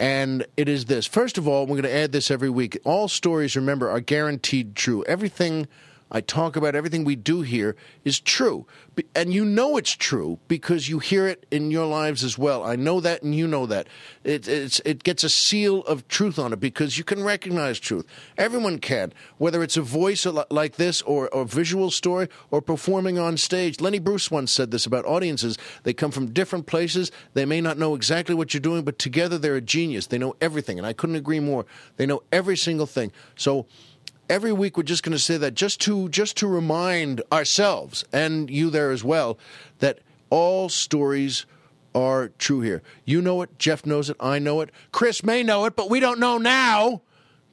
and 0.00 0.46
it 0.56 0.66
is 0.66 0.86
this. 0.86 1.06
First 1.06 1.36
of 1.36 1.46
all, 1.46 1.66
we're 1.66 1.76
going 1.76 1.82
to 1.82 1.94
add 1.94 2.12
this 2.12 2.30
every 2.30 2.48
week. 2.48 2.78
All 2.84 3.06
stories, 3.06 3.54
remember, 3.54 3.90
are 3.90 4.00
guaranteed 4.00 4.74
true. 4.74 5.04
Everything 5.04 5.68
I 6.10 6.20
talk 6.20 6.56
about, 6.56 6.74
everything 6.74 7.04
we 7.04 7.16
do 7.16 7.42
here 7.42 7.76
is 8.04 8.18
true. 8.18 8.66
And 9.14 9.32
you 9.32 9.44
know 9.44 9.76
it's 9.76 9.92
true 9.92 10.38
because 10.48 10.88
you 10.88 10.98
hear 10.98 11.26
it 11.26 11.46
in 11.50 11.70
your 11.70 11.86
lives 11.86 12.24
as 12.24 12.36
well. 12.36 12.64
I 12.64 12.76
know 12.76 13.00
that 13.00 13.22
and 13.22 13.34
you 13.34 13.46
know 13.46 13.66
that. 13.66 13.86
It, 14.24 14.48
it 14.48 15.04
gets 15.04 15.24
a 15.24 15.28
seal 15.28 15.82
of 15.82 16.06
truth 16.08 16.38
on 16.38 16.52
it 16.52 16.60
because 16.60 16.98
you 16.98 17.04
can 17.04 17.22
recognize 17.22 17.78
truth. 17.78 18.06
Everyone 18.36 18.78
can, 18.78 19.12
whether 19.38 19.62
it's 19.62 19.76
a 19.76 19.82
voice 19.82 20.26
like 20.50 20.76
this 20.76 21.00
or 21.02 21.26
a 21.32 21.44
visual 21.44 21.90
story 21.90 22.28
or 22.50 22.60
performing 22.60 23.18
on 23.18 23.36
stage. 23.36 23.80
Lenny 23.80 23.98
Bruce 23.98 24.30
once 24.30 24.52
said 24.52 24.70
this 24.70 24.86
about 24.86 25.04
audiences. 25.06 25.56
They 25.84 25.92
come 25.92 26.10
from 26.10 26.32
different 26.32 26.66
places. 26.66 27.10
They 27.34 27.44
may 27.44 27.60
not 27.60 27.78
know 27.78 27.94
exactly 27.94 28.34
what 28.34 28.52
you're 28.52 28.60
doing, 28.60 28.82
but 28.82 28.98
together 28.98 29.38
they're 29.38 29.56
a 29.56 29.60
genius. 29.60 30.08
They 30.08 30.18
know 30.18 30.34
everything. 30.40 30.78
And 30.78 30.86
I 30.86 30.92
couldn't 30.92 31.16
agree 31.16 31.40
more. 31.40 31.64
They 31.96 32.06
know 32.06 32.22
every 32.32 32.56
single 32.56 32.86
thing. 32.86 33.12
So, 33.36 33.66
every 34.30 34.52
week 34.52 34.76
we're 34.76 34.84
just 34.84 35.02
going 35.02 35.12
to 35.12 35.18
say 35.18 35.36
that 35.36 35.54
just 35.54 35.80
to 35.80 36.08
just 36.08 36.36
to 36.36 36.46
remind 36.46 37.20
ourselves 37.32 38.04
and 38.12 38.48
you 38.48 38.70
there 38.70 38.92
as 38.92 39.02
well 39.02 39.36
that 39.80 39.98
all 40.30 40.68
stories 40.68 41.44
are 41.92 42.28
true 42.38 42.60
here. 42.60 42.80
You 43.04 43.20
know 43.20 43.42
it, 43.42 43.58
Jeff 43.58 43.84
knows 43.84 44.08
it, 44.08 44.16
I 44.20 44.38
know 44.38 44.60
it, 44.60 44.70
Chris 44.92 45.24
may 45.24 45.42
know 45.42 45.64
it, 45.64 45.74
but 45.74 45.90
we 45.90 45.98
don't 45.98 46.20
know 46.20 46.38
now 46.38 47.02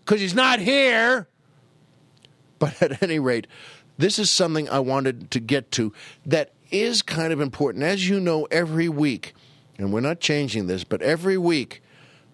because 0.05 0.21
he's 0.21 0.35
not 0.35 0.59
here. 0.59 1.27
But 2.59 2.79
at 2.81 3.01
any 3.03 3.17
rate, 3.17 3.47
this 3.97 4.19
is 4.19 4.29
something 4.29 4.69
I 4.69 4.79
wanted 4.79 5.31
to 5.31 5.39
get 5.39 5.71
to 5.71 5.91
that 6.27 6.53
is 6.69 7.01
kind 7.01 7.33
of 7.33 7.41
important. 7.41 7.83
As 7.83 8.07
you 8.07 8.19
know, 8.19 8.45
every 8.51 8.87
week, 8.87 9.33
and 9.79 9.91
we're 9.91 10.01
not 10.01 10.19
changing 10.19 10.67
this, 10.67 10.83
but 10.83 11.01
every 11.01 11.37
week 11.37 11.81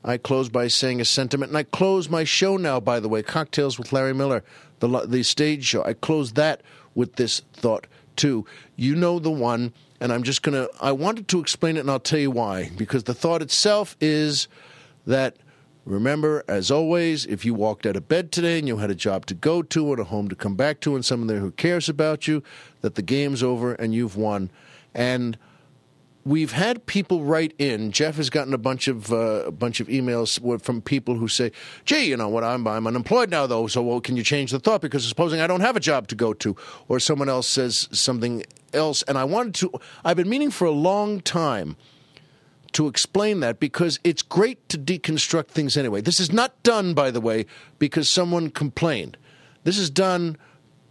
I 0.03 0.17
close 0.17 0.49
by 0.49 0.67
saying 0.67 0.99
a 0.99 1.05
sentiment, 1.05 1.51
and 1.51 1.57
I 1.57 1.63
close 1.63 2.09
my 2.09 2.23
show 2.23 2.57
now, 2.57 2.79
by 2.79 2.99
the 2.99 3.07
way, 3.07 3.23
Cocktails 3.23 3.77
with 3.77 3.93
Larry 3.93 4.13
Miller, 4.13 4.43
the, 4.79 4.87
the 5.07 5.23
stage 5.23 5.63
show. 5.63 5.83
I 5.83 5.93
close 5.93 6.33
that 6.33 6.61
with 6.93 7.15
this 7.15 7.41
thought, 7.53 7.87
too. 8.15 8.45
You 8.75 8.95
know 8.95 9.19
the 9.19 9.31
one, 9.31 9.73
and 10.01 10.11
I'm 10.11 10.23
just 10.23 10.43
going 10.43 10.55
to, 10.55 10.69
I 10.81 10.91
wanted 10.91 11.27
to 11.29 11.39
explain 11.39 11.77
it, 11.77 11.81
and 11.81 11.89
I'll 11.89 11.99
tell 11.99 12.19
you 12.19 12.31
why. 12.31 12.69
Because 12.77 13.05
the 13.05 13.13
thought 13.13 13.41
itself 13.41 13.95
is 14.01 14.49
that, 15.07 15.37
remember, 15.85 16.43
as 16.49 16.69
always, 16.69 17.25
if 17.25 17.45
you 17.45 17.53
walked 17.53 17.85
out 17.85 17.95
of 17.95 18.09
bed 18.09 18.31
today 18.31 18.59
and 18.59 18.67
you 18.67 18.77
had 18.77 18.91
a 18.91 18.95
job 18.95 19.25
to 19.27 19.33
go 19.33 19.61
to 19.61 19.91
and 19.91 20.01
a 20.01 20.05
home 20.05 20.27
to 20.27 20.35
come 20.35 20.55
back 20.55 20.81
to 20.81 20.95
and 20.95 21.05
someone 21.05 21.27
there 21.27 21.39
who 21.39 21.51
cares 21.51 21.87
about 21.87 22.27
you, 22.27 22.43
that 22.81 22.95
the 22.95 23.01
game's 23.01 23.41
over 23.41 23.73
and 23.75 23.93
you've 23.93 24.17
won. 24.17 24.51
And 24.93 25.37
we've 26.25 26.51
had 26.51 26.85
people 26.85 27.23
write 27.23 27.53
in. 27.57 27.91
Jeff 27.91 28.15
has 28.17 28.29
gotten 28.29 28.53
a 28.53 28.57
bunch 28.57 28.87
of 28.87 29.11
uh, 29.11 29.43
a 29.45 29.51
bunch 29.51 29.79
of 29.79 29.87
emails 29.87 30.61
from 30.61 30.81
people 30.81 31.15
who 31.15 31.27
say, 31.27 31.51
"Gee, 31.85 32.05
you 32.05 32.17
know 32.17 32.29
what? 32.29 32.43
I'm 32.43 32.67
I'm 32.67 32.87
unemployed 32.87 33.29
now, 33.29 33.47
though. 33.47 33.67
So 33.67 33.81
well, 33.81 34.01
can 34.01 34.17
you 34.17 34.23
change 34.23 34.51
the 34.51 34.59
thought? 34.59 34.81
Because 34.81 35.07
supposing 35.07 35.41
I 35.41 35.47
don't 35.47 35.61
have 35.61 35.75
a 35.75 35.81
job 35.81 36.07
to 36.09 36.15
go 36.15 36.33
to, 36.33 36.55
or 36.87 36.99
someone 36.99 37.29
else 37.29 37.47
says 37.47 37.87
something 37.91 38.43
else." 38.73 39.03
And 39.03 39.17
I 39.17 39.23
wanted 39.23 39.55
to. 39.55 39.71
I've 40.03 40.17
been 40.17 40.29
meaning 40.29 40.51
for 40.51 40.65
a 40.65 40.71
long 40.71 41.21
time 41.21 41.75
to 42.73 42.87
explain 42.87 43.39
that 43.41 43.59
because 43.59 43.99
it's 44.03 44.23
great 44.23 44.67
to 44.69 44.77
deconstruct 44.77 45.47
things 45.47 45.77
anyway. 45.77 46.01
This 46.01 46.19
is 46.19 46.31
not 46.31 46.61
done, 46.63 46.95
by 46.95 47.11
the 47.11 47.21
way, 47.21 47.45
because 47.77 48.09
someone 48.09 48.49
complained. 48.49 49.15
This 49.63 49.77
is 49.77 49.89
done 49.91 50.37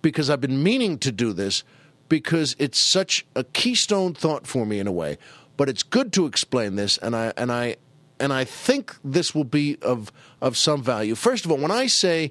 because 0.00 0.30
I've 0.30 0.40
been 0.40 0.62
meaning 0.62 0.98
to 0.98 1.12
do 1.12 1.32
this 1.32 1.64
because 2.12 2.54
it's 2.58 2.78
such 2.78 3.24
a 3.34 3.42
keystone 3.42 4.12
thought 4.12 4.46
for 4.46 4.66
me 4.66 4.78
in 4.78 4.86
a 4.86 4.92
way. 4.92 5.16
But 5.56 5.70
it's 5.70 5.82
good 5.82 6.12
to 6.12 6.26
explain 6.26 6.76
this, 6.76 6.98
and 6.98 7.16
I 7.16 7.32
and 7.38 7.50
I 7.50 7.76
and 8.20 8.34
I 8.34 8.44
think 8.44 8.94
this 9.02 9.34
will 9.34 9.44
be 9.44 9.78
of 9.80 10.12
of 10.38 10.58
some 10.58 10.82
value. 10.82 11.14
First 11.14 11.46
of 11.46 11.50
all, 11.50 11.56
when 11.56 11.70
I 11.70 11.86
say 11.86 12.30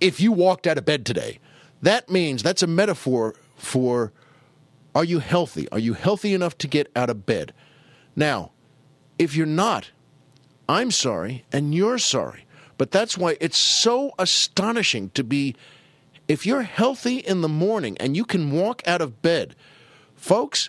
if 0.00 0.20
you 0.20 0.30
walked 0.30 0.64
out 0.64 0.78
of 0.78 0.84
bed 0.84 1.04
today, 1.04 1.40
that 1.82 2.08
means 2.08 2.44
that's 2.44 2.62
a 2.62 2.68
metaphor 2.68 3.34
for 3.56 4.12
are 4.94 5.02
you 5.02 5.18
healthy? 5.18 5.68
Are 5.72 5.80
you 5.80 5.94
healthy 5.94 6.32
enough 6.32 6.56
to 6.58 6.68
get 6.68 6.88
out 6.94 7.10
of 7.10 7.26
bed? 7.26 7.52
Now, 8.14 8.52
if 9.18 9.34
you're 9.34 9.44
not, 9.44 9.90
I'm 10.68 10.92
sorry, 10.92 11.44
and 11.50 11.74
you're 11.74 11.98
sorry. 11.98 12.46
But 12.76 12.92
that's 12.92 13.18
why 13.18 13.38
it's 13.40 13.58
so 13.58 14.12
astonishing 14.20 15.10
to 15.14 15.24
be 15.24 15.56
if 16.28 16.44
you're 16.44 16.62
healthy 16.62 17.16
in 17.16 17.40
the 17.40 17.48
morning 17.48 17.96
and 17.98 18.16
you 18.16 18.24
can 18.24 18.52
walk 18.52 18.86
out 18.86 19.00
of 19.00 19.22
bed, 19.22 19.56
folks, 20.14 20.68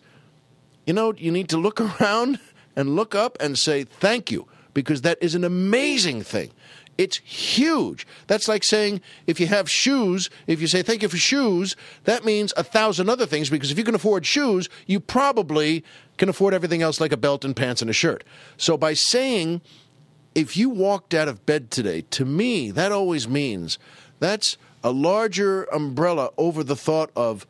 you 0.85 0.93
know, 0.93 1.13
you 1.13 1.31
need 1.31 1.49
to 1.49 1.57
look 1.57 1.79
around 2.01 2.39
and 2.75 2.95
look 2.95 3.13
up 3.13 3.37
and 3.39 3.59
say 3.59 3.83
thank 3.83 4.31
you 4.31 4.47
because 4.73 5.01
that 5.01 5.17
is 5.21 5.35
an 5.35 5.43
amazing 5.43 6.23
thing. 6.23 6.51
It's 6.97 7.17
huge. 7.17 8.05
That's 8.27 8.49
like 8.49 8.63
saying 8.63 8.99
if 9.25 9.39
you 9.39 9.47
have 9.47 9.69
shoes, 9.69 10.29
if 10.47 10.59
you 10.59 10.67
say 10.67 10.81
thank 10.81 11.01
you 11.01 11.07
for 11.07 11.17
shoes, 11.17 11.77
that 12.03 12.25
means 12.25 12.53
a 12.57 12.63
thousand 12.63 13.09
other 13.09 13.25
things 13.25 13.49
because 13.49 13.71
if 13.71 13.77
you 13.77 13.85
can 13.85 13.95
afford 13.95 14.25
shoes, 14.25 14.67
you 14.85 14.99
probably 14.99 15.85
can 16.17 16.27
afford 16.27 16.53
everything 16.53 16.81
else 16.81 16.99
like 16.99 17.13
a 17.13 17.17
belt 17.17 17.45
and 17.45 17.55
pants 17.55 17.81
and 17.81 17.89
a 17.89 17.93
shirt. 17.93 18.25
So 18.57 18.77
by 18.77 18.95
saying 18.95 19.61
if 20.35 20.57
you 20.57 20.69
walked 20.69 21.13
out 21.13 21.29
of 21.29 21.45
bed 21.45 21.71
today, 21.71 22.01
to 22.11 22.25
me, 22.25 22.69
that 22.71 22.91
always 22.91 23.29
means 23.29 23.79
that's 24.19 24.57
a 24.83 24.91
larger 24.91 25.63
umbrella 25.63 26.29
over 26.37 26.63
the 26.63 26.75
thought 26.75 27.11
of 27.15 27.45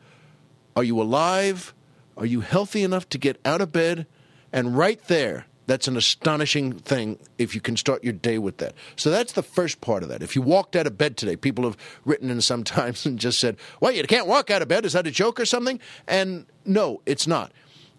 are 0.76 0.84
you 0.84 1.00
alive? 1.00 1.74
Are 2.16 2.26
you 2.26 2.40
healthy 2.40 2.82
enough 2.82 3.08
to 3.10 3.18
get 3.18 3.40
out 3.44 3.60
of 3.60 3.72
bed? 3.72 4.06
And 4.52 4.76
right 4.76 5.02
there, 5.04 5.46
that's 5.66 5.86
an 5.86 5.96
astonishing 5.96 6.72
thing 6.72 7.18
if 7.38 7.54
you 7.54 7.60
can 7.60 7.76
start 7.76 8.02
your 8.02 8.12
day 8.12 8.38
with 8.38 8.58
that. 8.58 8.74
So 8.96 9.10
that's 9.10 9.32
the 9.32 9.42
first 9.42 9.80
part 9.80 10.02
of 10.02 10.08
that. 10.08 10.22
If 10.22 10.34
you 10.34 10.42
walked 10.42 10.74
out 10.74 10.86
of 10.86 10.98
bed 10.98 11.16
today, 11.16 11.36
people 11.36 11.64
have 11.64 11.76
written 12.04 12.28
in 12.28 12.40
sometimes 12.40 13.06
and 13.06 13.18
just 13.18 13.38
said, 13.38 13.56
Well, 13.80 13.92
you 13.92 14.02
can't 14.04 14.26
walk 14.26 14.50
out 14.50 14.62
of 14.62 14.68
bed. 14.68 14.84
Is 14.84 14.94
that 14.94 15.06
a 15.06 15.12
joke 15.12 15.38
or 15.38 15.44
something? 15.44 15.78
And 16.08 16.46
no, 16.64 17.02
it's 17.06 17.26
not. 17.26 17.52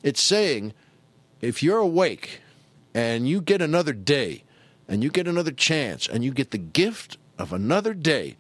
It's 0.04 0.22
saying 0.22 0.74
if 1.40 1.64
you're 1.64 1.78
awake 1.78 2.42
and 2.94 3.28
you 3.28 3.42
get 3.42 3.62
another 3.62 3.94
day 3.94 4.44
and 4.88 5.04
you 5.04 5.10
get 5.10 5.28
another 5.28 5.52
chance 5.52 6.08
and 6.08 6.24
you 6.24 6.32
get 6.32 6.52
the 6.52 6.58
gift 6.58 7.18
of 7.38 7.54
another 7.54 7.94
day, 7.94 8.36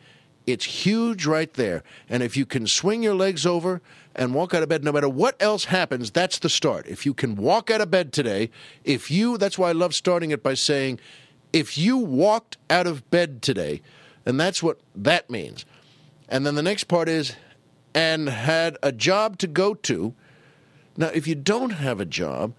it's 0.47 0.65
huge 0.65 1.25
right 1.25 1.53
there. 1.53 1.83
And 2.09 2.23
if 2.23 2.35
you 2.35 2.45
can 2.45 2.67
swing 2.67 3.03
your 3.03 3.15
legs 3.15 3.45
over 3.45 3.81
and 4.15 4.33
walk 4.33 4.53
out 4.53 4.63
of 4.63 4.69
bed, 4.69 4.83
no 4.83 4.91
matter 4.91 5.09
what 5.09 5.41
else 5.41 5.65
happens, 5.65 6.11
that's 6.11 6.39
the 6.39 6.49
start. 6.49 6.87
If 6.87 7.05
you 7.05 7.13
can 7.13 7.35
walk 7.35 7.69
out 7.69 7.81
of 7.81 7.91
bed 7.91 8.11
today, 8.11 8.49
if 8.83 9.11
you, 9.11 9.37
that's 9.37 9.57
why 9.57 9.69
I 9.69 9.73
love 9.73 9.93
starting 9.93 10.31
it 10.31 10.43
by 10.43 10.53
saying, 10.53 10.99
if 11.53 11.77
you 11.77 11.97
walked 11.97 12.57
out 12.69 12.87
of 12.87 13.09
bed 13.09 13.41
today, 13.41 13.81
and 14.25 14.39
that's 14.39 14.63
what 14.63 14.79
that 14.95 15.29
means. 15.29 15.65
And 16.29 16.45
then 16.45 16.55
the 16.55 16.63
next 16.63 16.85
part 16.85 17.09
is, 17.09 17.35
and 17.93 18.29
had 18.29 18.77
a 18.81 18.91
job 18.91 19.37
to 19.39 19.47
go 19.47 19.73
to. 19.73 20.13
Now, 20.95 21.07
if 21.07 21.27
you 21.27 21.35
don't 21.35 21.71
have 21.71 21.99
a 21.99 22.05
job, 22.05 22.53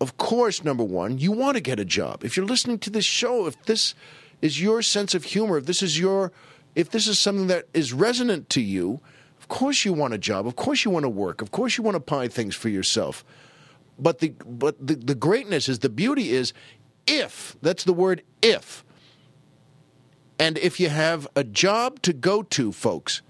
of 0.00 0.16
course, 0.16 0.64
number 0.64 0.84
one, 0.84 1.18
you 1.18 1.32
want 1.32 1.56
to 1.56 1.60
get 1.60 1.80
a 1.80 1.84
job. 1.84 2.24
If 2.24 2.36
you're 2.36 2.46
listening 2.46 2.78
to 2.80 2.90
this 2.90 3.04
show, 3.04 3.46
if 3.46 3.60
this 3.64 3.94
is 4.40 4.60
your 4.60 4.80
sense 4.82 5.14
of 5.14 5.24
humor, 5.24 5.58
if 5.58 5.66
this 5.66 5.82
is 5.82 5.98
your 5.98 6.32
if 6.74 6.90
this 6.90 7.06
is 7.06 7.18
something 7.18 7.48
that 7.48 7.66
is 7.74 7.92
resonant 7.92 8.48
to 8.50 8.60
you, 8.60 9.00
of 9.38 9.48
course 9.48 9.84
you 9.84 9.92
want 9.92 10.14
a 10.14 10.18
job. 10.18 10.46
Of 10.46 10.56
course 10.56 10.84
you 10.84 10.90
want 10.90 11.04
to 11.04 11.10
work. 11.10 11.42
Of 11.42 11.50
course 11.50 11.76
you 11.76 11.84
want 11.84 11.96
to 11.96 12.00
buy 12.00 12.28
things 12.28 12.54
for 12.54 12.68
yourself. 12.68 13.24
But 13.98 14.20
the 14.20 14.30
but 14.46 14.84
the, 14.84 14.94
the 14.94 15.14
greatness 15.14 15.68
is 15.68 15.80
the 15.80 15.88
beauty 15.88 16.30
is 16.30 16.52
if, 17.06 17.56
that's 17.60 17.84
the 17.84 17.92
word 17.92 18.22
if, 18.40 18.84
and 20.38 20.56
if 20.56 20.80
you 20.80 20.88
have 20.88 21.28
a 21.36 21.44
job 21.44 22.00
to 22.02 22.14
go 22.14 22.42
to, 22.42 22.72
folks, 22.72 23.20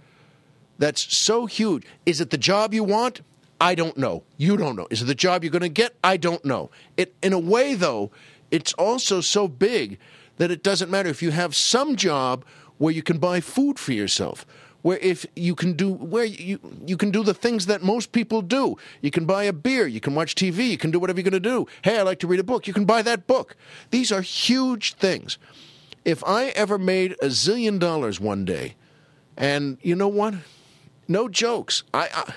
that's 0.79 1.17
so 1.17 1.47
huge, 1.47 1.85
is 2.07 2.21
it 2.21 2.31
the 2.31 2.39
job 2.39 2.73
you 2.73 2.85
want? 2.85 3.21
I 3.61 3.75
don't 3.75 3.97
know. 3.97 4.23
You 4.37 4.57
don't 4.57 4.77
know. 4.77 4.87
Is 4.91 5.03
it 5.03 5.07
the 5.07 5.15
job 5.15 5.43
you're 5.43 5.51
going 5.51 5.61
to 5.63 5.69
get? 5.69 5.95
I 6.03 6.17
don't 6.17 6.45
know. 6.45 6.71
It, 6.97 7.15
in 7.23 7.33
a 7.33 7.39
way, 7.39 7.75
though, 7.75 8.11
it's 8.51 8.73
also 8.75 9.21
so 9.21 9.49
big 9.49 9.99
that 10.37 10.51
it 10.51 10.63
doesn't 10.63 10.91
matter 10.91 11.11
if 11.11 11.23
you 11.23 11.33
have 11.33 11.55
some 11.55 11.97
job 11.97 12.45
where 12.81 12.93
you 12.93 13.03
can 13.03 13.19
buy 13.19 13.41
food 13.41 13.79
for 13.79 13.93
yourself 13.93 14.47
where 14.83 14.97
if 14.99 15.27
you 15.37 15.55
can 15.55 15.75
do 15.75 15.93
where 15.93 16.25
you 16.25 16.59
you 16.87 16.97
can 16.97 17.11
do 17.11 17.23
the 17.23 17.35
things 17.35 17.67
that 17.67 17.83
most 17.83 18.13
people 18.13 18.41
do. 18.41 18.79
You 19.03 19.11
can 19.11 19.27
buy 19.27 19.45
a 19.45 19.53
beer, 19.53 19.87
you 19.87 20.01
can 20.01 20.15
watch 20.15 20.35
TV, 20.35 20.71
you 20.71 20.79
can 20.79 20.91
do 20.91 20.99
whatever 20.99 21.21
you're 21.21 21.31
going 21.31 21.43
to 21.43 21.49
do. 21.49 21.67
Hey, 21.83 21.99
I 21.99 22.03
like 22.03 22.19
to 22.21 22.27
read 22.27 22.41
a 22.41 22.45
book. 22.45 22.67
You 22.67 22.73
can 22.73 22.87
buy 22.87 23.03
that 23.03 23.27
book. 23.27 23.57
These 23.91 24.11
are 24.11 24.23
huge 24.23 24.95
things. 24.95 25.37
If 26.05 26.25
I 26.25 26.47
ever 26.63 26.79
made 26.79 27.13
a 27.21 27.27
zillion 27.27 27.79
dollars 27.79 28.19
one 28.19 28.47
day, 28.47 28.75
and 29.37 29.77
you 29.83 29.95
know 29.95 30.09
what? 30.09 30.35
No 31.07 31.29
jokes. 31.29 31.83
I, 31.93 32.09
I 32.15 32.35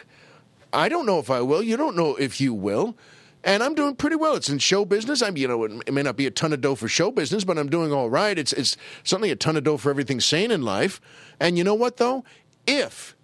I 0.85 0.89
don't 0.89 1.05
know 1.05 1.19
if 1.19 1.29
I 1.29 1.39
will. 1.39 1.63
You 1.63 1.77
don't 1.77 1.95
know 1.95 2.15
if 2.15 2.41
you 2.41 2.53
will 2.53 2.97
and 3.43 3.63
I'm 3.63 3.75
doing 3.75 3.95
pretty 3.95 4.15
well. 4.15 4.35
It's 4.35 4.49
in 4.49 4.59
show 4.59 4.85
business. 4.85 5.21
I'm, 5.21 5.37
you 5.37 5.47
know, 5.47 5.63
it 5.63 5.93
may 5.93 6.03
not 6.03 6.15
be 6.15 6.25
a 6.25 6.31
ton 6.31 6.53
of 6.53 6.61
dough 6.61 6.75
for 6.75 6.87
show 6.87 7.11
business, 7.11 7.43
but 7.43 7.57
I'm 7.57 7.69
doing 7.69 7.91
all 7.91 8.09
right. 8.09 8.37
It's 8.37 8.53
it's 8.53 8.77
certainly 9.03 9.31
a 9.31 9.35
ton 9.35 9.57
of 9.57 9.63
dough 9.63 9.77
for 9.77 9.89
everything 9.89 10.19
sane 10.19 10.51
in 10.51 10.61
life. 10.61 11.01
And 11.39 11.57
you 11.57 11.63
know 11.63 11.73
what 11.73 11.97
though? 11.97 12.23
If 12.65 13.15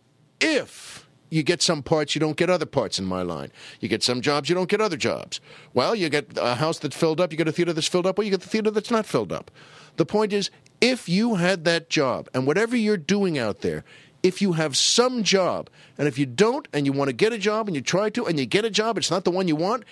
if 0.41 1.07
you 1.30 1.43
get 1.43 1.61
some 1.61 1.84
parts, 1.84 2.15
you 2.15 2.20
don't 2.20 2.38
get 2.38 2.49
other 2.49 2.65
parts 2.65 2.99
in 2.99 3.05
my 3.05 3.22
line. 3.22 3.51
You 3.80 3.88
get 3.88 4.03
some 4.03 4.22
jobs, 4.22 4.49
you 4.49 4.55
don't 4.55 4.70
get 4.70 4.82
other 4.82 4.97
jobs. 4.97 5.39
Well, 5.74 5.95
you 5.95 6.09
get 6.09 6.38
a 6.38 6.55
house 6.55 6.80
that's 6.80 6.95
filled 6.95 7.22
up, 7.22 7.32
you 7.32 7.38
get 7.38 7.47
a 7.47 7.51
theater 7.51 7.74
that's 7.74 7.88
filled 7.88 8.07
up, 8.07 8.17
or 8.17 8.24
you 8.24 8.32
get 8.32 8.41
the 8.41 8.49
theater 8.49 8.72
that's 8.72 8.91
not 8.91 9.05
filled 9.05 9.32
up. 9.32 9.51
The 9.97 10.05
point 10.05 10.34
is, 10.34 10.49
if 10.82 11.07
you 11.07 11.36
had 11.36 11.65
that 11.65 11.89
job 11.89 12.30
and 12.34 12.47
whatever 12.47 12.76
you're 12.76 12.97
doing 12.97 13.38
out 13.38 13.61
there, 13.61 13.84
if 14.24 14.41
you 14.41 14.53
have 14.53 14.76
some 14.76 15.24
job, 15.24 15.70
and 15.97 16.07
if 16.07 16.17
you 16.17 16.26
don't, 16.26 16.67
and 16.74 16.86
you 16.86 16.91
want 16.91 17.09
to 17.09 17.13
get 17.13 17.32
a 17.32 17.38
job, 17.38 17.67
and 17.67 17.76
you 17.76 17.82
try 17.82 18.09
to, 18.09 18.26
and 18.26 18.38
you 18.39 18.45
get 18.45 18.65
a 18.65 18.70
job, 18.70 18.97
it's 18.97 19.11
not 19.11 19.24
the 19.24 19.32
one 19.32 19.47
you 19.47 19.55
want, 19.55 19.84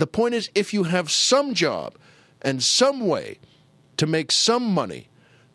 the 0.00 0.06
point 0.06 0.34
is, 0.34 0.50
if 0.54 0.72
you 0.72 0.84
have 0.84 1.10
some 1.10 1.54
job 1.54 1.94
and 2.42 2.62
some 2.62 3.06
way 3.06 3.38
to 3.96 4.06
make 4.06 4.32
some 4.32 4.64
money, 4.72 5.08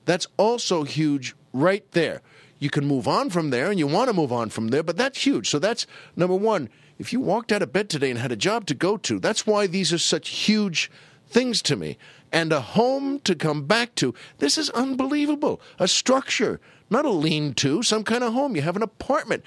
that's 0.06 0.28
also 0.38 0.84
huge 0.84 1.36
right 1.54 1.90
there. 1.92 2.22
You 2.60 2.70
can 2.70 2.86
move 2.86 3.08
on 3.08 3.30
from 3.30 3.50
there 3.50 3.70
and 3.70 3.80
you 3.80 3.88
want 3.88 4.10
to 4.10 4.14
move 4.14 4.32
on 4.32 4.50
from 4.50 4.70
there, 4.70 4.84
but 4.84 4.98
that's 4.98 5.26
huge. 5.26 5.50
So 5.50 5.60
that's 5.60 5.88
number 6.16 6.36
one. 6.36 6.70
If 6.98 7.12
you 7.12 7.20
walked 7.20 7.52
out 7.52 7.62
of 7.62 7.74
bed 7.74 7.90
today 7.90 8.10
and 8.10 8.20
had 8.20 8.32
a 8.32 8.38
job 8.38 8.66
to 8.68 8.74
go 8.74 8.98
to, 8.98 9.20
that's 9.20 9.46
why 9.46 9.68
these 9.68 9.92
are 9.92 9.98
such 9.98 10.30
huge 10.30 10.90
things 11.28 11.62
to 11.64 11.76
me. 11.76 11.98
And 12.32 12.54
a 12.54 12.62
home 12.62 13.20
to 13.22 13.36
come 13.36 13.64
back 13.64 13.96
to. 13.96 14.14
This 14.38 14.58
is 14.58 14.70
unbelievable. 14.72 15.60
A 15.80 15.88
structure, 15.88 16.60
not 16.90 17.06
a 17.06 17.10
lean 17.10 17.54
to, 17.56 17.84
some 17.84 18.04
kind 18.04 18.24
of 18.24 18.34
home. 18.34 18.56
You 18.56 18.62
have 18.62 18.76
an 18.76 18.84
apartment 18.84 19.44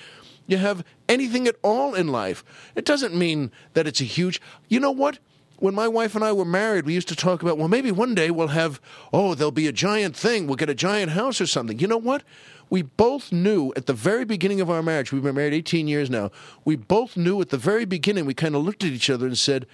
you 0.48 0.56
have 0.56 0.82
anything 1.08 1.46
at 1.46 1.56
all 1.62 1.94
in 1.94 2.08
life. 2.08 2.44
It 2.74 2.84
doesn't 2.84 3.14
mean 3.14 3.50
that 3.74 3.86
it's 3.86 4.00
a 4.00 4.04
huge. 4.04 4.40
You 4.68 4.80
know 4.80 4.90
what? 4.90 5.18
When 5.58 5.74
my 5.74 5.88
wife 5.88 6.14
and 6.14 6.24
I 6.24 6.32
were 6.32 6.44
married, 6.44 6.86
we 6.86 6.94
used 6.94 7.08
to 7.08 7.16
talk 7.16 7.42
about, 7.42 7.58
well, 7.58 7.66
maybe 7.66 7.90
one 7.90 8.14
day 8.14 8.30
we'll 8.30 8.48
have, 8.48 8.80
oh, 9.12 9.34
there'll 9.34 9.50
be 9.50 9.66
a 9.66 9.72
giant 9.72 10.14
thing. 10.14 10.46
We'll 10.46 10.54
get 10.54 10.70
a 10.70 10.74
giant 10.74 11.12
house 11.12 11.40
or 11.40 11.46
something. 11.46 11.80
You 11.80 11.88
know 11.88 11.98
what? 11.98 12.22
We 12.70 12.82
both 12.82 13.32
knew 13.32 13.72
at 13.76 13.86
the 13.86 13.92
very 13.92 14.24
beginning 14.24 14.60
of 14.60 14.70
our 14.70 14.82
marriage, 14.82 15.10
we've 15.10 15.22
been 15.22 15.34
married 15.34 15.54
18 15.54 15.88
years 15.88 16.10
now, 16.10 16.30
we 16.64 16.76
both 16.76 17.16
knew 17.16 17.40
at 17.40 17.48
the 17.48 17.56
very 17.56 17.86
beginning, 17.86 18.24
we 18.26 18.34
kind 18.34 18.54
of 18.54 18.62
looked 18.62 18.84
at 18.84 18.90
each 18.90 19.10
other 19.10 19.26
and 19.26 19.38
said, 19.38 19.66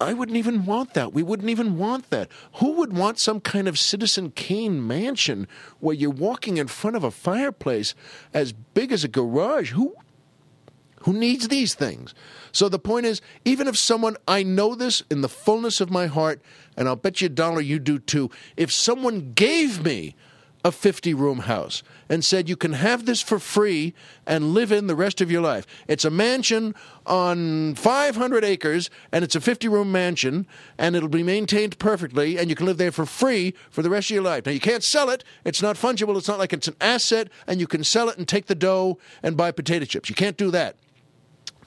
I 0.00 0.12
wouldn't 0.12 0.38
even 0.38 0.64
want 0.64 0.94
that. 0.94 1.12
We 1.12 1.24
wouldn't 1.24 1.50
even 1.50 1.76
want 1.76 2.10
that. 2.10 2.28
Who 2.54 2.72
would 2.74 2.92
want 2.92 3.18
some 3.18 3.40
kind 3.40 3.66
of 3.66 3.78
Citizen 3.78 4.30
Kane 4.30 4.86
mansion 4.86 5.48
where 5.80 5.94
you're 5.94 6.10
walking 6.10 6.56
in 6.56 6.68
front 6.68 6.96
of 6.96 7.02
a 7.02 7.10
fireplace 7.10 7.96
as 8.32 8.52
big 8.52 8.92
as 8.92 9.02
a 9.02 9.08
garage? 9.08 9.72
Who 9.72 9.96
who 11.02 11.12
needs 11.12 11.48
these 11.48 11.74
things? 11.74 12.14
So 12.52 12.68
the 12.68 12.78
point 12.78 13.06
is, 13.06 13.20
even 13.44 13.68
if 13.68 13.76
someone 13.76 14.16
I 14.26 14.42
know 14.42 14.74
this 14.74 15.02
in 15.10 15.20
the 15.20 15.28
fullness 15.28 15.80
of 15.80 15.90
my 15.90 16.06
heart, 16.06 16.40
and 16.76 16.88
I'll 16.88 16.96
bet 16.96 17.20
you 17.20 17.26
a 17.26 17.30
dollar 17.30 17.60
you 17.60 17.78
do 17.78 17.98
too, 17.98 18.30
if 18.56 18.72
someone 18.72 19.32
gave 19.34 19.84
me 19.84 20.14
a 20.64 20.72
50 20.72 21.14
room 21.14 21.40
house 21.40 21.82
and 22.08 22.24
said 22.24 22.48
you 22.48 22.56
can 22.56 22.72
have 22.72 23.06
this 23.06 23.22
for 23.22 23.38
free 23.38 23.94
and 24.26 24.52
live 24.54 24.72
in 24.72 24.86
the 24.86 24.96
rest 24.96 25.20
of 25.20 25.30
your 25.30 25.40
life. 25.40 25.66
It's 25.86 26.04
a 26.04 26.10
mansion 26.10 26.74
on 27.06 27.74
500 27.74 28.44
acres 28.44 28.90
and 29.12 29.24
it's 29.24 29.36
a 29.36 29.40
50 29.40 29.68
room 29.68 29.92
mansion 29.92 30.46
and 30.76 30.96
it'll 30.96 31.08
be 31.08 31.22
maintained 31.22 31.78
perfectly 31.78 32.38
and 32.38 32.50
you 32.50 32.56
can 32.56 32.66
live 32.66 32.78
there 32.78 32.92
for 32.92 33.06
free 33.06 33.54
for 33.70 33.82
the 33.82 33.90
rest 33.90 34.10
of 34.10 34.14
your 34.14 34.24
life. 34.24 34.46
Now 34.46 34.52
you 34.52 34.60
can't 34.60 34.84
sell 34.84 35.10
it. 35.10 35.22
It's 35.44 35.62
not 35.62 35.76
fungible. 35.76 36.16
It's 36.16 36.28
not 36.28 36.38
like 36.38 36.52
it's 36.52 36.68
an 36.68 36.76
asset 36.80 37.28
and 37.46 37.60
you 37.60 37.66
can 37.66 37.84
sell 37.84 38.08
it 38.08 38.18
and 38.18 38.26
take 38.26 38.46
the 38.46 38.54
dough 38.54 38.98
and 39.22 39.36
buy 39.36 39.52
potato 39.52 39.84
chips. 39.84 40.08
You 40.08 40.14
can't 40.14 40.36
do 40.36 40.50
that. 40.50 40.76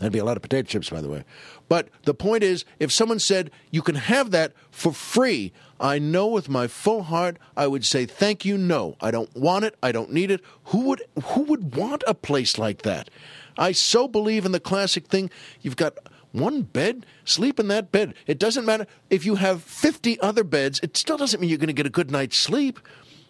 That'd 0.02 0.14
be 0.14 0.20
a 0.20 0.26
lot 0.26 0.36
of 0.36 0.42
potato 0.42 0.68
chips, 0.68 0.90
by 0.90 1.00
the 1.00 1.10
way. 1.10 1.24
But 1.70 1.90
the 2.06 2.16
point 2.16 2.42
is, 2.42 2.66
if 2.80 2.92
someone 2.92 3.20
said 3.20 3.52
you 3.70 3.84
can 3.84 3.94
have 3.94 4.32
that 4.32 4.52
for 4.72 4.92
free, 4.92 5.54
I 5.80 6.00
know 6.00 6.26
with 6.26 6.50
my 6.50 6.66
full 6.66 7.04
heart 7.04 7.38
I 7.56 7.68
would 7.68 7.86
say 7.86 8.08
thank 8.08 8.44
you. 8.44 8.58
No, 8.58 8.96
I 9.00 9.12
don't 9.12 9.34
want 9.36 9.66
it. 9.66 9.76
I 9.84 9.92
don't 9.92 10.12
need 10.12 10.32
it. 10.32 10.42
Who 10.66 10.86
would 10.86 11.04
who 11.26 11.44
would 11.44 11.76
want 11.76 12.04
a 12.08 12.16
place 12.16 12.58
like 12.58 12.82
that? 12.82 13.12
I 13.60 13.74
so 13.74 14.08
believe 14.08 14.44
in 14.44 14.54
the 14.54 14.60
classic 14.60 15.06
thing. 15.06 15.30
You've 15.62 15.76
got 15.76 16.00
one 16.32 16.64
bed, 16.64 17.06
sleep 17.24 17.60
in 17.60 17.68
that 17.68 17.92
bed. 17.92 18.16
It 18.26 18.40
doesn't 18.40 18.66
matter 18.66 18.88
if 19.12 19.24
you 19.24 19.36
have 19.36 19.62
50 19.62 20.20
other 20.20 20.44
beds, 20.44 20.80
it 20.82 20.98
still 20.98 21.18
doesn't 21.18 21.40
mean 21.40 21.50
you're 21.52 21.60
going 21.60 21.68
to 21.68 21.74
get 21.74 21.86
a 21.86 21.92
good 21.92 22.10
night's 22.10 22.38
sleep. 22.38 22.80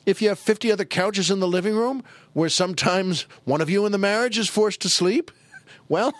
If 0.05 0.22
you 0.22 0.30
have 0.30 0.39
50 0.39 0.72
other 0.72 0.86
couches 0.86 1.30
in 1.30 1.41
the 1.41 1.47
living 1.47 1.76
room 1.76 2.01
where 2.32 2.47
sometimes 2.47 3.24
one 3.43 3.59
of 3.59 3.69
you 3.69 3.86
in 3.86 3.91
the 3.91 3.97
marriage 3.97 4.38
is 4.38 4.47
forced 4.47 4.82
to 4.84 4.89
sleep, 4.89 5.32
well, 5.89 6.13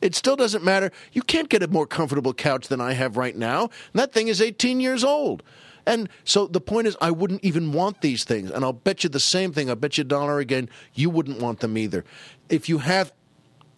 it 0.00 0.14
still 0.14 0.36
doesn't 0.36 0.64
matter. 0.64 0.90
You 1.12 1.22
can't 1.22 1.48
get 1.48 1.62
a 1.62 1.68
more 1.68 1.86
comfortable 1.86 2.34
couch 2.34 2.68
than 2.68 2.80
I 2.80 2.92
have 2.92 3.16
right 3.16 3.36
now. 3.36 3.62
And 3.62 4.00
that 4.00 4.12
thing 4.12 4.28
is 4.28 4.40
18 4.40 4.80
years 4.80 5.04
old. 5.04 5.42
And 5.86 6.08
so 6.24 6.46
the 6.46 6.60
point 6.60 6.86
is, 6.86 6.96
I 7.00 7.10
wouldn't 7.10 7.42
even 7.42 7.72
want 7.72 8.02
these 8.02 8.24
things. 8.24 8.50
And 8.50 8.64
I'll 8.64 8.74
bet 8.74 9.04
you 9.04 9.10
the 9.10 9.18
same 9.18 9.52
thing. 9.52 9.70
I'll 9.70 9.76
bet 9.76 9.96
you 9.96 10.02
a 10.02 10.04
dollar 10.04 10.38
again, 10.38 10.68
you 10.94 11.08
wouldn't 11.08 11.40
want 11.40 11.60
them 11.60 11.78
either. 11.78 12.04
If 12.50 12.68
you 12.68 12.78
have 12.78 13.12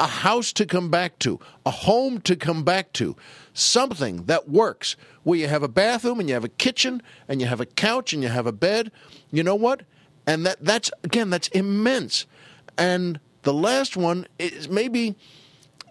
a 0.01 0.07
house 0.07 0.53
to 0.55 0.67
come 0.67 0.91
back 0.91 1.19
to, 1.21 1.39
a 1.65 1.71
home 1.71 2.21
to 2.23 2.35
come 2.35 2.65
back 2.65 2.93
to, 2.95 3.15
something 3.53 4.25
that 4.25 4.49
works, 4.49 4.97
where 5.23 5.39
you 5.39 5.47
have 5.47 5.63
a 5.63 5.69
bathroom 5.69 6.19
and 6.19 6.29
you 6.29 6.35
have 6.35 6.45
a 6.45 6.49
kitchen 6.49 7.03
and 7.29 7.41
you 7.41 7.47
have 7.47 7.61
a 7.61 7.67
couch 7.67 8.13
and 8.13 8.23
you 8.23 8.29
have 8.29 8.47
a 8.47 8.53
bed, 8.53 8.91
you 9.31 9.43
know 9.43 9.55
what? 9.55 9.83
And 10.27 10.47
that 10.47 10.65
that's 10.65 10.91
again, 11.05 11.31
that's 11.31 11.49
immense. 11.49 12.27
And 12.79 13.21
the 13.43 13.53
last 13.53 13.97
one 13.97 14.27
is 14.39 14.69
maybe 14.69 15.17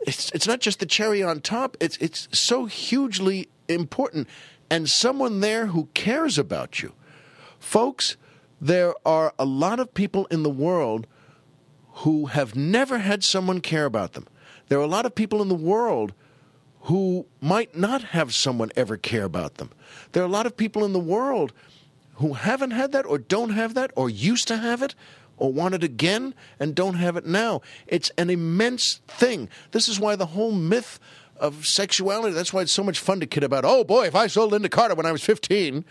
it's 0.01 0.31
it's 0.31 0.47
not 0.47 0.59
just 0.59 0.79
the 0.79 0.85
cherry 0.85 1.21
on 1.21 1.41
top. 1.41 1.77
It's 1.79 1.97
it's 1.97 2.27
so 2.31 2.65
hugely 2.65 3.49
important, 3.67 4.27
and 4.69 4.89
someone 4.89 5.39
there 5.39 5.67
who 5.67 5.89
cares 5.93 6.37
about 6.37 6.81
you, 6.81 6.93
folks. 7.59 8.17
There 8.61 8.93
are 9.05 9.33
a 9.39 9.45
lot 9.45 9.79
of 9.79 9.93
people 9.93 10.25
in 10.25 10.43
the 10.43 10.49
world 10.49 11.07
who 12.03 12.27
have 12.27 12.55
never 12.55 12.99
had 12.99 13.23
someone 13.23 13.61
care 13.61 13.85
about 13.85 14.13
them. 14.13 14.27
There 14.67 14.77
are 14.79 14.83
a 14.83 14.87
lot 14.87 15.05
of 15.05 15.15
people 15.15 15.41
in 15.41 15.47
the 15.47 15.55
world 15.55 16.13
who 16.83 17.25
might 17.41 17.75
not 17.77 18.03
have 18.03 18.33
someone 18.33 18.71
ever 18.75 18.97
care 18.97 19.23
about 19.23 19.55
them. 19.55 19.71
There 20.11 20.23
are 20.23 20.25
a 20.25 20.29
lot 20.29 20.45
of 20.45 20.57
people 20.57 20.83
in 20.83 20.93
the 20.93 20.99
world 20.99 21.53
who 22.15 22.33
haven't 22.33 22.71
had 22.71 22.91
that 22.91 23.05
or 23.05 23.17
don't 23.17 23.51
have 23.51 23.73
that 23.73 23.91
or 23.95 24.09
used 24.09 24.47
to 24.49 24.57
have 24.57 24.81
it 24.81 24.95
or 25.39 25.51
want 25.51 25.73
it 25.73 25.83
again 25.83 26.35
and 26.59 26.75
don't 26.75 26.95
have 26.95 27.17
it 27.17 27.25
now. 27.25 27.61
It's 27.87 28.11
an 28.17 28.29
immense 28.29 29.01
thing. 29.07 29.49
This 29.71 29.87
is 29.87 29.99
why 29.99 30.15
the 30.15 30.27
whole 30.27 30.51
myth 30.51 30.99
of 31.37 31.65
sexuality, 31.65 32.33
that's 32.33 32.53
why 32.53 32.61
it's 32.61 32.71
so 32.71 32.83
much 32.83 32.99
fun 32.99 33.19
to 33.21 33.25
kid 33.25 33.43
about, 33.43 33.65
oh 33.65 33.83
boy, 33.83 34.05
if 34.05 34.15
I 34.15 34.27
saw 34.27 34.47
Lynda 34.47 34.69
Carter 34.69 34.95
when 34.95 35.05
I 35.05 35.11
was 35.11 35.23
15, 35.23 35.85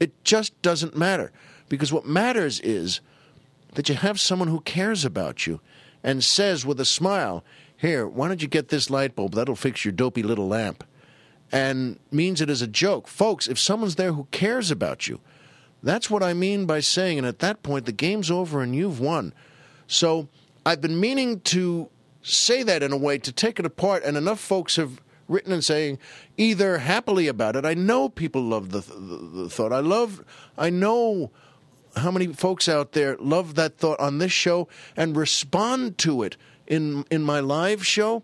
it 0.00 0.24
just 0.24 0.60
doesn't 0.62 0.96
matter. 0.96 1.32
Because 1.68 1.92
what 1.92 2.06
matters 2.06 2.60
is 2.60 3.00
that 3.74 3.88
you 3.88 3.94
have 3.94 4.18
someone 4.20 4.48
who 4.48 4.60
cares 4.60 5.04
about 5.04 5.46
you 5.46 5.60
and 6.02 6.24
says 6.24 6.64
with 6.64 6.80
a 6.80 6.84
smile, 6.84 7.44
here, 7.76 8.06
why 8.06 8.28
don't 8.28 8.40
you 8.40 8.48
get 8.48 8.68
this 8.68 8.88
light 8.88 9.14
bulb? 9.14 9.34
That'll 9.34 9.54
fix 9.54 9.84
your 9.84 9.92
dopey 9.92 10.22
little 10.22 10.48
lamp. 10.48 10.82
And 11.52 11.98
means 12.10 12.40
it 12.40 12.50
as 12.50 12.62
a 12.62 12.66
joke. 12.66 13.06
Folks, 13.06 13.46
if 13.46 13.58
someone's 13.58 13.96
there 13.96 14.12
who 14.12 14.26
cares 14.30 14.70
about 14.70 15.06
you, 15.06 15.20
that's 15.82 16.10
what 16.10 16.22
I 16.22 16.34
mean 16.34 16.66
by 16.66 16.80
saying, 16.80 17.18
and 17.18 17.26
at 17.26 17.38
that 17.40 17.62
point, 17.62 17.86
the 17.86 17.92
game's 17.92 18.30
over 18.30 18.62
and 18.62 18.74
you've 18.74 19.00
won. 19.00 19.32
So 19.86 20.28
I've 20.64 20.80
been 20.80 20.98
meaning 20.98 21.40
to 21.40 21.88
say 22.22 22.62
that 22.64 22.82
in 22.82 22.92
a 22.92 22.96
way 22.96 23.18
to 23.18 23.32
take 23.32 23.58
it 23.60 23.66
apart, 23.66 24.02
and 24.04 24.16
enough 24.16 24.40
folks 24.40 24.76
have 24.76 25.00
written 25.28 25.52
and 25.52 25.64
saying 25.64 25.98
either 26.36 26.78
happily 26.78 27.28
about 27.28 27.56
it. 27.56 27.64
I 27.64 27.74
know 27.74 28.08
people 28.08 28.42
love 28.42 28.70
the, 28.70 28.80
the, 28.80 29.50
thought. 29.50 29.72
I 29.72 29.80
love, 29.80 30.24
I 30.56 30.70
know 30.70 31.30
how 31.96 32.10
many 32.10 32.28
folks 32.28 32.68
out 32.68 32.92
there 32.92 33.16
love 33.18 33.54
that 33.54 33.78
thought 33.78 33.98
on 34.00 34.18
this 34.18 34.32
show 34.32 34.68
and 34.96 35.16
respond 35.16 35.98
to 35.98 36.22
it 36.22 36.36
in 36.66 37.04
in 37.10 37.22
my 37.22 37.40
live 37.40 37.86
show. 37.86 38.22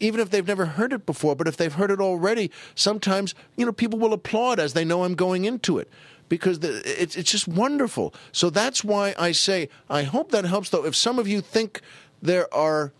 even 0.00 0.20
if 0.20 0.30
they've 0.30 0.46
never 0.46 0.66
heard 0.66 0.92
it 0.92 1.04
before, 1.06 1.34
but 1.34 1.48
if 1.48 1.56
they've 1.56 1.74
heard 1.74 1.90
it 1.90 2.00
already, 2.00 2.52
sometimes, 2.76 3.34
you 3.56 3.66
know, 3.66 3.72
people 3.72 3.98
will 3.98 4.12
applaud 4.12 4.60
as 4.60 4.72
they 4.72 4.84
know 4.84 5.02
I'm 5.02 5.16
going 5.16 5.44
into 5.44 5.78
it 5.78 5.90
because 6.28 6.60
the, 6.60 6.82
it's, 6.84 7.16
it's 7.16 7.30
just 7.30 7.48
wonderful. 7.48 8.14
So 8.32 8.50
that's 8.50 8.84
why 8.84 9.14
I 9.18 9.32
say, 9.32 9.68
I 9.88 10.02
hope 10.02 10.30
that 10.32 10.44
helps, 10.44 10.70
though. 10.70 10.84
If 10.84 10.94
some 10.96 11.18
of 11.18 11.26
you 11.26 11.40
think 11.40 11.80
there 12.20 12.52
are, 12.54 12.92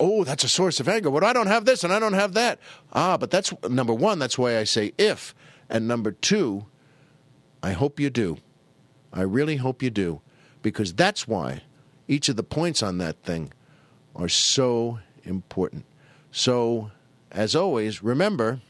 oh, 0.00 0.24
that's 0.24 0.44
a 0.44 0.48
source 0.48 0.80
of 0.80 0.88
anger. 0.88 1.10
Well, 1.10 1.24
I 1.24 1.32
don't 1.32 1.46
have 1.46 1.64
this 1.64 1.84
and 1.84 1.92
I 1.92 1.98
don't 1.98 2.14
have 2.14 2.34
that. 2.34 2.58
Ah, 2.92 3.16
but 3.16 3.30
that's 3.30 3.52
number 3.68 3.94
one, 3.94 4.18
that's 4.18 4.38
why 4.38 4.58
I 4.58 4.64
say 4.64 4.92
if. 4.98 5.34
And 5.68 5.88
number 5.88 6.12
two, 6.12 6.66
I 7.62 7.72
hope 7.72 7.98
you 7.98 8.10
do. 8.10 8.38
I 9.12 9.22
really 9.22 9.56
hope 9.56 9.82
you 9.82 9.90
do. 9.90 10.20
Because 10.62 10.94
that's 10.94 11.28
why 11.28 11.62
each 12.08 12.28
of 12.28 12.36
the 12.36 12.42
points 12.42 12.82
on 12.82 12.98
that 12.98 13.22
thing 13.22 13.52
are 14.16 14.28
so 14.28 15.00
important. 15.24 15.84
So, 16.30 16.90
as 17.30 17.54
always, 17.54 18.02
remember 18.02 18.60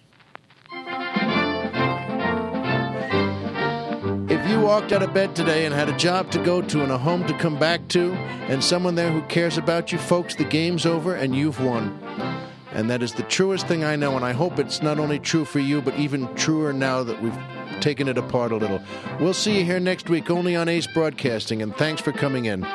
if 4.44 4.50
you 4.50 4.60
walked 4.60 4.92
out 4.92 5.02
of 5.02 5.14
bed 5.14 5.34
today 5.34 5.64
and 5.64 5.74
had 5.74 5.88
a 5.88 5.96
job 5.96 6.30
to 6.30 6.38
go 6.44 6.60
to 6.60 6.82
and 6.82 6.92
a 6.92 6.98
home 6.98 7.26
to 7.26 7.32
come 7.38 7.58
back 7.58 7.88
to, 7.88 8.12
and 8.12 8.62
someone 8.62 8.94
there 8.94 9.10
who 9.10 9.22
cares 9.22 9.56
about 9.56 9.90
you, 9.90 9.96
folks, 9.96 10.34
the 10.34 10.44
game's 10.44 10.84
over 10.84 11.14
and 11.14 11.34
you've 11.34 11.58
won. 11.64 11.98
And 12.72 12.90
that 12.90 13.02
is 13.02 13.14
the 13.14 13.22
truest 13.22 13.66
thing 13.66 13.84
I 13.84 13.96
know, 13.96 14.16
and 14.16 14.24
I 14.24 14.32
hope 14.32 14.58
it's 14.58 14.82
not 14.82 14.98
only 14.98 15.18
true 15.18 15.46
for 15.46 15.60
you, 15.60 15.80
but 15.80 15.98
even 15.98 16.32
truer 16.34 16.74
now 16.74 17.02
that 17.04 17.22
we've 17.22 17.38
taken 17.80 18.06
it 18.06 18.18
apart 18.18 18.52
a 18.52 18.56
little. 18.56 18.82
We'll 19.18 19.32
see 19.32 19.58
you 19.58 19.64
here 19.64 19.80
next 19.80 20.10
week 20.10 20.30
only 20.30 20.54
on 20.54 20.68
Ace 20.68 20.88
Broadcasting, 20.88 21.62
and 21.62 21.74
thanks 21.76 22.02
for 22.02 22.12
coming 22.12 22.44
in. 22.44 22.66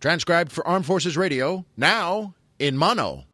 Transcribed 0.00 0.50
for 0.50 0.66
Armed 0.66 0.86
Forces 0.86 1.16
Radio, 1.16 1.64
now 1.76 2.34
in 2.58 2.76
mono. 2.76 3.26